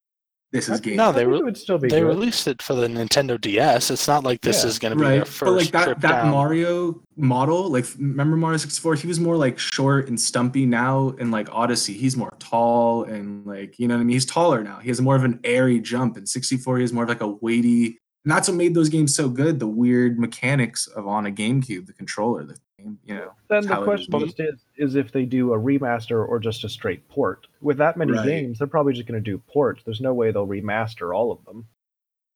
this 0.52 0.68
is 0.68 0.80
game. 0.80 0.96
No, 0.96 1.10
they 1.12 1.26
re- 1.26 1.42
would 1.42 1.56
still 1.58 1.78
be 1.78 1.88
they 1.88 2.00
good. 2.00 2.06
released 2.06 2.46
it 2.46 2.62
for 2.62 2.74
the 2.74 2.86
Nintendo 2.86 3.40
DS. 3.40 3.90
It's 3.90 4.06
not 4.08 4.22
like 4.24 4.40
this 4.40 4.62
Yeah. 4.62 4.68
is 4.68 4.78
going 4.78 4.92
to 4.92 4.96
be 4.98 5.04
their 5.04 5.18
right 5.18 5.28
first 5.28 5.40
but 5.44 5.52
like 5.52 5.70
that 5.72 5.84
trip 5.84 6.00
that 6.00 6.22
down. 6.22 6.30
mario 6.30 7.02
model 7.16 7.68
like 7.70 7.84
remember 7.98 8.36
mario 8.36 8.56
64 8.56 8.94
he 8.96 9.06
was 9.06 9.18
more 9.20 9.36
like 9.36 9.58
short 9.58 10.08
and 10.08 10.20
stumpy 10.20 10.64
now 10.66 11.10
in 11.18 11.30
like 11.30 11.48
odyssey 11.52 11.92
he's 11.92 12.16
more 12.16 12.32
tall 12.40 13.04
and 13.04 13.44
like 13.46 13.78
you 13.78 13.86
know 13.88 13.94
what 13.94 14.00
i 14.00 14.04
mean 14.04 14.14
he's 14.14 14.26
taller 14.26 14.62
now 14.64 14.78
he 14.80 14.88
has 14.88 15.00
more 15.00 15.14
of 15.16 15.22
an 15.24 15.38
airy 15.44 15.78
jump 15.80 16.16
in 16.16 16.26
64 16.26 16.78
he 16.78 16.82
has 16.82 16.92
more 16.92 17.02
of 17.04 17.08
like 17.08 17.20
a 17.20 17.28
weighty 17.28 18.00
and 18.24 18.32
that's 18.32 18.48
what 18.48 18.56
made 18.56 18.74
those 18.74 18.88
games 18.88 19.14
so 19.14 19.28
good 19.28 19.58
the 19.60 19.66
weird 19.66 20.18
mechanics 20.18 20.86
of 20.88 21.06
on 21.06 21.26
a 21.26 21.30
gamecube 21.30 21.86
the 21.86 21.92
controller 21.92 22.44
the 22.44 22.56
game 22.78 22.98
you 23.04 23.14
know 23.14 23.32
Then 23.48 23.66
the 23.66 23.76
question 23.84 24.14
is. 24.22 24.34
is 24.38 24.60
is 24.76 24.94
if 24.96 25.12
they 25.12 25.24
do 25.24 25.52
a 25.52 25.58
remaster 25.58 26.26
or 26.28 26.38
just 26.38 26.64
a 26.64 26.68
straight 26.68 27.06
port. 27.08 27.46
With 27.60 27.78
that 27.78 27.96
many 27.96 28.12
Right. 28.12 28.26
games, 28.26 28.58
they're 28.58 28.66
probably 28.66 28.92
just 28.92 29.06
going 29.08 29.22
to 29.22 29.30
do 29.30 29.38
ports. 29.38 29.82
There's 29.84 30.00
no 30.00 30.12
way 30.14 30.30
they'll 30.32 30.46
remaster 30.46 31.14
all 31.14 31.30
of 31.32 31.44
them. 31.44 31.66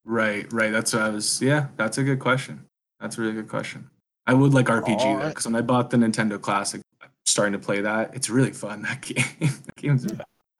right 0.05 0.51
right 0.53 0.72
that's 0.72 0.92
what 0.94 1.03
i 1.03 1.09
was 1.11 1.42
yeah 1.42 1.66
that's 1.77 1.98
a 1.98 2.03
good 2.05 2.18
question 2.18 2.64
that's 3.01 3.18
a 3.18 3.20
really 3.20 3.35
good 3.35 3.48
question 3.48 3.88
i 4.27 4.33
would 4.33 4.55
like 4.55 4.66
rpg 4.66 4.87
though 4.98 5.05
Alright. 5.05 5.29
because 5.29 5.44
when 5.46 5.55
i 5.57 5.61
bought 5.61 5.90
the 5.90 5.96
nintendo 5.98 6.40
classic 6.40 6.81
I'm 7.03 7.11
starting 7.27 7.53
to 7.53 7.59
play 7.59 7.81
that 7.83 8.14
it's 8.14 8.31
really 8.31 8.53
fun 8.53 8.83
that 8.83 9.03
game 9.09 9.24
that 9.40 9.77
game's 9.77 10.07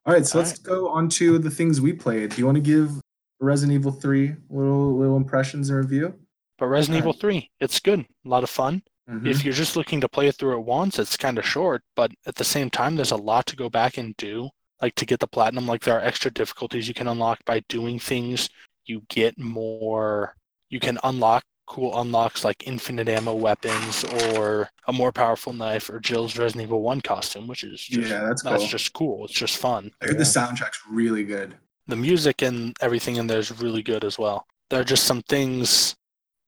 All 0.07 0.13
right, 0.15 0.27
so 0.27 0.39
All 0.39 0.45
let's 0.45 0.59
go 0.59 0.89
on 0.89 1.09
to 1.11 1.39
the 1.39 1.51
things 1.51 1.81
we 1.81 1.93
played. 1.93 2.31
Do 2.31 2.37
you 2.41 2.47
want 2.47 2.57
to 2.57 2.63
give 2.63 3.01
Resident 3.41 3.75
Evil 3.79 3.93
3 3.93 4.35
little 4.51 4.97
little 4.99 5.17
impressions 5.17 5.71
and 5.71 5.79
review? 5.79 6.15
But 6.59 6.67
Resident 6.67 6.97
Okay. 7.03 7.09
Evil 7.09 7.21
3, 7.21 7.51
it's 7.61 7.79
good. 7.81 8.01
A 8.01 8.29
lot 8.29 8.43
of 8.43 8.51
fun. 8.51 8.83
Mhm. 9.09 9.27
If 9.27 9.45
you're 9.45 9.55
just 9.55 9.77
looking 9.77 10.01
to 10.01 10.09
play 10.09 10.27
it 10.27 10.35
through 10.37 10.59
at 10.59 10.65
once, 10.65 10.99
it's 10.99 11.17
kind 11.17 11.39
of 11.39 11.47
short, 11.47 11.83
but 11.97 12.11
at 12.27 12.35
the 12.35 12.45
same 12.45 12.69
time, 12.69 12.97
there's 12.97 13.13
a 13.13 13.17
lot 13.17 13.47
to 13.47 13.57
go 13.57 13.71
back 13.71 13.97
and 13.97 14.17
do. 14.17 14.51
Like 14.83 14.95
to 14.97 15.07
get 15.07 15.19
the 15.21 15.27
platinum, 15.27 15.67
like 15.67 15.83
there 15.83 15.97
are 15.97 16.05
extra 16.05 16.31
difficulties 16.31 16.87
you 16.89 16.95
can 16.95 17.09
unlock 17.09 17.39
by 17.45 17.61
doing 17.69 17.99
things. 17.99 18.49
You 18.85 19.03
get 19.09 19.39
more, 19.39 20.37
you 20.69 20.79
can 20.81 20.99
unlock 21.05 21.45
cool 21.67 22.01
unlocks 22.01 22.45
like 22.45 22.67
infinite 22.67 23.09
ammo 23.09 23.35
weapons 23.35 24.03
or 24.05 24.71
a 24.87 24.93
more 24.93 25.13
powerful 25.13 25.53
knife 25.53 25.91
or 25.91 26.01
Jill's 26.01 26.37
Resident 26.39 26.63
Evil 26.65 26.81
1 26.83 27.01
costume, 27.03 27.47
which 27.47 27.63
is 27.65 27.81
just, 27.83 28.09
yeah, 28.11 28.25
that's 28.25 28.43
cool. 28.43 28.51
that's 28.53 28.67
just 28.69 28.93
cool. 28.95 29.25
It's 29.25 29.35
just 29.35 29.59
fun. 29.59 29.91
I 30.01 30.07
heard 30.07 30.19
the 30.19 30.25
soundtrack's 30.25 30.81
really 30.91 31.25
good. 31.25 31.57
The 31.89 31.97
music 31.97 32.43
and 32.43 32.77
everything 32.81 33.17
in 33.17 33.27
there 33.27 33.39
is 33.39 33.61
really 33.61 33.83
good 33.83 34.05
as 34.05 34.19
well. 34.19 34.47
There 34.71 34.81
are 34.81 34.85
just 34.85 35.05
some 35.05 35.23
things. 35.23 35.97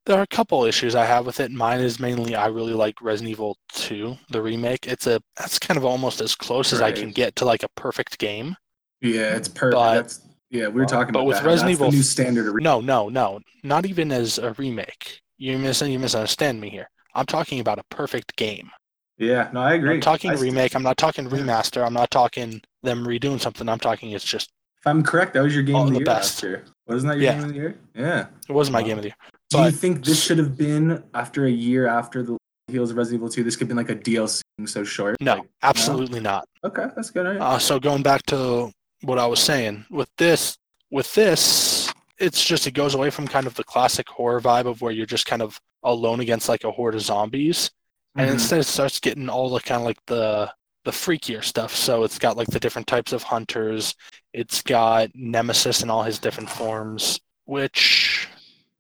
There 0.07 0.19
are 0.19 0.23
a 0.23 0.27
couple 0.27 0.65
issues 0.65 0.95
I 0.95 1.05
have 1.05 1.27
with 1.27 1.41
it. 1.41 1.51
Mine 1.51 1.81
is 1.81 2.01
mainly 2.01 2.35
I 2.35 2.47
really 2.47 2.73
like 2.73 3.01
Resident 3.03 3.31
Evil 3.33 3.57
2, 3.73 4.17
the 4.31 4.41
remake. 4.43 4.87
It's 4.87 5.07
a 5.07 5.21
that's 5.37 5.59
kind 5.59 5.77
of 5.79 5.85
almost 5.85 6.21
as 6.21 6.35
close 6.35 6.73
as 6.73 6.81
I 6.81 6.93
can 6.93 7.11
get 7.11 7.37
to 7.37 7.45
like 7.45 7.63
a 7.63 7.69
perfect 7.77 8.19
game. 8.19 8.57
Yeah, 9.01 9.37
it's 9.37 9.49
perfect. 9.49 9.75
But- 9.75 9.95
that's 9.95 10.21
yeah, 10.53 10.67
we 10.67 10.81
were 10.81 10.87
talking 10.87 11.13
but 11.13 11.21
about 11.21 11.27
with 11.29 11.37
that. 11.37 11.45
Resident 11.47 11.79
that's 11.79 11.81
Evil 11.81 11.91
the 11.93 11.97
new 11.99 12.03
standard. 12.03 12.53
Re- 12.53 12.63
No, 12.63 12.81
no, 12.81 13.09
no, 13.09 13.39
not 13.63 13.87
even 13.87 14.11
as 14.11 14.39
a 14.39 14.53
remake. 14.55 15.21
You 15.39 15.57
mis 15.59 15.81
you 15.81 15.99
misunderstand 15.99 16.61
me 16.61 16.71
here. 16.71 16.91
I'm 17.15 17.27
talking 17.27 17.61
about 17.61 17.79
a 17.79 17.85
perfect 17.91 18.35
game. 18.37 18.69
yeah, 19.17 19.49
no, 19.53 19.61
I 19.61 19.75
agree. 19.75 19.95
I'm 19.95 20.01
talking 20.01 20.33
I 20.33 20.35
st- 20.35 20.43
remake. 20.45 20.75
I'm 20.75 20.83
not 20.83 20.97
talking 20.97 21.29
remaster. 21.29 21.87
I'm 21.87 21.95
not 21.95 22.11
talking 22.11 22.63
them 22.83 23.07
redoing 23.07 23.41
something. 23.41 23.69
I'm 23.69 23.79
talking 23.79 24.11
it's 24.11 24.25
just 24.25 24.51
If 24.81 24.87
I'm 24.87 25.03
correct, 25.03 25.35
that 25.35 25.43
was 25.43 25.55
your 25.55 25.63
game 25.63 25.77
All 25.77 25.83
of 25.83 25.89
the, 25.89 25.95
the 25.95 25.99
year 26.01 26.07
best. 26.07 26.37
last 26.37 26.43
year. 26.43 26.65
Wasn't 26.87 27.11
that 27.13 27.19
your 27.19 27.25
Yeah. 27.25 27.33
game 27.35 27.43
of 27.45 27.49
the 27.51 27.55
year? 27.55 27.79
Yeah. 27.95 28.27
it 28.49 28.53
wasn't 28.53 28.73
my 28.73 28.83
game 28.83 28.97
of 28.97 29.03
the 29.03 29.09
year. 29.11 29.17
Do 29.51 29.59
you 29.63 29.71
think 29.71 30.05
this 30.05 30.23
should 30.23 30.39
have 30.39 30.57
been 30.57 31.03
after 31.13 31.45
a 31.45 31.51
year 31.51 31.87
after 31.87 32.23
the 32.23 32.37
heels 32.69 32.91
of 32.93 32.97
Resident 32.97 33.19
Evil 33.21 33.29
2. 33.29 33.43
This 33.43 33.57
could 33.57 33.67
be 33.69 33.75
like 33.75 33.91
a 33.91 33.97
DLC 33.97 34.43
so 34.67 34.85
short. 34.85 35.17
No, 35.21 35.35
Like, 35.39 35.49
absolutely 35.63 36.21
not. 36.21 36.45
okay, 36.65 36.87
that's 36.95 37.11
good. 37.11 37.27
right. 37.27 37.37
Uh, 37.41 37.59
so 37.59 37.81
going 37.81 38.03
back 38.05 38.23
to 38.27 38.71
what 39.03 39.19
I 39.19 39.27
was 39.27 39.41
saying 39.41 39.85
with 39.91 40.09
this, 40.19 40.57
with 40.91 41.13
this, 41.15 41.93
it's 42.19 42.45
just 42.45 42.67
it 42.69 42.73
goes 42.73 42.95
away 42.95 43.11
from 43.11 43.27
kind 43.27 43.47
of 43.49 43.55
the 43.55 43.65
classic 43.65 44.09
horror 44.09 44.41
vibe 44.41 44.67
of 44.67 44.81
where 44.83 44.93
you're 44.93 45.05
just 45.07 45.27
kind 45.27 45.43
of 45.43 45.59
alone 45.83 46.21
against 46.21 46.49
like 46.49 46.63
a 46.65 46.71
horde 46.71 46.95
of 46.95 47.01
zombies, 47.03 47.71
and 48.17 48.29
Mhm. 48.31 48.35
instead 48.35 48.61
it 48.61 48.65
starts 48.65 49.01
getting 49.01 49.29
all 49.29 49.51
the 49.51 49.59
kind 49.61 49.81
of 49.81 49.87
like 49.87 49.99
the 50.07 50.53
the 50.85 50.91
freakier 50.91 51.43
stuff. 51.45 51.75
So 51.75 52.05
it's 52.05 52.19
got 52.19 52.37
like 52.37 52.49
the 52.49 52.61
different 52.61 52.87
types 52.87 53.13
of 53.13 53.23
hunters. 53.23 53.95
It's 54.33 54.63
got 54.63 55.11
Nemesis 55.15 55.83
in 55.83 55.91
all 55.91 56.03
his 56.03 56.19
different 56.19 56.49
forms, 56.51 57.21
which 57.45 58.29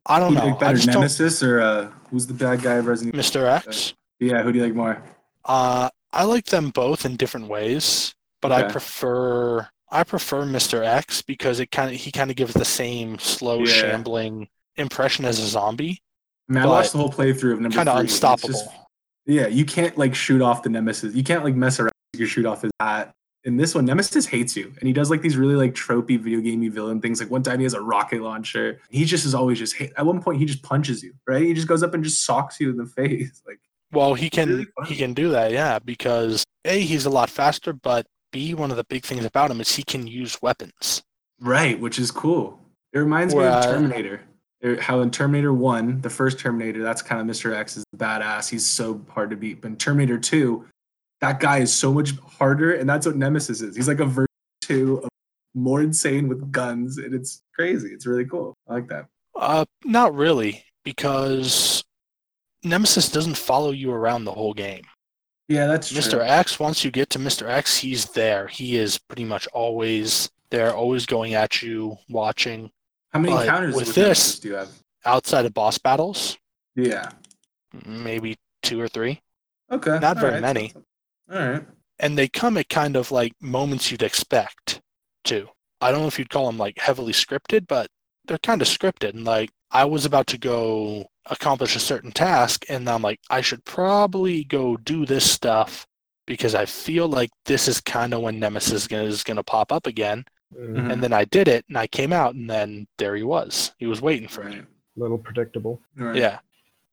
I 0.06 0.18
don't 0.18 0.34
Who 0.34 0.40
do 0.40 0.46
know. 0.50 0.56
better, 0.56 0.74
just 0.76 0.86
don't, 0.86 0.94
Nemesis 1.00 1.42
or 1.42 1.60
uh, 1.60 1.90
who's 2.10 2.26
the 2.26 2.34
bad 2.34 2.62
guy 2.62 2.74
of 2.74 2.86
Resident 2.86 3.14
Evil? 3.14 3.24
Mr. 3.42 3.46
X. 3.50 3.94
Yeah, 4.18 4.42
who 4.42 4.52
do 4.52 4.58
you 4.58 4.64
like 4.64 4.74
more? 4.74 5.02
Uh, 5.44 5.88
I 6.12 6.24
like 6.24 6.46
them 6.46 6.70
both 6.70 7.04
in 7.04 7.16
different 7.16 7.48
ways, 7.48 8.14
but 8.42 8.52
I 8.52 8.64
prefer 8.70 9.68
I 9.92 10.04
prefer 10.04 10.44
Mr. 10.44 10.84
X 10.84 11.20
because 11.22 11.58
it 11.60 11.70
kind 11.70 11.92
of 11.94 12.00
he 12.00 12.12
kind 12.12 12.30
of 12.30 12.36
gives 12.36 12.54
the 12.54 12.64
same 12.64 13.18
slow, 13.18 13.60
Yeah. 13.60 13.72
shambling 13.72 14.48
impression 14.76 15.24
as 15.24 15.38
a 15.40 15.46
zombie, 15.46 16.00
Man, 16.48 16.62
I 16.62 16.66
watched 16.66 16.92
the 16.92 16.98
whole 16.98 17.10
playthrough 17.12 17.54
of 17.54 17.60
number 17.60 17.74
kind 17.76 17.88
of 17.88 17.96
and 17.96 18.04
it's 18.04 18.14
unstoppable. 18.14 18.48
just- 18.54 18.68
yeah, 19.26 19.46
you 19.46 19.64
can't 19.64 19.96
like 19.98 20.14
shoot 20.14 20.42
off 20.42 20.62
the 20.62 20.70
Nemesis. 20.70 21.14
You 21.14 21.24
can't 21.24 21.44
like 21.44 21.54
mess 21.54 21.78
around. 21.80 21.92
You 22.16 22.26
shoot 22.26 22.46
off 22.46 22.62
his 22.62 22.72
hat. 22.80 23.12
In 23.44 23.56
this 23.56 23.74
one, 23.74 23.86
Nemesis 23.86 24.26
hates 24.26 24.54
you, 24.54 24.66
and 24.78 24.86
he 24.86 24.92
does 24.92 25.10
like 25.10 25.22
these 25.22 25.36
really 25.36 25.54
like 25.54 25.72
tropey 25.72 26.20
video 26.20 26.40
gamey 26.40 26.68
villain 26.68 27.00
things. 27.00 27.20
Like 27.20 27.30
one 27.30 27.42
time 27.42 27.58
he 27.58 27.64
has 27.64 27.72
a 27.72 27.80
rocket 27.80 28.20
launcher. 28.20 28.80
He 28.90 29.04
just 29.04 29.24
is 29.24 29.34
always 29.34 29.58
just 29.58 29.76
hate. 29.76 29.92
At 29.96 30.04
one 30.04 30.20
point, 30.22 30.38
he 30.38 30.44
just 30.44 30.62
punches 30.62 31.02
you. 31.02 31.14
Right? 31.26 31.42
He 31.42 31.54
just 31.54 31.66
goes 31.66 31.82
up 31.82 31.94
and 31.94 32.04
just 32.04 32.24
socks 32.24 32.60
you 32.60 32.70
in 32.70 32.76
the 32.76 32.86
face. 32.96 33.42
Like 33.46 33.60
Well, 33.92 34.14
he 34.14 34.28
can 34.28 34.48
really 34.48 34.66
he 34.86 34.96
can 34.96 35.14
do 35.14 35.30
that, 35.30 35.52
yeah, 35.52 35.78
because 35.78 36.44
a 36.64 36.80
he's 36.80 37.06
a 37.06 37.10
lot 37.10 37.30
faster, 37.30 37.72
but 37.72 38.06
b 38.32 38.54
one 38.54 38.70
of 38.70 38.76
the 38.76 38.84
big 38.84 39.04
things 39.04 39.24
about 39.24 39.50
him 39.50 39.60
is 39.60 39.74
he 39.74 39.82
can 39.82 40.06
use 40.06 40.40
weapons. 40.42 41.02
right, 41.40 41.80
which 41.80 41.98
is 41.98 42.10
cool. 42.10 42.60
It 42.92 42.98
reminds 42.98 43.34
me 43.34 43.44
of 43.44 43.64
Terminator. 43.64 44.22
Er, 44.64 44.80
How 44.80 45.00
in 45.00 45.10
Terminator 45.10 45.52
One, 45.52 46.00
the 46.00 46.10
first 46.10 46.38
Terminator, 46.38 46.82
that's 46.82 47.02
kind 47.02 47.20
of 47.20 47.26
Mr. 47.26 47.54
X 47.54 47.76
is 47.76 47.84
badass. 47.96 48.48
He's 48.48 48.66
so 48.66 49.00
hard 49.08 49.30
to 49.30 49.36
beat. 49.36 49.60
But 49.62 49.68
in 49.68 49.76
Terminator 49.76 50.18
Two, 50.18 50.66
that 51.20 51.40
guy 51.40 51.58
is 51.58 51.72
so 51.72 51.92
much 51.92 52.16
harder, 52.18 52.74
and 52.74 52.88
that's 52.88 53.06
what 53.06 53.16
Nemesis 53.16 53.62
is. 53.62 53.76
He's 53.76 53.88
like 53.88 54.00
a 54.00 54.04
version 54.04 54.26
two 54.60 54.98
of 55.02 55.08
more 55.54 55.82
insane 55.82 56.28
with 56.28 56.52
guns, 56.52 56.98
and 56.98 57.14
it's 57.14 57.42
crazy. 57.54 57.88
It's 57.88 58.06
really 58.06 58.24
cool. 58.24 58.54
I 58.68 58.74
like 58.74 58.88
that. 58.88 59.06
Uh, 59.34 59.64
not 59.84 60.14
really, 60.14 60.64
because 60.84 61.82
Nemesis 62.62 63.10
doesn't 63.10 63.36
follow 63.36 63.70
you 63.70 63.90
around 63.92 64.24
the 64.24 64.32
whole 64.32 64.54
game. 64.54 64.82
Yeah, 65.48 65.66
that's 65.66 65.88
true. 65.88 66.00
Mr. 66.00 66.10
true. 66.10 66.22
X, 66.22 66.60
once 66.60 66.84
you 66.84 66.90
get 66.90 67.10
to 67.10 67.18
Mr. 67.18 67.48
X, 67.48 67.76
he's 67.76 68.06
there. 68.10 68.46
He 68.46 68.76
is 68.76 68.98
pretty 68.98 69.24
much 69.24 69.48
always 69.48 70.30
there, 70.50 70.72
always 70.74 71.06
going 71.06 71.34
at 71.34 71.62
you, 71.62 71.96
watching. 72.08 72.70
How 73.12 73.18
many 73.18 73.34
but 73.34 73.44
encounters 73.46 73.74
with 73.74 73.94
this- 73.94 74.38
do 74.38 74.48
you 74.48 74.54
have? 74.54 74.70
Outside 75.04 75.46
of 75.46 75.54
boss 75.54 75.78
battles, 75.78 76.36
Yeah. 76.76 77.10
maybe 77.86 78.38
two 78.62 78.80
or 78.80 78.88
three, 78.88 79.20
Okay. 79.70 79.98
Not 80.00 80.16
very 80.18 80.34
alright, 80.34 80.42
many. 80.42 80.72
All 81.30 81.38
right. 81.38 81.66
and 82.00 82.18
they 82.18 82.28
come 82.28 82.56
at 82.56 82.68
kind 82.68 82.96
of 82.96 83.10
like 83.12 83.32
moments 83.40 83.90
you'd 83.90 84.02
expect 84.02 84.80
to. 85.24 85.48
I 85.80 85.90
don't 85.92 86.00
know 86.02 86.08
if 86.08 86.18
you'd 86.18 86.28
call 86.30 86.46
them 86.46 86.58
like 86.58 86.78
heavily 86.78 87.12
scripted, 87.12 87.66
but 87.68 87.88
they're 88.26 88.38
kind 88.38 88.60
of 88.62 88.68
scripted. 88.68 89.10
And 89.14 89.24
like 89.24 89.50
I 89.70 89.84
was 89.84 90.04
about 90.04 90.26
to 90.28 90.38
go 90.38 91.06
accomplish 91.26 91.76
a 91.76 91.80
certain 91.80 92.10
task, 92.10 92.64
and 92.68 92.88
I'm 92.88 93.02
like, 93.02 93.20
I 93.30 93.40
should 93.40 93.64
probably 93.64 94.44
go 94.44 94.76
do 94.76 95.06
this 95.06 95.30
stuff 95.30 95.86
because 96.26 96.54
I 96.54 96.66
feel 96.66 97.06
like 97.08 97.30
this 97.46 97.68
is 97.68 97.80
kind 97.80 98.12
of 98.12 98.22
when 98.22 98.38
Nemesis 98.40 98.86
is 98.90 99.22
gonna 99.24 99.42
pop 99.44 99.70
up 99.72 99.86
again. 99.86 100.24
Mhm. 100.54 100.92
And 100.92 101.02
then 101.02 101.12
I 101.12 101.24
did 101.24 101.46
it, 101.48 101.64
and 101.68 101.78
I 101.78 101.86
came 101.86 102.12
out, 102.12 102.34
and 102.34 102.48
then 102.50 102.86
there 102.98 103.14
he 103.16 103.22
was. 103.22 103.72
He 103.78 103.86
was 103.86 104.00
waiting 104.02 104.28
for 104.28 104.44
me. 104.44 104.56
Right. 104.56 104.66
little 104.96 105.18
predictable. 105.18 105.80
Right. 105.96 106.16
Yeah. 106.16 106.40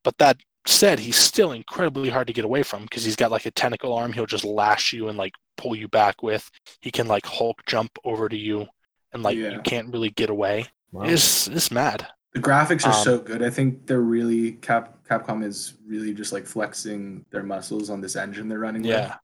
But 0.04 0.17
that 0.20 0.38
said, 0.65 1.00
he's 1.00 1.17
still 1.17 1.52
incredibly 1.52 2.10
hard 2.10 2.28
to 2.28 2.34
get 2.34 2.46
away 2.46 2.63
from 2.63 2.84
because 2.84 3.04
he's 3.04 3.15
got 3.17 3.32
like 3.32 3.46
a 3.46 3.52
tentacle 3.52 3.91
arm 3.93 4.13
he'll 4.13 4.26
just 4.28 4.46
lash 4.46 4.93
you 4.93 5.10
and 5.10 5.17
like 5.17 5.34
pull 5.58 5.76
you 5.76 5.88
back 5.89 6.22
with. 6.24 6.50
He 6.82 6.91
can 6.91 7.08
like 7.08 7.26
Hulk 7.26 7.65
jump 7.65 7.91
over 8.06 8.30
to 8.30 8.38
you 8.38 8.67
and 9.13 9.24
like 9.24 9.36
Yeah. 9.38 9.50
you 9.50 9.62
can't 9.62 9.91
really 9.91 10.12
get 10.12 10.30
away. 10.30 10.67
Wow. 10.91 11.04
It's 11.06 11.48
it's 11.48 11.72
mad. 11.72 12.08
The 12.34 12.39
graphics 12.39 12.86
are 12.86 12.93
Um, 12.93 13.04
so 13.04 13.17
good. 13.20 13.41
I 13.41 13.50
think 13.50 13.88
they're 13.88 14.00
really 14.00 14.54
Cap 14.54 15.00
Capcom 15.10 15.43
is 15.43 15.74
really 15.86 16.13
just 16.13 16.32
like 16.32 16.46
flexing 16.46 17.26
their 17.32 17.43
muscles 17.43 17.89
on 17.89 18.00
this 18.00 18.15
engine 18.15 18.48
they're 18.48 18.60
running 18.60 18.84
with. 18.84 18.91
Yeah. 18.91 19.15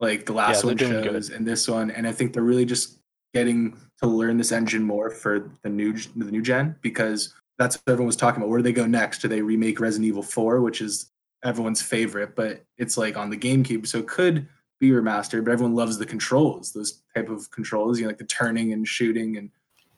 Like 0.00 0.26
the 0.26 0.32
last 0.34 0.60
they're 0.62 0.68
one 0.68 0.76
doing 0.76 0.92
good. 1.02 1.04
shows 1.12 1.30
and 1.30 1.46
this 1.46 1.66
one, 1.66 1.90
and 1.90 2.06
I 2.06 2.12
think 2.12 2.34
they're 2.34 2.42
really 2.42 2.66
just 2.66 2.98
getting 3.32 3.76
to 4.00 4.06
learn 4.06 4.36
this 4.36 4.52
engine 4.52 4.82
more 4.82 5.10
for 5.10 5.50
the 5.62 5.68
new 5.68 5.92
the 6.16 6.30
new 6.30 6.42
gen 6.42 6.76
because 6.82 7.34
that's 7.58 7.76
what 7.76 7.92
everyone 7.92 8.06
was 8.06 8.16
talking 8.16 8.38
about. 8.42 8.48
Where 8.50 8.58
do 8.58 8.62
they 8.62 8.72
go 8.72 8.86
next? 8.86 9.18
Do 9.18 9.28
they 9.28 9.42
remake 9.42 9.80
Resident 9.80 10.06
Evil 10.08 10.22
4, 10.22 10.60
which 10.60 10.80
is 10.80 11.10
everyone's 11.44 11.82
favorite, 11.82 12.34
but 12.34 12.64
it's 12.78 12.96
like 12.96 13.16
on 13.16 13.30
the 13.30 13.36
GameCube, 13.36 13.86
so 13.86 13.98
it 13.98 14.08
could 14.08 14.48
be 14.80 14.90
remastered, 14.90 15.44
but 15.44 15.52
everyone 15.52 15.74
loves 15.74 15.98
the 15.98 16.06
controls, 16.06 16.72
those 16.72 17.02
type 17.14 17.28
of 17.28 17.50
controls, 17.50 17.98
you 17.98 18.04
know, 18.04 18.08
like 18.08 18.18
the 18.18 18.24
turning 18.24 18.72
and 18.72 18.86
shooting 18.86 19.36
and 19.36 19.50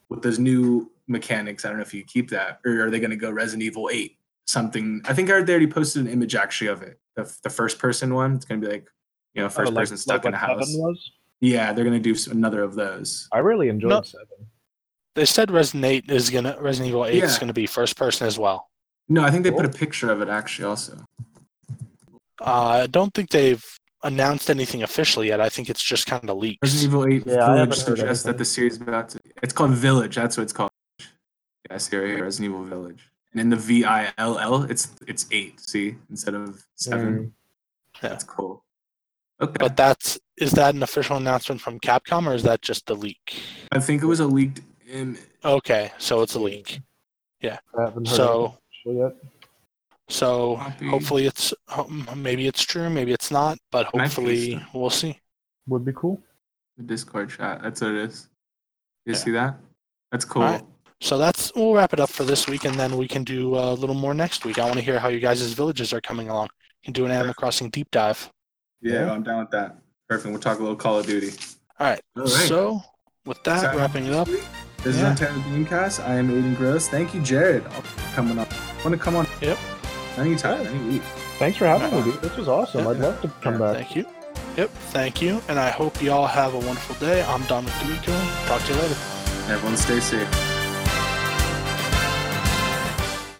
with 0.09 0.21
those 0.21 0.37
new 0.37 0.91
mechanics, 1.07 1.65
I 1.65 1.69
don't 1.69 1.77
know 1.77 1.81
if 1.83 1.93
you 1.93 2.03
keep 2.03 2.29
that, 2.29 2.59
or 2.65 2.85
are 2.85 2.89
they 2.91 2.99
going 2.99 3.09
to 3.11 3.15
go 3.15 3.31
Resident 3.31 3.63
Evil 3.63 3.89
8? 3.91 4.15
Something 4.47 5.01
I 5.05 5.13
think 5.13 5.31
I 5.31 5.41
they 5.41 5.53
already 5.53 5.67
posted 5.67 6.03
an 6.05 6.11
image 6.11 6.35
actually 6.35 6.67
of 6.67 6.83
it. 6.83 6.99
The, 7.15 7.35
the 7.43 7.49
first 7.49 7.79
person 7.79 8.13
one. 8.13 8.35
It's 8.35 8.45
going 8.45 8.61
to 8.61 8.67
be 8.67 8.71
like, 8.71 8.87
you 9.33 9.41
know, 9.41 9.47
oh, 9.47 9.49
first 9.49 9.71
Oh, 9.71 9.73
like- 9.73 9.81
person 9.83 9.97
stuck 9.97 10.23
like 10.23 10.25
in 10.27 10.33
a 10.35 10.37
house. 10.37 10.67
Was? 10.77 11.11
Yeah, 11.45 11.73
they're 11.73 11.85
going 11.85 12.01
to 12.01 12.13
do 12.13 12.31
another 12.31 12.63
of 12.63 12.73
those. 12.75 13.27
I 13.31 13.39
really 13.39 13.69
enjoyed 13.69 13.89
No. 13.89 14.01
Seven. 14.01 14.27
They 15.15 15.25
said 15.25 15.49
Resident 15.49 15.85
8 15.85 16.11
is 16.11 16.29
gonna 16.29 16.57
Resident 16.59 16.89
Evil 16.89 17.05
8 17.05 17.23
is 17.23 17.39
gonna 17.39 17.53
be 17.53 17.67
first 17.67 17.95
person 17.95 18.27
as 18.27 18.37
well. 18.37 18.69
No, 19.07 19.23
I 19.23 19.31
think 19.31 19.45
they 19.45 19.51
put 19.51 19.63
a 19.65 19.69
picture 19.69 20.11
of 20.11 20.21
it 20.21 20.27
actually 20.27 20.65
also. 20.65 21.05
Uh, 22.41 22.83
I 22.83 22.87
don't 22.87 23.13
think 23.13 23.29
they've 23.29 23.63
announced 24.03 24.49
anything 24.49 24.83
officially 24.83 25.27
yet. 25.27 25.39
I 25.39 25.47
think 25.47 25.69
it's 25.69 25.81
just 25.81 26.05
kind 26.05 26.29
of 26.29 26.35
leaked. 26.37 26.61
Resident 26.61 26.91
Evil 26.91 27.07
8 27.07 27.23
Yeah, 27.27 27.53
Village 27.53 27.75
suggests 27.75 28.23
that 28.25 28.37
the 28.37 28.43
series 28.43 28.75
about 28.81 29.07
to. 29.09 29.19
It's 29.41 29.53
called 29.53 29.71
Village. 29.71 30.15
That's 30.15 30.35
what 30.35 30.43
it's 30.43 30.51
called. 30.53 30.71
Yeah, 30.99 31.75
I 31.75 31.77
see 31.77 31.95
right 31.95 32.07
here, 32.07 32.23
Resident 32.23 32.51
Evil 32.53 32.65
Village. 32.65 33.09
And 33.31 33.39
in 33.39 33.49
the 33.49 33.55
V 33.55 33.85
I 33.85 34.11
L 34.17 34.37
L, 34.37 34.63
it's 34.63 34.91
it's 35.07 35.27
eight. 35.31 35.61
See, 35.61 35.95
instead 36.09 36.33
of 36.33 36.65
seven. 36.75 37.07
Mm. 37.07 37.31
Yeah. 38.03 38.09
That's 38.09 38.25
cool. 38.25 38.64
Okay, 39.41 39.55
But 39.59 39.75
that's 39.75 40.17
is 40.37 40.51
that 40.53 40.75
an 40.75 40.83
official 40.83 41.17
announcement 41.17 41.61
from 41.61 41.79
Capcom 41.79 42.27
or 42.27 42.33
is 42.33 42.43
that 42.43 42.61
just 42.61 42.89
a 42.89 42.93
leak? 42.93 43.39
I 43.71 43.79
think 43.79 44.01
it 44.01 44.05
was 44.05 44.19
a 44.19 44.27
leaked 44.27 44.61
image. 44.89 45.19
Okay, 45.43 45.91
so 45.97 46.21
it's 46.21 46.35
a 46.35 46.39
leak. 46.39 46.79
I 47.43 47.59
haven't 47.77 48.07
heard 48.07 48.15
So- 48.15 48.57
yet. 48.85 49.13
So 50.07 50.57
Copy. 50.57 50.87
hopefully 50.87 51.25
it's 51.25 51.53
um, 51.67 52.07
maybe 52.15 52.47
it's 52.47 52.61
true, 52.63 52.89
maybe 52.89 53.11
it's 53.11 53.31
not, 53.31 53.57
but 53.71 53.87
hopefully 53.87 54.63
we'll 54.73 54.89
see. 54.91 55.19
Would 55.67 55.83
be 55.85 55.93
cool. 55.93 56.21
The 56.77 56.83
Discord 56.83 57.29
chat. 57.31 57.61
That's 57.63 57.81
what 57.81 57.91
it 57.91 57.97
is. 58.09 58.29
You 59.05 59.13
Yeah. 59.13 59.19
see 59.19 59.31
that? 59.31 59.57
That's 60.11 60.25
cool. 60.25 60.43
Alright. 60.43 60.65
So 61.01 61.17
that's 61.17 61.51
we'll 61.55 61.73
wrap 61.73 61.93
it 61.93 61.99
up 61.99 62.09
for 62.09 62.23
this 62.23 62.47
week, 62.47 62.65
and 62.65 62.75
then 62.75 62.97
we 62.97 63.07
can 63.07 63.23
do 63.23 63.55
a 63.55 63.73
little 63.73 63.95
more 63.95 64.13
next 64.13 64.45
week. 64.45 64.59
I 64.59 64.63
want 64.65 64.75
to 64.75 64.81
hear 64.81 64.99
how 64.99 65.07
you 65.09 65.19
guys' 65.19 65.41
villages 65.53 65.91
are 65.93 66.01
coming 66.01 66.29
along. 66.29 66.49
You 66.81 66.87
can 66.87 66.93
do 66.93 67.05
an 67.05 67.11
Animal 67.11 67.33
Crossing 67.33 67.69
deep 67.69 67.89
dive. 67.91 68.31
Yeah, 68.85 69.05
Yeah. 69.05 69.11
I'm 69.11 69.23
down 69.23 69.39
with 69.39 69.51
that. 69.51 69.77
Perfect. 70.07 70.31
We'll 70.31 70.39
talk 70.39 70.59
a 70.59 70.61
little 70.61 70.75
Call 70.75 70.99
of 70.99 71.05
Duty. 71.07 71.31
All 71.79 71.87
right. 71.87 71.99
All 72.15 72.23
right. 72.23 72.31
So 72.31 72.81
with 73.25 73.43
that, 73.43 73.57
Excited 73.57 73.77
wrapping 73.79 74.05
it 74.05 74.13
up. 74.13 74.27
This 74.27 74.97
Yeah. 74.97 75.13
is 75.13 75.19
Untitled 75.21 75.43
Gamecast. 75.45 76.07
I 76.07 76.15
am 76.15 76.29
Aiden 76.29 76.55
Gross. 76.55 76.87
Thank 76.87 77.15
you, 77.15 77.21
Jared. 77.21 77.65
I'll 77.75 77.83
coming 78.13 78.37
up. 78.37 78.47
Want 78.83 78.95
to 78.95 79.03
come 79.03 79.15
on? 79.15 79.25
Yep. 79.41 79.57
Anytime, 80.17 80.65
any 80.67 80.89
week. 80.89 81.01
Thanks 81.39 81.57
for 81.57 81.65
having 81.65 81.91
me, 81.97 82.03
dude. 82.11 82.21
This 82.21 82.37
was 82.37 82.47
awesome. 82.47 82.83
Yeah. 82.85 82.91
I'd 82.91 82.99
love 82.99 83.21
to 83.21 83.27
come 83.41 83.53
Yeah, 83.53 83.59
back. 83.59 83.75
Thank 83.77 83.95
you. 83.95 84.05
Yep. 84.55 84.69
Thank 84.91 85.21
you, 85.21 85.41
and 85.49 85.59
I 85.59 85.69
hope 85.71 86.01
you 86.01 86.11
all 86.11 86.27
have 86.27 86.53
a 86.53 86.59
wonderful 86.59 86.95
day. 87.05 87.23
I'm 87.23 87.41
Don 87.47 87.65
McDomico. 87.65 88.47
Talk 88.47 88.61
to 88.61 88.73
you 88.73 88.79
later. 88.79 88.95
Everyone, 89.49 89.75
stay 89.75 89.99
safe. 89.99 90.54